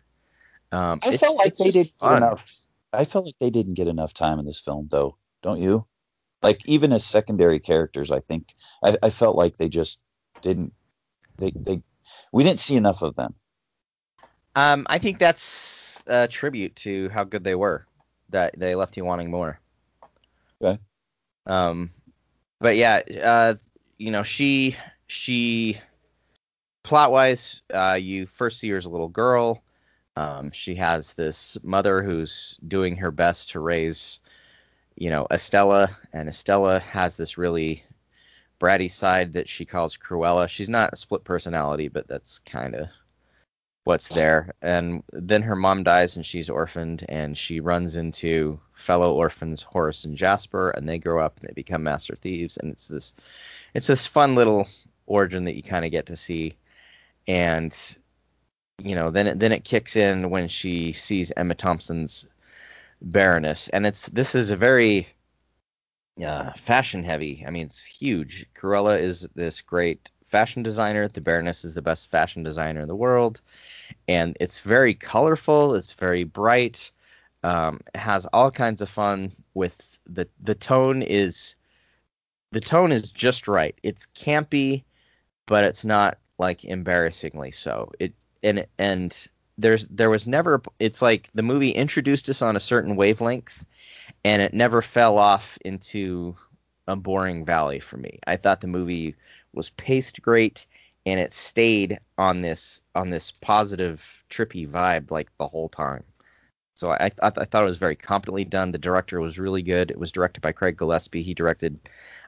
Um, 0.72 1.00
I 1.02 1.18
felt 1.18 1.36
like 1.36 1.56
they 1.56 1.70
did 1.70 1.90
enough 2.02 2.63
I 2.94 3.04
felt 3.04 3.26
like 3.26 3.36
they 3.40 3.50
didn't 3.50 3.74
get 3.74 3.88
enough 3.88 4.14
time 4.14 4.38
in 4.38 4.46
this 4.46 4.60
film, 4.60 4.88
though. 4.90 5.16
Don't 5.42 5.60
you? 5.60 5.86
Like 6.42 6.66
even 6.66 6.92
as 6.92 7.04
secondary 7.04 7.58
characters, 7.58 8.10
I 8.10 8.20
think 8.20 8.54
I, 8.82 8.96
I 9.02 9.10
felt 9.10 9.36
like 9.36 9.56
they 9.56 9.68
just 9.68 10.00
didn't. 10.42 10.72
They 11.38 11.52
they 11.54 11.82
we 12.32 12.44
didn't 12.44 12.60
see 12.60 12.76
enough 12.76 13.02
of 13.02 13.16
them. 13.16 13.34
Um, 14.56 14.86
I 14.88 14.98
think 14.98 15.18
that's 15.18 16.02
a 16.06 16.28
tribute 16.28 16.76
to 16.76 17.08
how 17.08 17.24
good 17.24 17.44
they 17.44 17.54
were. 17.54 17.86
That 18.30 18.58
they 18.58 18.74
left 18.74 18.96
you 18.96 19.04
wanting 19.04 19.30
more. 19.30 19.58
Okay. 20.62 20.78
Um, 21.46 21.90
but 22.60 22.76
yeah, 22.76 23.00
uh, 23.22 23.54
you 23.98 24.10
know, 24.10 24.22
she 24.22 24.76
she 25.06 25.78
plot 26.82 27.10
wise, 27.10 27.62
uh, 27.72 27.98
you 28.00 28.26
first 28.26 28.60
see 28.60 28.68
her 28.70 28.76
as 28.76 28.84
a 28.84 28.90
little 28.90 29.08
girl 29.08 29.63
Um, 30.16 30.50
she 30.52 30.74
has 30.76 31.14
this 31.14 31.58
mother 31.62 32.02
who's 32.02 32.58
doing 32.68 32.96
her 32.96 33.10
best 33.10 33.50
to 33.50 33.60
raise, 33.60 34.20
you 34.96 35.10
know, 35.10 35.26
Estella, 35.32 35.96
and 36.12 36.28
Estella 36.28 36.78
has 36.80 37.16
this 37.16 37.36
really 37.36 37.82
bratty 38.60 38.90
side 38.90 39.32
that 39.32 39.48
she 39.48 39.64
calls 39.64 39.96
Cruella. 39.96 40.48
She's 40.48 40.68
not 40.68 40.92
a 40.92 40.96
split 40.96 41.24
personality, 41.24 41.88
but 41.88 42.06
that's 42.06 42.38
kind 42.38 42.76
of 42.76 42.88
what's 43.82 44.08
there. 44.08 44.54
And 44.62 45.02
then 45.12 45.42
her 45.42 45.56
mom 45.56 45.82
dies 45.82 46.16
and 46.16 46.24
she's 46.24 46.48
orphaned, 46.48 47.04
and 47.08 47.36
she 47.36 47.58
runs 47.60 47.96
into 47.96 48.60
fellow 48.74 49.14
orphans 49.14 49.62
Horace 49.62 50.04
and 50.04 50.16
Jasper, 50.16 50.70
and 50.70 50.88
they 50.88 50.98
grow 50.98 51.22
up 51.24 51.38
and 51.40 51.48
they 51.48 51.54
become 51.54 51.82
master 51.82 52.14
thieves. 52.14 52.56
And 52.58 52.70
it's 52.72 52.88
this, 52.88 53.14
it's 53.74 53.88
this 53.88 54.06
fun 54.06 54.36
little 54.36 54.68
origin 55.06 55.44
that 55.44 55.56
you 55.56 55.62
kind 55.62 55.84
of 55.84 55.90
get 55.90 56.06
to 56.06 56.16
see, 56.16 56.54
and 57.26 57.98
you 58.78 58.94
know, 58.94 59.10
then 59.10 59.26
it, 59.26 59.38
then 59.38 59.52
it 59.52 59.64
kicks 59.64 59.96
in 59.96 60.30
when 60.30 60.48
she 60.48 60.92
sees 60.92 61.32
Emma 61.36 61.54
Thompson's 61.54 62.26
Baroness, 63.02 63.68
and 63.68 63.86
it's 63.86 64.08
this 64.08 64.34
is 64.34 64.50
a 64.50 64.56
very 64.56 65.08
uh, 66.24 66.52
fashion 66.52 67.04
heavy. 67.04 67.44
I 67.46 67.50
mean, 67.50 67.66
it's 67.66 67.84
huge. 67.84 68.46
Cruella 68.54 68.98
is 68.98 69.28
this 69.34 69.60
great 69.60 70.10
fashion 70.24 70.62
designer. 70.62 71.08
The 71.08 71.20
Baroness 71.20 71.64
is 71.64 71.74
the 71.74 71.82
best 71.82 72.10
fashion 72.10 72.42
designer 72.42 72.80
in 72.80 72.88
the 72.88 72.96
world, 72.96 73.40
and 74.08 74.36
it's 74.40 74.60
very 74.60 74.94
colorful. 74.94 75.74
It's 75.74 75.92
very 75.92 76.24
bright. 76.24 76.90
Um, 77.42 77.80
it 77.94 77.98
has 77.98 78.26
all 78.32 78.50
kinds 78.50 78.80
of 78.80 78.88
fun 78.88 79.32
with 79.54 79.98
the 80.06 80.26
the 80.42 80.54
tone 80.54 81.02
is 81.02 81.56
the 82.52 82.60
tone 82.60 82.92
is 82.92 83.12
just 83.12 83.48
right. 83.48 83.78
It's 83.82 84.06
campy, 84.14 84.84
but 85.46 85.64
it's 85.64 85.84
not 85.84 86.18
like 86.38 86.64
embarrassingly 86.64 87.50
so. 87.50 87.90
It 87.98 88.12
and 88.44 88.66
and 88.78 89.26
there's 89.58 89.86
there 89.86 90.10
was 90.10 90.26
never 90.26 90.62
it's 90.78 91.02
like 91.02 91.30
the 91.34 91.42
movie 91.42 91.70
introduced 91.70 92.28
us 92.28 92.42
on 92.42 92.56
a 92.56 92.60
certain 92.60 92.96
wavelength 92.96 93.64
and 94.24 94.42
it 94.42 94.54
never 94.54 94.82
fell 94.82 95.18
off 95.18 95.58
into 95.64 96.36
a 96.86 96.96
boring 96.96 97.44
valley 97.44 97.80
for 97.80 97.96
me. 97.96 98.18
I 98.26 98.36
thought 98.36 98.60
the 98.60 98.66
movie 98.66 99.14
was 99.52 99.70
paced 99.70 100.20
great 100.22 100.66
and 101.06 101.20
it 101.20 101.32
stayed 101.32 101.98
on 102.18 102.42
this 102.42 102.82
on 102.94 103.10
this 103.10 103.32
positive 103.32 104.24
trippy 104.30 104.68
vibe 104.68 105.10
like 105.10 105.30
the 105.38 105.48
whole 105.48 105.68
time. 105.68 106.04
So 106.74 106.90
I, 106.90 107.10
I, 107.22 107.32
I 107.36 107.44
thought 107.44 107.62
it 107.62 107.66
was 107.66 107.76
very 107.76 107.96
competently 107.96 108.44
done. 108.44 108.72
The 108.72 108.78
director 108.78 109.20
was 109.20 109.38
really 109.38 109.62
good. 109.62 109.90
It 109.90 109.98
was 109.98 110.10
directed 110.10 110.40
by 110.40 110.52
Craig 110.52 110.76
Gillespie. 110.76 111.22
He 111.22 111.32
directed 111.34 111.78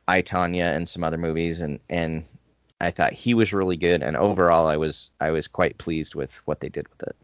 I 0.08 0.22
Tonya 0.22 0.74
and 0.76 0.88
some 0.88 1.02
other 1.02 1.18
movies, 1.18 1.60
and 1.60 1.80
and 1.88 2.24
I 2.80 2.90
thought 2.90 3.12
he 3.14 3.34
was 3.34 3.52
really 3.52 3.76
good, 3.76 4.02
and 4.02 4.16
overall, 4.16 4.66
I 4.66 4.76
was 4.76 5.10
I 5.20 5.30
was 5.30 5.48
quite 5.48 5.78
pleased 5.78 6.14
with 6.14 6.36
what 6.46 6.60
they 6.60 6.68
did 6.68 6.88
with 6.88 7.02
it. 7.02 7.16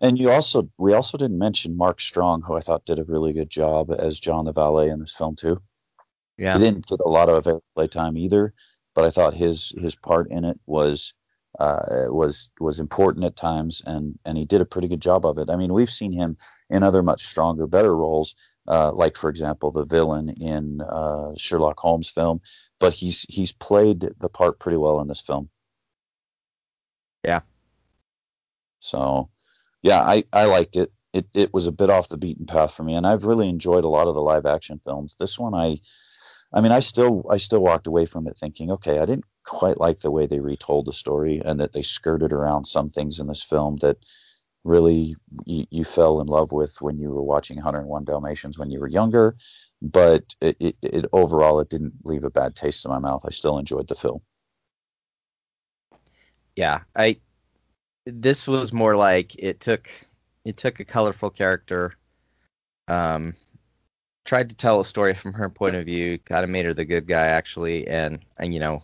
And 0.00 0.18
you 0.18 0.30
also 0.30 0.68
we 0.78 0.92
also 0.92 1.18
didn't 1.18 1.38
mention 1.38 1.76
Mark 1.76 2.00
Strong, 2.00 2.42
who 2.42 2.56
I 2.56 2.60
thought 2.60 2.86
did 2.86 2.98
a 2.98 3.04
really 3.04 3.32
good 3.32 3.50
job 3.50 3.90
as 3.90 4.20
John 4.20 4.44
the 4.44 4.52
valet 4.52 4.88
in 4.88 5.00
this 5.00 5.14
film 5.14 5.34
too. 5.34 5.60
Yeah, 6.36 6.56
he 6.56 6.64
didn't 6.64 6.86
get 6.86 7.00
a 7.04 7.08
lot 7.08 7.28
of 7.28 7.62
playtime 7.74 8.16
either, 8.16 8.54
but 8.94 9.04
I 9.04 9.10
thought 9.10 9.34
his 9.34 9.72
his 9.78 9.96
part 9.96 10.30
in 10.30 10.44
it 10.44 10.60
was 10.66 11.12
uh, 11.58 12.06
was 12.08 12.50
was 12.60 12.78
important 12.78 13.24
at 13.24 13.34
times, 13.34 13.82
and 13.84 14.16
and 14.24 14.38
he 14.38 14.44
did 14.44 14.60
a 14.60 14.66
pretty 14.66 14.86
good 14.86 15.02
job 15.02 15.26
of 15.26 15.38
it. 15.38 15.50
I 15.50 15.56
mean, 15.56 15.72
we've 15.72 15.90
seen 15.90 16.12
him 16.12 16.36
in 16.70 16.84
other 16.84 17.02
much 17.02 17.22
stronger, 17.26 17.66
better 17.66 17.96
roles, 17.96 18.36
uh, 18.68 18.92
like 18.92 19.16
for 19.16 19.30
example 19.30 19.70
the 19.70 19.84
villain 19.84 20.28
in 20.28 20.80
uh, 20.82 21.32
Sherlock 21.36 21.78
Holmes 21.80 22.10
film, 22.10 22.40
but 22.78 22.92
he's 22.94 23.22
he's 23.28 23.52
played 23.52 24.10
the 24.20 24.28
part 24.28 24.60
pretty 24.60 24.76
well 24.78 25.00
in 25.00 25.08
this 25.08 25.20
film. 25.20 25.50
Yeah. 27.24 27.40
So, 28.80 29.30
yeah, 29.82 30.00
I 30.02 30.24
I 30.32 30.44
liked 30.44 30.76
it. 30.76 30.92
It 31.12 31.26
it 31.34 31.52
was 31.54 31.66
a 31.66 31.72
bit 31.72 31.90
off 31.90 32.08
the 32.08 32.16
beaten 32.16 32.46
path 32.46 32.74
for 32.74 32.84
me, 32.84 32.94
and 32.94 33.06
I've 33.06 33.24
really 33.24 33.48
enjoyed 33.48 33.84
a 33.84 33.88
lot 33.88 34.08
of 34.08 34.14
the 34.14 34.22
live 34.22 34.46
action 34.46 34.80
films. 34.84 35.16
This 35.18 35.38
one, 35.38 35.54
I, 35.54 35.78
I 36.52 36.60
mean, 36.60 36.72
I 36.72 36.80
still 36.80 37.24
I 37.30 37.38
still 37.38 37.60
walked 37.60 37.86
away 37.86 38.06
from 38.06 38.26
it 38.26 38.36
thinking, 38.36 38.70
okay, 38.72 38.98
I 38.98 39.06
didn't 39.06 39.24
quite 39.44 39.80
like 39.80 40.00
the 40.00 40.10
way 40.10 40.26
they 40.26 40.40
retold 40.40 40.86
the 40.86 40.92
story, 40.92 41.40
and 41.44 41.58
that 41.60 41.72
they 41.72 41.82
skirted 41.82 42.32
around 42.32 42.66
some 42.66 42.90
things 42.90 43.18
in 43.18 43.26
this 43.26 43.42
film 43.42 43.76
that 43.78 43.98
really 44.64 45.16
you, 45.44 45.66
you 45.70 45.84
fell 45.84 46.20
in 46.20 46.26
love 46.26 46.52
with 46.52 46.80
when 46.80 46.98
you 46.98 47.10
were 47.10 47.22
watching 47.22 47.56
101 47.56 48.04
Dalmatians 48.04 48.58
when 48.58 48.70
you 48.70 48.80
were 48.80 48.88
younger, 48.88 49.36
but 49.80 50.24
it, 50.40 50.56
it, 50.60 50.76
it, 50.82 51.06
overall 51.12 51.60
it 51.60 51.70
didn't 51.70 51.94
leave 52.04 52.24
a 52.24 52.30
bad 52.30 52.56
taste 52.56 52.84
in 52.84 52.90
my 52.90 52.98
mouth. 52.98 53.22
I 53.26 53.30
still 53.30 53.58
enjoyed 53.58 53.88
the 53.88 53.94
film. 53.94 54.20
Yeah, 56.56 56.80
I 56.96 57.18
this 58.04 58.48
was 58.48 58.72
more 58.72 58.96
like 58.96 59.36
it 59.38 59.60
took 59.60 59.88
it 60.44 60.56
took 60.56 60.80
a 60.80 60.84
colorful 60.84 61.30
character, 61.30 61.92
um, 62.88 63.34
tried 64.24 64.48
to 64.48 64.56
tell 64.56 64.80
a 64.80 64.84
story 64.84 65.14
from 65.14 65.34
her 65.34 65.48
point 65.48 65.76
of 65.76 65.84
view, 65.86 66.18
kind 66.18 66.44
of 66.44 66.50
made 66.50 66.64
her 66.64 66.74
the 66.74 66.84
good 66.84 67.06
guy 67.06 67.26
actually, 67.26 67.86
and 67.86 68.20
and 68.38 68.52
you 68.52 68.60
know 68.60 68.82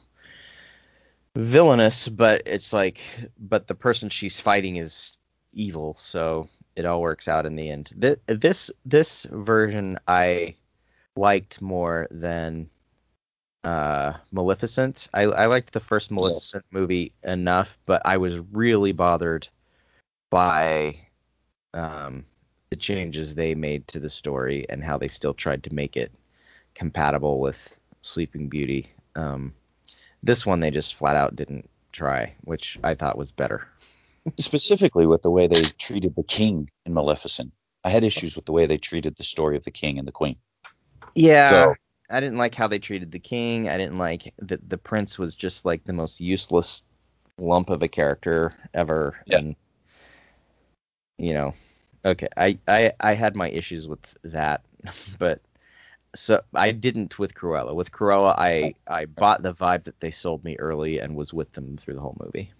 villainous, 1.36 2.08
but 2.08 2.42
it's 2.46 2.72
like 2.72 3.00
but 3.38 3.66
the 3.66 3.74
person 3.74 4.08
she's 4.08 4.38
fighting 4.38 4.76
is 4.76 5.18
evil, 5.54 5.94
so 5.94 6.48
it 6.76 6.84
all 6.84 7.00
works 7.00 7.28
out 7.28 7.46
in 7.46 7.56
the 7.56 7.70
end. 7.70 7.92
This 7.96 8.18
this, 8.26 8.70
this 8.84 9.22
version 9.30 9.98
I 10.08 10.56
liked 11.16 11.62
more 11.62 12.08
than 12.10 12.68
uh, 13.64 14.14
Maleficent. 14.32 15.08
I, 15.14 15.22
I 15.22 15.46
liked 15.46 15.72
the 15.72 15.80
first 15.80 16.10
Maleficent 16.10 16.64
yes. 16.66 16.72
movie 16.72 17.12
enough, 17.22 17.78
but 17.86 18.02
I 18.04 18.16
was 18.16 18.40
really 18.52 18.92
bothered 18.92 19.48
by 20.30 20.96
um, 21.72 22.24
the 22.70 22.76
changes 22.76 23.34
they 23.34 23.54
made 23.54 23.86
to 23.88 24.00
the 24.00 24.10
story 24.10 24.66
and 24.68 24.82
how 24.82 24.98
they 24.98 25.08
still 25.08 25.34
tried 25.34 25.62
to 25.64 25.74
make 25.74 25.96
it 25.96 26.12
compatible 26.74 27.40
with 27.40 27.78
Sleeping 28.02 28.48
Beauty. 28.48 28.86
Um, 29.14 29.54
this 30.22 30.44
one 30.44 30.60
they 30.60 30.70
just 30.70 30.94
flat 30.94 31.16
out 31.16 31.36
didn't 31.36 31.68
try, 31.92 32.34
which 32.42 32.78
I 32.82 32.94
thought 32.94 33.18
was 33.18 33.32
better. 33.32 33.68
Specifically 34.38 35.06
with 35.06 35.22
the 35.22 35.30
way 35.30 35.46
they 35.46 35.62
treated 35.62 36.16
the 36.16 36.22
king 36.22 36.70
in 36.86 36.94
Maleficent. 36.94 37.52
I 37.84 37.90
had 37.90 38.04
issues 38.04 38.36
with 38.36 38.46
the 38.46 38.52
way 38.52 38.66
they 38.66 38.78
treated 38.78 39.16
the 39.16 39.24
story 39.24 39.56
of 39.56 39.64
the 39.64 39.70
king 39.70 39.98
and 39.98 40.08
the 40.08 40.12
queen. 40.12 40.36
Yeah. 41.14 41.50
So, 41.50 41.74
I 42.10 42.20
didn't 42.20 42.38
like 42.38 42.54
how 42.54 42.68
they 42.68 42.78
treated 42.78 43.12
the 43.12 43.18
king. 43.18 43.68
I 43.68 43.76
didn't 43.76 43.98
like 43.98 44.32
that 44.38 44.68
the 44.68 44.78
prince 44.78 45.18
was 45.18 45.34
just 45.34 45.64
like 45.64 45.84
the 45.84 45.92
most 45.92 46.20
useless 46.20 46.82
lump 47.38 47.70
of 47.70 47.82
a 47.82 47.88
character 47.88 48.54
ever. 48.74 49.16
Yeah. 49.26 49.38
And 49.38 49.56
you 51.18 51.34
know, 51.34 51.54
okay, 52.04 52.28
I, 52.36 52.58
I 52.68 52.92
I 53.00 53.14
had 53.14 53.36
my 53.36 53.48
issues 53.50 53.88
with 53.88 54.16
that, 54.24 54.62
but 55.18 55.40
so 56.14 56.42
I 56.54 56.72
didn't 56.72 57.18
with 57.18 57.34
Cruella. 57.34 57.74
With 57.74 57.90
Cruella, 57.90 58.34
I 58.38 58.74
I 58.86 59.06
bought 59.06 59.42
the 59.42 59.54
vibe 59.54 59.84
that 59.84 60.00
they 60.00 60.10
sold 60.10 60.44
me 60.44 60.56
early 60.56 60.98
and 60.98 61.16
was 61.16 61.32
with 61.32 61.52
them 61.52 61.76
through 61.76 61.94
the 61.94 62.00
whole 62.00 62.16
movie. 62.22 62.52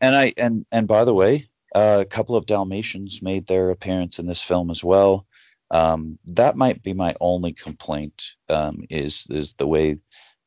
And 0.00 0.16
I 0.16 0.32
and 0.36 0.66
and 0.72 0.88
by 0.88 1.04
the 1.04 1.14
way, 1.14 1.48
uh, 1.74 1.98
a 2.00 2.04
couple 2.04 2.36
of 2.36 2.46
Dalmatians 2.46 3.22
made 3.22 3.46
their 3.46 3.70
appearance 3.70 4.18
in 4.18 4.26
this 4.26 4.42
film 4.42 4.70
as 4.70 4.82
well. 4.82 5.26
Um, 5.70 6.18
that 6.24 6.56
might 6.56 6.82
be 6.82 6.92
my 6.94 7.14
only 7.20 7.52
complaint 7.52 8.36
um, 8.48 8.82
is 8.90 9.26
is 9.30 9.54
the 9.54 9.66
way 9.66 9.98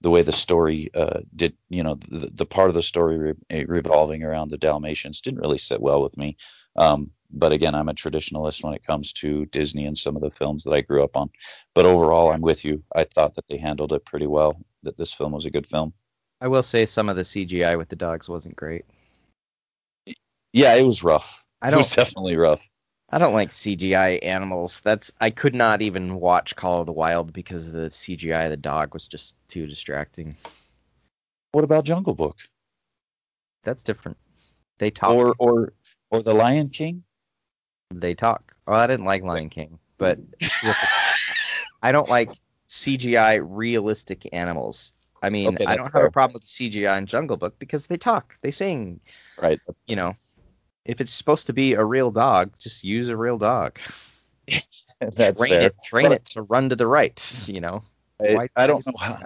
the 0.01 0.09
way 0.09 0.21
the 0.21 0.33
story 0.33 0.89
uh, 0.95 1.21
did 1.35 1.55
you 1.69 1.81
know 1.81 1.95
the, 2.09 2.29
the, 2.33 2.45
part 2.45 2.69
of 2.69 2.75
the 2.75 2.81
story 2.81 3.17
re- 3.17 3.33
eh, 3.49 3.63
revolving 3.67 4.23
around 4.23 4.49
the 4.49 4.57
Dalmatians 4.57 5.21
didn't 5.21 5.39
really 5.39 5.57
sit 5.57 5.81
well 5.81 6.01
with 6.01 6.17
me. 6.17 6.35
Um, 6.75 7.11
but 7.31 7.51
again, 7.51 7.73
I'm 7.73 7.89
a 7.89 7.93
traditionalist 7.93 8.63
when 8.63 8.73
it 8.73 8.85
comes 8.85 9.13
to 9.13 9.45
Disney 9.47 9.85
and 9.85 9.97
some 9.97 10.15
of 10.15 10.21
the 10.21 10.29
films 10.29 10.63
that 10.63 10.73
I 10.73 10.81
grew 10.81 11.03
up 11.03 11.17
on. 11.17 11.29
But 11.73 11.85
overall, 11.85 12.31
I'm 12.31 12.41
with 12.41 12.63
you. 12.63 12.83
I 12.95 13.05
thought 13.05 13.33
that 13.35 13.45
they 13.49 13.57
handled 13.57 13.93
it 13.93 14.05
pretty 14.05 14.27
well. 14.27 14.59
That 14.83 14.97
this 14.97 15.13
film 15.13 15.31
was 15.31 15.45
a 15.45 15.51
good 15.51 15.65
film. 15.65 15.93
I 16.41 16.47
will 16.47 16.63
say 16.63 16.85
some 16.85 17.07
of 17.07 17.15
the 17.15 17.21
CGI 17.21 17.77
with 17.77 17.87
the 17.87 17.95
dogs 17.95 18.27
wasn't 18.27 18.57
great. 18.57 18.85
Yeah, 20.53 20.75
it 20.75 20.83
was 20.83 21.03
rough. 21.03 21.43
I 21.61 21.69
don't, 21.69 21.79
it 21.79 21.83
was 21.83 21.95
definitely 21.95 22.37
rough. 22.37 22.67
I 23.09 23.17
don't 23.17 23.33
like 23.33 23.49
CGI 23.49 24.23
animals. 24.23 24.79
That's 24.81 25.11
I 25.19 25.29
could 25.29 25.53
not 25.53 25.81
even 25.81 26.15
watch 26.15 26.55
Call 26.55 26.81
of 26.81 26.85
the 26.85 26.93
Wild 26.93 27.33
because 27.33 27.71
the 27.71 27.89
CGI 27.89 28.45
of 28.45 28.51
the 28.51 28.57
dog 28.57 28.93
was 28.93 29.07
just 29.07 29.35
too 29.47 29.67
distracting. 29.67 30.35
What 31.51 31.63
about 31.63 31.85
Jungle 31.85 32.15
Book? 32.15 32.37
That's 33.63 33.83
different. 33.83 34.17
They 34.77 34.91
talk. 34.91 35.11
Or 35.11 35.35
or 35.39 35.73
or 36.09 36.21
The 36.21 36.33
Lion 36.33 36.69
King? 36.69 37.03
They 37.91 38.15
talk. 38.15 38.55
Oh, 38.67 38.73
I 38.73 38.87
didn't 38.87 39.05
like 39.05 39.23
Lion 39.23 39.49
King, 39.49 39.79
but 39.97 40.19
I 41.81 41.91
don't 41.91 42.09
like 42.09 42.31
CGI 42.67 43.43
realistic 43.47 44.27
animals. 44.33 44.93
I 45.21 45.29
mean, 45.29 45.55
okay, 45.55 45.65
I 45.65 45.75
don't 45.75 45.91
fair. 45.91 46.01
have 46.01 46.09
a 46.09 46.11
problem 46.11 46.33
with 46.33 46.43
CGI 46.43 46.97
in 46.97 47.05
Jungle 47.05 47.37
Book 47.37 47.57
because 47.59 47.87
they 47.87 47.97
talk, 47.97 48.35
they 48.41 48.51
sing. 48.51 48.99
Right. 49.41 49.59
You 49.87 49.95
know, 49.95 50.15
if 50.85 51.01
it's 51.01 51.11
supposed 51.11 51.47
to 51.47 51.53
be 51.53 51.73
a 51.73 51.83
real 51.83 52.11
dog, 52.11 52.51
just 52.59 52.83
use 52.83 53.09
a 53.09 53.17
real 53.17 53.37
dog. 53.37 53.79
That's 54.99 55.37
train 55.37 55.49
fair. 55.49 55.61
it, 55.67 55.75
train 55.83 56.09
but, 56.09 56.11
it 56.13 56.25
to 56.25 56.41
run 56.43 56.69
to 56.69 56.75
the 56.75 56.87
right. 56.87 57.43
You 57.47 57.61
know, 57.61 57.83
I, 58.21 58.47
I 58.55 58.67
don't 58.67 58.85
know 58.85 58.93
how. 58.99 59.19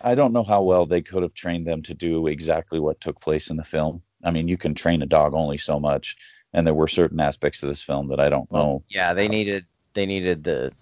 I 0.00 0.14
don't 0.14 0.32
know 0.32 0.42
how 0.42 0.62
well 0.62 0.84
they 0.86 1.00
could 1.00 1.22
have 1.22 1.34
trained 1.34 1.66
them 1.66 1.82
to 1.82 1.94
do 1.94 2.26
exactly 2.26 2.78
what 2.78 3.00
took 3.00 3.20
place 3.20 3.48
in 3.50 3.56
the 3.56 3.64
film. 3.64 4.02
I 4.22 4.30
mean, 4.30 4.48
you 4.48 4.56
can 4.56 4.74
train 4.74 5.02
a 5.02 5.06
dog 5.06 5.34
only 5.34 5.56
so 5.56 5.80
much. 5.80 6.16
and 6.52 6.66
there 6.66 6.74
were 6.74 6.88
certain 6.88 7.20
aspects 7.20 7.62
of 7.62 7.68
this 7.68 7.82
film 7.82 8.08
that 8.08 8.20
I 8.20 8.28
don't 8.28 8.50
know. 8.52 8.82
Yeah, 8.88 9.12
they 9.14 9.28
needed 9.28 9.66
they 9.94 10.06
needed 10.06 10.44
the 10.44 10.72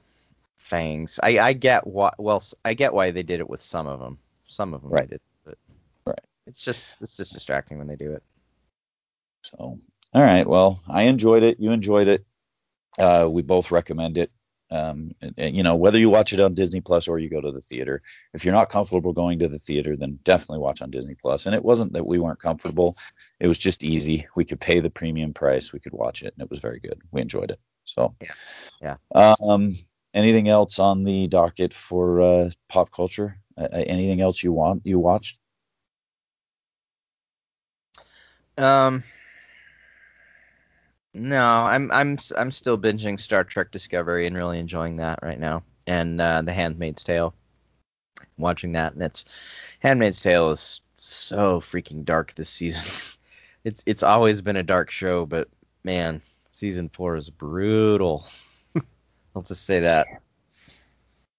fangs. 0.57 1.19
I 1.23 1.39
I 1.39 1.53
get 1.53 1.87
what 1.87 2.15
well 2.19 2.43
I 2.65 2.75
get 2.75 2.93
why 2.93 3.11
they 3.11 3.23
did 3.23 3.41
it 3.41 3.49
with 3.49 3.63
some 3.63 3.87
of 3.87 4.01
them. 4.01 4.19
Some 4.47 4.75
of 4.75 4.83
them 4.83 4.91
Right. 4.91 5.09
did, 5.09 5.21
but 5.45 5.59
Right. 6.07 6.19
It's 6.47 6.63
just 6.63 6.89
it's 7.01 7.17
just 7.17 7.33
distracting 7.33 7.79
when 7.79 7.87
they 7.87 7.97
do 7.97 8.13
it. 8.13 8.23
So, 9.45 9.79
all 10.15 10.23
right. 10.23 10.47
Well, 10.47 10.81
I 10.89 11.03
enjoyed 11.05 11.43
it. 11.43 11.59
You 11.61 11.71
enjoyed 11.73 12.09
it. 12.09 12.25
Uh, 12.99 13.29
we 13.31 13.43
both 13.43 13.71
recommend 13.71 14.19
it. 14.19 14.31
Um, 14.71 15.13
and- 15.21 15.35
and, 15.37 15.57
you 15.57 15.63
know, 15.63 15.77
whether 15.77 15.99
you 15.99 16.09
watch 16.09 16.33
it 16.33 16.41
on 16.41 16.55
Disney 16.55 16.81
Plus 16.81 17.07
or 17.07 17.19
you 17.19 17.29
go 17.29 17.43
to 17.43 17.53
the 17.53 17.61
theater, 17.61 18.03
if 18.33 18.45
you're 18.45 18.55
not 18.55 18.71
comfortable 18.71 19.13
going 19.13 19.39
to 19.41 19.49
the 19.49 19.59
theater, 19.59 19.97
then 19.97 20.19
definitely 20.25 20.61
watch 20.61 20.81
on 20.81 20.91
Disney 20.91 21.15
Plus. 21.15 21.45
And 21.47 21.55
it 21.55 21.63
wasn't 21.65 21.93
that 21.93 22.07
we 22.07 22.19
weren't 22.19 22.41
comfortable; 22.41 22.97
it 23.41 23.49
was 23.49 23.59
just 23.59 23.85
easy. 23.85 24.27
We 24.35 24.45
could 24.47 24.61
pay 24.61 24.81
the 24.81 24.89
premium 24.91 25.35
price. 25.35 25.73
We 25.75 25.81
could 25.81 25.93
watch 25.93 26.23
it, 26.23 26.33
and 26.37 26.43
it 26.45 26.51
was 26.51 26.61
very 26.61 26.81
good. 26.81 27.01
We 27.13 27.21
enjoyed 27.21 27.51
it. 27.51 27.61
So, 27.85 28.15
Yeah. 28.23 28.97
Yeah. 29.15 29.35
Um, 29.41 29.77
anything 30.15 30.49
else 30.49 30.79
on 30.79 31.05
the 31.05 31.27
docket 31.29 31.75
for 31.75 32.21
uh, 32.23 32.51
pop 32.69 32.91
culture? 32.93 33.39
Uh, 33.59 33.69
uh, 33.73 33.85
anything 33.87 34.21
else 34.23 34.43
you 34.43 34.53
want 34.55 34.83
you 34.87 34.99
watched? 34.99 35.39
Um 38.59 39.03
No, 41.15 41.45
I'm 41.45 41.91
I'm 41.93 42.19
I'm 42.37 42.51
still 42.51 42.79
binging 42.79 43.21
Star 43.21 43.45
Trek 43.45 43.71
Discovery 43.71 44.27
and 44.27 44.37
really 44.37 44.59
enjoying 44.59 44.97
that 44.97 45.19
right 45.23 45.39
now. 45.39 45.63
And 45.87 46.21
uh 46.21 46.43
The 46.43 46.53
Handmaid's 46.53 47.05
Tale. 47.05 47.35
Watching 48.39 48.73
that 48.73 48.95
and 48.95 49.03
it's 49.03 49.25
Handmaid's 49.81 50.21
Tale 50.21 50.51
is 50.51 50.81
so 50.99 51.61
freaking 51.61 52.05
dark 52.05 52.35
this 52.35 52.49
season. 52.49 52.91
it's 53.65 53.83
it's 53.87 54.03
always 54.03 54.41
been 54.41 54.57
a 54.57 54.63
dark 54.63 54.91
show, 54.91 55.27
but 55.27 55.49
man, 55.85 56.23
season 56.51 56.89
4 56.89 57.17
is 57.17 57.29
brutal. 57.31 58.27
I'll 59.37 59.43
just 59.43 59.67
say 59.67 59.81
that. 59.81 60.07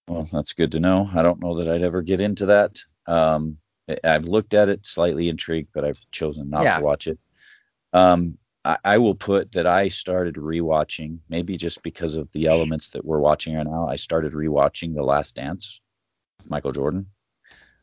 Well, 0.08 0.28
that's 0.32 0.54
good 0.54 0.72
to 0.74 0.80
know. 0.80 1.10
I 1.16 1.24
don't 1.24 1.40
know 1.42 1.56
that 1.58 1.70
I'd 1.70 1.84
ever 1.84 2.02
get 2.02 2.20
into 2.20 2.46
that. 2.48 2.78
Um, 3.08 3.58
I've 4.04 4.26
looked 4.26 4.54
at 4.54 4.70
it, 4.70 4.86
slightly 4.86 5.30
intrigued, 5.30 5.70
but 5.74 5.86
I've 5.86 6.00
chosen 6.12 6.50
not 6.50 6.64
Yeah. 6.64 6.80
to 6.80 6.86
watch 6.86 7.08
it. 7.08 7.18
Um, 7.94 8.38
I, 8.66 8.78
I 8.84 8.98
will 8.98 9.16
put 9.16 9.52
that 9.54 9.68
I 9.68 9.90
started 9.90 10.36
rewatching, 10.36 11.20
maybe 11.30 11.58
just 11.58 11.84
because 11.84 12.16
of 12.16 12.32
the 12.32 12.48
elements 12.48 12.90
that 12.90 13.06
we're 13.06 13.20
watching 13.20 13.56
right 13.56 13.66
now. 13.66 13.88
I 13.88 13.96
started 13.96 14.34
rewatching 14.34 14.96
The 14.96 15.04
Last 15.04 15.36
Dance, 15.36 15.82
with 16.40 16.50
Michael 16.50 16.72
Jordan, 16.72 17.08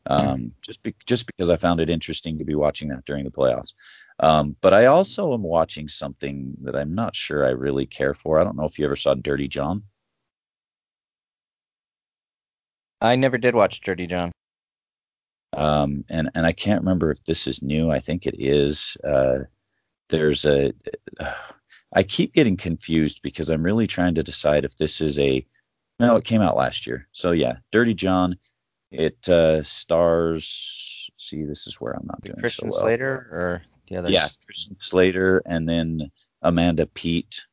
um, 0.07 0.51
just 0.61 0.81
be, 0.83 0.95
just 1.05 1.27
because 1.27 1.49
I 1.49 1.55
found 1.55 1.79
it 1.79 1.89
interesting 1.89 2.37
to 2.39 2.45
be 2.45 2.55
watching 2.55 2.89
that 2.89 3.05
during 3.05 3.23
the 3.23 3.31
playoffs. 3.31 3.73
Um, 4.19 4.55
but 4.61 4.73
I 4.73 4.87
also 4.87 5.33
am 5.33 5.43
watching 5.43 5.87
something 5.87 6.55
that 6.61 6.75
I'm 6.75 6.93
not 6.95 7.15
sure 7.15 7.45
I 7.45 7.51
really 7.51 7.85
care 7.85 8.13
for. 8.13 8.39
I 8.39 8.43
don't 8.43 8.57
know 8.57 8.65
if 8.65 8.79
you 8.79 8.85
ever 8.85 8.95
saw 8.95 9.13
Dirty 9.13 9.47
John. 9.47 9.83
I 12.99 13.15
never 13.15 13.37
did 13.37 13.55
watch 13.55 13.81
Dirty 13.81 14.07
John. 14.07 14.31
um, 15.53 16.03
and 16.09 16.29
and 16.33 16.45
I 16.45 16.53
can't 16.53 16.81
remember 16.81 17.11
if 17.11 17.23
this 17.25 17.47
is 17.47 17.61
new. 17.61 17.91
I 17.91 17.99
think 17.99 18.25
it 18.25 18.35
is. 18.39 18.97
Uh, 19.03 19.39
there's 20.11 20.45
a. 20.45 20.73
I 21.93 22.03
keep 22.03 22.33
getting 22.33 22.55
confused 22.55 23.19
because 23.21 23.49
I'm 23.49 23.63
really 23.63 23.85
trying 23.85 24.15
to 24.15 24.23
decide 24.23 24.63
if 24.63 24.77
this 24.77 25.01
is 25.01 25.19
a. 25.19 25.45
No, 25.99 26.15
it 26.15 26.23
came 26.23 26.41
out 26.41 26.55
last 26.55 26.87
year. 26.87 27.07
So 27.11 27.31
yeah, 27.31 27.55
Dirty 27.71 27.93
John. 27.93 28.37
It 28.91 29.27
uh, 29.29 29.63
stars. 29.63 31.09
See, 31.17 31.43
this 31.43 31.65
is 31.67 31.79
where 31.79 31.93
I'm 31.93 32.05
not 32.05 32.21
doing 32.21 32.37
Christian 32.39 32.71
so 32.71 32.77
well. 32.77 32.81
Slater 32.81 33.13
or 33.31 33.61
the 33.87 33.97
other 33.97 34.09
Yeah, 34.09 34.27
Christian 34.45 34.77
Slater 34.81 35.41
and 35.45 35.67
then 35.67 36.11
Amanda 36.41 36.87
Peet. 36.87 37.45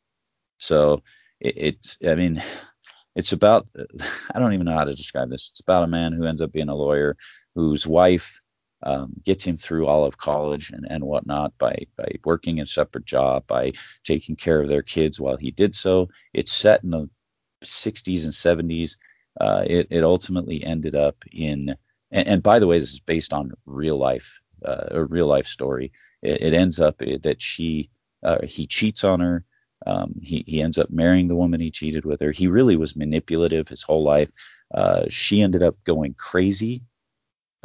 So 0.58 1.02
it, 1.40 1.54
it's, 1.56 1.98
I 2.06 2.14
mean, 2.14 2.42
it's 3.16 3.32
about, 3.32 3.68
I 4.34 4.38
don't 4.38 4.52
even 4.52 4.66
know 4.66 4.76
how 4.76 4.84
to 4.84 4.94
describe 4.94 5.30
this. 5.30 5.48
It's 5.50 5.60
about 5.60 5.84
a 5.84 5.88
man 5.88 6.12
who 6.12 6.24
ends 6.24 6.42
up 6.42 6.52
being 6.52 6.68
a 6.68 6.74
lawyer 6.74 7.16
whose 7.54 7.86
wife 7.86 8.40
um, 8.82 9.12
gets 9.24 9.44
him 9.44 9.56
through 9.56 9.86
all 9.86 10.04
of 10.04 10.18
college 10.18 10.70
and, 10.70 10.86
and 10.90 11.02
whatnot 11.04 11.52
by, 11.58 11.76
by 11.96 12.08
working 12.24 12.60
a 12.60 12.66
separate 12.66 13.04
job, 13.04 13.46
by 13.46 13.72
taking 14.04 14.36
care 14.36 14.60
of 14.60 14.68
their 14.68 14.82
kids 14.82 15.18
while 15.20 15.36
he 15.36 15.50
did 15.50 15.74
so. 15.74 16.08
It's 16.34 16.52
set 16.52 16.84
in 16.84 16.90
the 16.90 17.08
60s 17.64 18.24
and 18.24 18.32
70s. 18.70 18.96
Uh, 19.40 19.64
it, 19.66 19.86
it 19.90 20.04
ultimately 20.04 20.62
ended 20.64 20.94
up 20.94 21.16
in, 21.32 21.74
and, 22.10 22.28
and 22.28 22.42
by 22.42 22.58
the 22.58 22.66
way, 22.66 22.78
this 22.78 22.92
is 22.92 23.00
based 23.00 23.32
on 23.32 23.52
real 23.66 23.96
life, 23.96 24.40
uh, 24.64 24.86
a 24.90 25.04
real 25.04 25.26
life 25.26 25.46
story 25.46 25.92
it, 26.22 26.42
it 26.42 26.54
ends 26.54 26.80
up 26.80 27.00
uh, 27.02 27.18
that 27.22 27.40
she 27.40 27.90
uh, 28.22 28.44
he 28.44 28.66
cheats 28.66 29.04
on 29.04 29.20
her 29.20 29.44
um, 29.86 30.14
he, 30.20 30.42
he 30.46 30.60
ends 30.60 30.76
up 30.76 30.90
marrying 30.90 31.28
the 31.28 31.36
woman 31.36 31.60
he 31.60 31.70
cheated 31.70 32.04
with 32.04 32.20
her 32.20 32.30
he 32.30 32.48
really 32.48 32.76
was 32.76 32.96
manipulative 32.96 33.68
his 33.68 33.82
whole 33.82 34.02
life 34.02 34.30
uh, 34.74 35.04
she 35.08 35.40
ended 35.42 35.62
up 35.62 35.76
going 35.84 36.14
crazy 36.14 36.82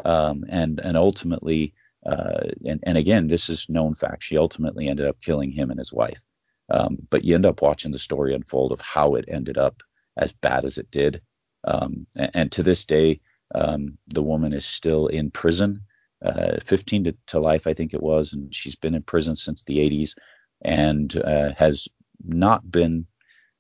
um, 0.06 0.44
and 0.50 0.80
and 0.80 0.98
ultimately 0.98 1.74
uh, 2.06 2.48
and, 2.66 2.80
and 2.84 2.98
again 2.98 3.28
this 3.28 3.50
is 3.50 3.70
known 3.70 3.94
fact 3.96 4.24
she 4.24 4.38
ultimately 4.38 4.88
ended 4.88 5.08
up 5.08 5.20
killing 5.22 5.52
him 5.52 5.70
and 5.70 5.80
his 5.80 5.94
wife. 5.94 6.22
Um, 6.70 6.98
but 7.10 7.24
you 7.24 7.36
end 7.36 7.46
up 7.46 7.62
watching 7.62 7.92
the 7.92 8.00
story 8.00 8.34
unfold 8.34 8.72
of 8.72 8.82
how 8.82 9.16
it 9.16 9.26
ended 9.28 9.58
up 9.58 9.84
as 10.18 10.32
bad 10.32 10.64
as 10.66 10.78
it 10.78 10.90
did. 10.92 11.22
Um, 11.66 12.08
and, 12.16 12.32
and 12.34 12.52
to 12.54 12.64
this 12.64 12.86
day 12.86 13.20
um, 13.56 13.98
the 14.08 14.24
woman 14.24 14.54
is 14.54 14.66
still 14.66 15.08
in 15.08 15.32
prison. 15.32 15.82
Uh, 16.24 16.58
15 16.64 17.04
to, 17.04 17.16
to 17.28 17.40
life, 17.40 17.68
I 17.68 17.74
think 17.74 17.94
it 17.94 18.02
was, 18.02 18.32
and 18.32 18.54
she's 18.56 18.76
been 18.76 18.96
in 18.96 19.04
prison 19.04 19.36
since 19.36 19.64
the 19.64 19.78
80s, 19.78 20.16
and 20.64 21.18
uh, 21.18 21.52
has 21.58 21.90
not 22.24 22.72
been 22.72 23.06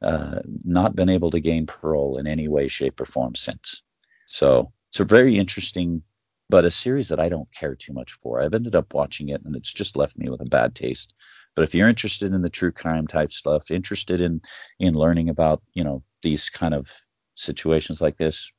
uh, 0.01 0.39
not 0.63 0.95
been 0.95 1.09
able 1.09 1.31
to 1.31 1.39
gain 1.39 1.65
parole 1.65 2.17
in 2.17 2.27
any 2.27 2.47
way, 2.47 2.67
shape, 2.67 2.99
or 2.99 3.05
form 3.05 3.35
since. 3.35 3.81
So 4.27 4.71
it's 4.89 4.99
a 4.99 5.05
very 5.05 5.37
interesting, 5.37 6.03
but 6.49 6.65
a 6.65 6.71
series 6.71 7.07
that 7.09 7.19
I 7.19 7.29
don't 7.29 7.51
care 7.53 7.75
too 7.75 7.93
much 7.93 8.13
for. 8.13 8.41
I've 8.41 8.53
ended 8.53 8.75
up 8.75 8.93
watching 8.93 9.29
it, 9.29 9.41
and 9.43 9.55
it's 9.55 9.73
just 9.73 9.95
left 9.95 10.17
me 10.17 10.29
with 10.29 10.41
a 10.41 10.45
bad 10.45 10.75
taste. 10.75 11.13
But 11.55 11.63
if 11.63 11.75
you're 11.75 11.89
interested 11.89 12.33
in 12.33 12.41
the 12.41 12.49
true 12.49 12.71
crime 12.71 13.07
type 13.07 13.31
stuff, 13.31 13.71
interested 13.71 14.21
in 14.21 14.41
in 14.79 14.93
learning 14.93 15.29
about 15.29 15.61
you 15.73 15.83
know 15.83 16.03
these 16.21 16.49
kind 16.49 16.73
of 16.73 16.91
situations 17.35 18.01
like 18.01 18.17
this, 18.17 18.51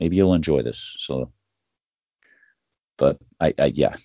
maybe 0.00 0.16
you'll 0.16 0.34
enjoy 0.34 0.62
this. 0.62 0.96
So 0.98 1.32
but 3.02 3.18
I, 3.40 3.52
I 3.58 3.72
yeah. 3.74 3.96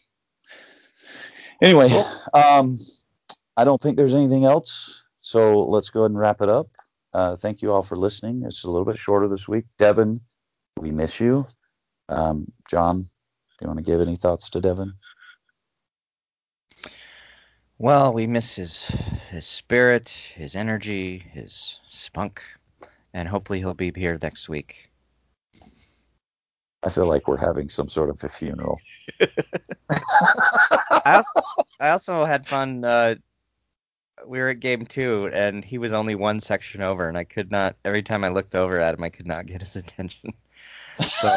Anyway, 1.62 1.90
um, 2.34 2.78
I 3.56 3.64
don't 3.64 3.82
think 3.82 3.98
there's 3.98 4.14
anything 4.14 4.46
else. 4.46 5.06
So 5.22 5.66
let's 5.66 5.90
go 5.90 6.02
ahead 6.02 6.12
and 6.12 6.20
wrap 6.20 6.42
it 6.42 6.50
up. 6.50 6.68
Uh, 7.14 7.36
thank 7.36 7.62
you 7.62 7.72
all 7.72 7.84
for 7.84 7.96
listening. 7.96 8.44
It's 8.46 8.64
a 8.64 8.72
little 8.72 8.86
bit 8.86 8.98
shorter 8.98 9.28
this 9.28 9.48
week. 9.48 9.66
Devin, 9.78 10.22
we 10.80 10.92
miss 10.92 11.20
you. 11.20 11.48
Um, 12.10 12.52
John, 12.70 13.08
do 13.58 13.66
you 13.66 13.68
want 13.68 13.78
to 13.78 13.92
give 13.92 14.02
any 14.02 14.16
thoughts 14.16 14.50
to 14.52 14.62
Devin? 14.62 14.94
Well, 17.80 18.14
we 18.14 18.28
miss 18.28 18.56
his 18.56 18.88
his 19.30 19.46
spirit, 19.46 20.10
his 20.10 20.56
energy, 20.56 21.20
his 21.20 21.80
spunk, 21.88 22.44
and 23.14 23.28
hopefully 23.28 23.60
he'll 23.60 23.74
be 23.74 23.92
here 23.96 24.18
next 24.22 24.50
week. 24.50 24.92
I 26.84 26.90
feel 26.90 27.08
like 27.08 27.28
we're 27.28 27.38
having 27.38 27.70
some 27.70 27.90
sort 27.90 28.10
of 28.10 28.24
a 28.24 28.30
funeral. 28.30 28.80
I 29.92 31.16
also, 31.18 31.42
I 31.80 31.90
also 31.90 32.26
had 32.26 32.48
fun. 32.48 32.84
Uh, 32.84 33.16
we 34.26 34.40
were 34.40 34.50
at 34.50 34.60
game 34.60 34.86
two, 34.86 35.30
and 35.34 35.66
he 35.66 35.78
was 35.78 35.94
only 35.94 36.16
one 36.16 36.40
section 36.40 36.82
over, 36.82 37.08
and 37.08 37.18
I 37.18 37.24
could 37.24 37.52
not. 37.52 37.76
Every 37.86 38.04
time 38.04 38.24
I 38.24 38.30
looked 38.30 38.56
over 38.56 38.80
at 38.80 38.94
him, 38.94 39.04
I 39.04 39.10
could 39.10 39.28
not 39.28 39.48
get 39.48 39.62
his 39.62 39.76
attention. 39.76 40.34
So 41.00 41.28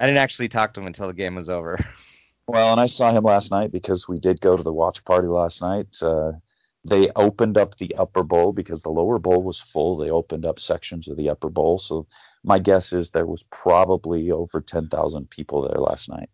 I 0.00 0.06
didn't 0.06 0.18
actually 0.18 0.48
talk 0.48 0.74
to 0.74 0.80
him 0.80 0.86
until 0.86 1.06
the 1.06 1.14
game 1.14 1.34
was 1.34 1.50
over. 1.50 1.78
Well, 2.46 2.72
and 2.72 2.80
I 2.80 2.86
saw 2.86 3.12
him 3.12 3.24
last 3.24 3.50
night 3.50 3.72
because 3.72 4.08
we 4.08 4.18
did 4.18 4.40
go 4.40 4.56
to 4.56 4.62
the 4.62 4.72
watch 4.72 5.04
party 5.04 5.28
last 5.28 5.62
night. 5.62 5.96
Uh, 6.02 6.32
they 6.84 7.10
opened 7.14 7.56
up 7.56 7.76
the 7.76 7.94
upper 7.96 8.24
bowl 8.24 8.52
because 8.52 8.82
the 8.82 8.90
lower 8.90 9.18
bowl 9.18 9.42
was 9.42 9.60
full. 9.60 9.96
They 9.96 10.10
opened 10.10 10.44
up 10.44 10.58
sections 10.58 11.06
of 11.06 11.16
the 11.16 11.30
upper 11.30 11.48
bowl. 11.48 11.78
So 11.78 12.06
my 12.42 12.58
guess 12.58 12.92
is 12.92 13.10
there 13.10 13.26
was 13.26 13.44
probably 13.44 14.30
over 14.32 14.60
10,000 14.60 15.30
people 15.30 15.62
there 15.62 15.80
last 15.80 16.08
night. 16.08 16.28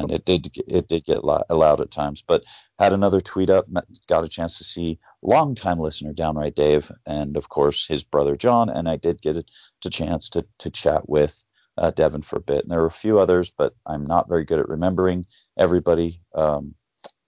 and 0.00 0.10
it 0.10 0.24
did 0.24 0.48
it 0.66 0.88
did 0.88 1.04
get 1.04 1.24
lo- 1.24 1.44
loud 1.50 1.80
at 1.80 1.90
times. 1.90 2.22
But 2.26 2.42
had 2.78 2.92
another 2.92 3.20
tweet 3.20 3.50
up, 3.50 3.68
met- 3.68 3.84
got 4.08 4.24
a 4.24 4.28
chance 4.28 4.58
to 4.58 4.64
see 4.64 4.98
longtime 5.22 5.78
listener 5.78 6.12
Downright 6.12 6.56
Dave, 6.56 6.90
and 7.06 7.36
of 7.36 7.48
course 7.48 7.86
his 7.86 8.02
brother 8.02 8.36
John, 8.36 8.68
and 8.70 8.88
I 8.88 8.96
did 8.96 9.22
get 9.22 9.36
a, 9.36 9.44
a 9.84 9.90
chance 9.90 10.28
to 10.30 10.44
to 10.58 10.70
chat 10.70 11.08
with 11.08 11.44
uh, 11.78 11.90
Devin 11.92 12.22
for 12.22 12.36
a 12.36 12.40
bit. 12.40 12.62
And 12.62 12.70
there 12.70 12.80
were 12.80 12.86
a 12.86 12.90
few 12.90 13.18
others, 13.18 13.50
but 13.50 13.74
I'm 13.86 14.04
not 14.04 14.28
very 14.28 14.44
good 14.44 14.58
at 14.58 14.68
remembering 14.68 15.26
everybody. 15.56 16.20
Um, 16.34 16.74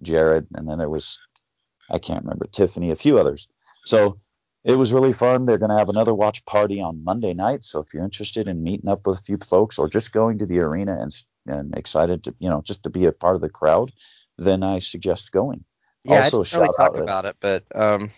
Jared, 0.02 0.46
and 0.54 0.68
then 0.68 0.78
there 0.78 0.88
was 0.88 1.18
I 1.90 1.98
can't 1.98 2.24
remember 2.24 2.46
Tiffany, 2.46 2.90
a 2.90 2.96
few 2.96 3.18
others. 3.18 3.48
So 3.84 4.16
it 4.64 4.76
was 4.76 4.92
really 4.92 5.12
fun. 5.12 5.46
They're 5.46 5.58
going 5.58 5.70
to 5.70 5.78
have 5.78 5.88
another 5.88 6.14
watch 6.14 6.44
party 6.44 6.80
on 6.80 7.02
Monday 7.02 7.34
night. 7.34 7.64
So 7.64 7.80
if 7.80 7.92
you're 7.92 8.04
interested 8.04 8.48
in 8.48 8.62
meeting 8.62 8.90
up 8.90 9.06
with 9.06 9.18
a 9.18 9.22
few 9.22 9.38
folks 9.38 9.78
or 9.78 9.88
just 9.88 10.12
going 10.12 10.38
to 10.38 10.46
the 10.46 10.60
arena 10.60 10.98
and 11.00 11.12
and 11.46 11.74
excited 11.76 12.24
to 12.24 12.34
you 12.38 12.48
know 12.48 12.62
just 12.62 12.82
to 12.82 12.90
be 12.90 13.06
a 13.06 13.12
part 13.12 13.36
of 13.36 13.42
the 13.42 13.48
crowd, 13.48 13.92
then 14.38 14.62
I 14.62 14.78
suggest 14.78 15.32
going. 15.32 15.64
Yeah, 16.04 16.22
also 16.22 16.40
I 16.40 16.44
didn't 16.44 16.60
really 16.60 16.74
talk 16.76 16.96
about 16.96 17.24
it, 17.26 17.36
but 17.40 17.64
um, 17.74 18.10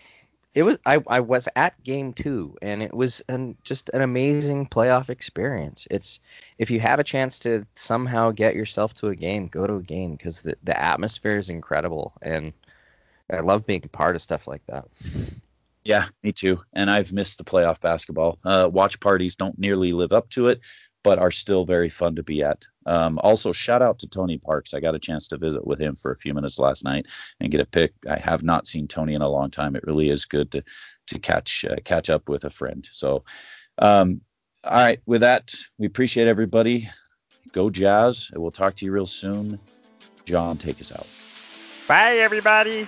it 0.55 0.63
was 0.63 0.77
I, 0.85 0.99
I 1.07 1.19
was 1.19 1.47
at 1.55 1.81
game 1.83 2.13
two, 2.13 2.55
and 2.61 2.83
it 2.83 2.93
was 2.93 3.21
an, 3.29 3.57
just 3.63 3.89
an 3.89 4.01
amazing 4.01 4.67
playoff 4.67 5.09
experience. 5.09 5.87
It's 5.89 6.19
if 6.59 6.69
you 6.69 6.79
have 6.79 6.99
a 6.99 7.03
chance 7.03 7.39
to 7.39 7.65
somehow 7.75 8.31
get 8.31 8.55
yourself 8.55 8.93
to 8.95 9.07
a 9.07 9.15
game, 9.15 9.47
go 9.47 9.65
to 9.65 9.75
a 9.75 9.83
game 9.83 10.11
because 10.15 10.41
the 10.43 10.55
the 10.63 10.79
atmosphere 10.79 11.37
is 11.37 11.49
incredible, 11.49 12.13
and 12.21 12.53
I 13.31 13.39
love 13.39 13.65
being 13.65 13.81
part 13.81 14.15
of 14.15 14.21
stuff 14.21 14.47
like 14.47 14.65
that. 14.67 14.85
Yeah, 15.83 16.05
me 16.23 16.31
too. 16.31 16.61
And 16.73 16.89
I've 16.89 17.11
missed 17.11 17.37
the 17.37 17.43
playoff 17.43 17.81
basketball. 17.81 18.39
Uh, 18.45 18.69
watch 18.71 18.99
parties 18.99 19.35
don't 19.35 19.57
nearly 19.59 19.91
live 19.91 20.13
up 20.13 20.29
to 20.31 20.47
it, 20.47 20.61
but 21.03 21.19
are 21.19 21.31
still 21.31 21.65
very 21.65 21.89
fun 21.89 22.15
to 22.15 22.23
be 22.23 22.43
at. 22.43 22.65
Um, 22.85 23.19
also, 23.23 23.51
shout 23.51 23.81
out 23.81 23.99
to 23.99 24.07
Tony 24.07 24.37
Parks. 24.37 24.73
I 24.73 24.79
got 24.79 24.95
a 24.95 24.99
chance 24.99 25.27
to 25.29 25.37
visit 25.37 25.65
with 25.65 25.79
him 25.79 25.95
for 25.95 26.11
a 26.11 26.17
few 26.17 26.33
minutes 26.33 26.59
last 26.59 26.83
night 26.83 27.05
and 27.39 27.51
get 27.51 27.61
a 27.61 27.65
pic. 27.65 27.93
I 28.09 28.17
have 28.17 28.43
not 28.43 28.67
seen 28.67 28.87
Tony 28.87 29.13
in 29.13 29.21
a 29.21 29.29
long 29.29 29.49
time. 29.51 29.75
It 29.75 29.85
really 29.85 30.09
is 30.09 30.25
good 30.25 30.51
to 30.51 30.63
to 31.07 31.19
catch 31.19 31.65
uh, 31.65 31.75
catch 31.83 32.09
up 32.09 32.29
with 32.29 32.43
a 32.45 32.49
friend. 32.49 32.87
So, 32.91 33.23
um, 33.79 34.21
all 34.63 34.73
right. 34.73 34.99
With 35.05 35.21
that, 35.21 35.53
we 35.77 35.85
appreciate 35.85 36.27
everybody. 36.27 36.89
Go 37.51 37.69
Jazz. 37.69 38.29
And 38.33 38.41
we'll 38.41 38.51
talk 38.51 38.75
to 38.77 38.85
you 38.85 38.91
real 38.91 39.05
soon. 39.05 39.59
John, 40.25 40.57
take 40.57 40.79
us 40.79 40.91
out. 40.91 41.07
Bye, 41.87 42.17
everybody. 42.17 42.87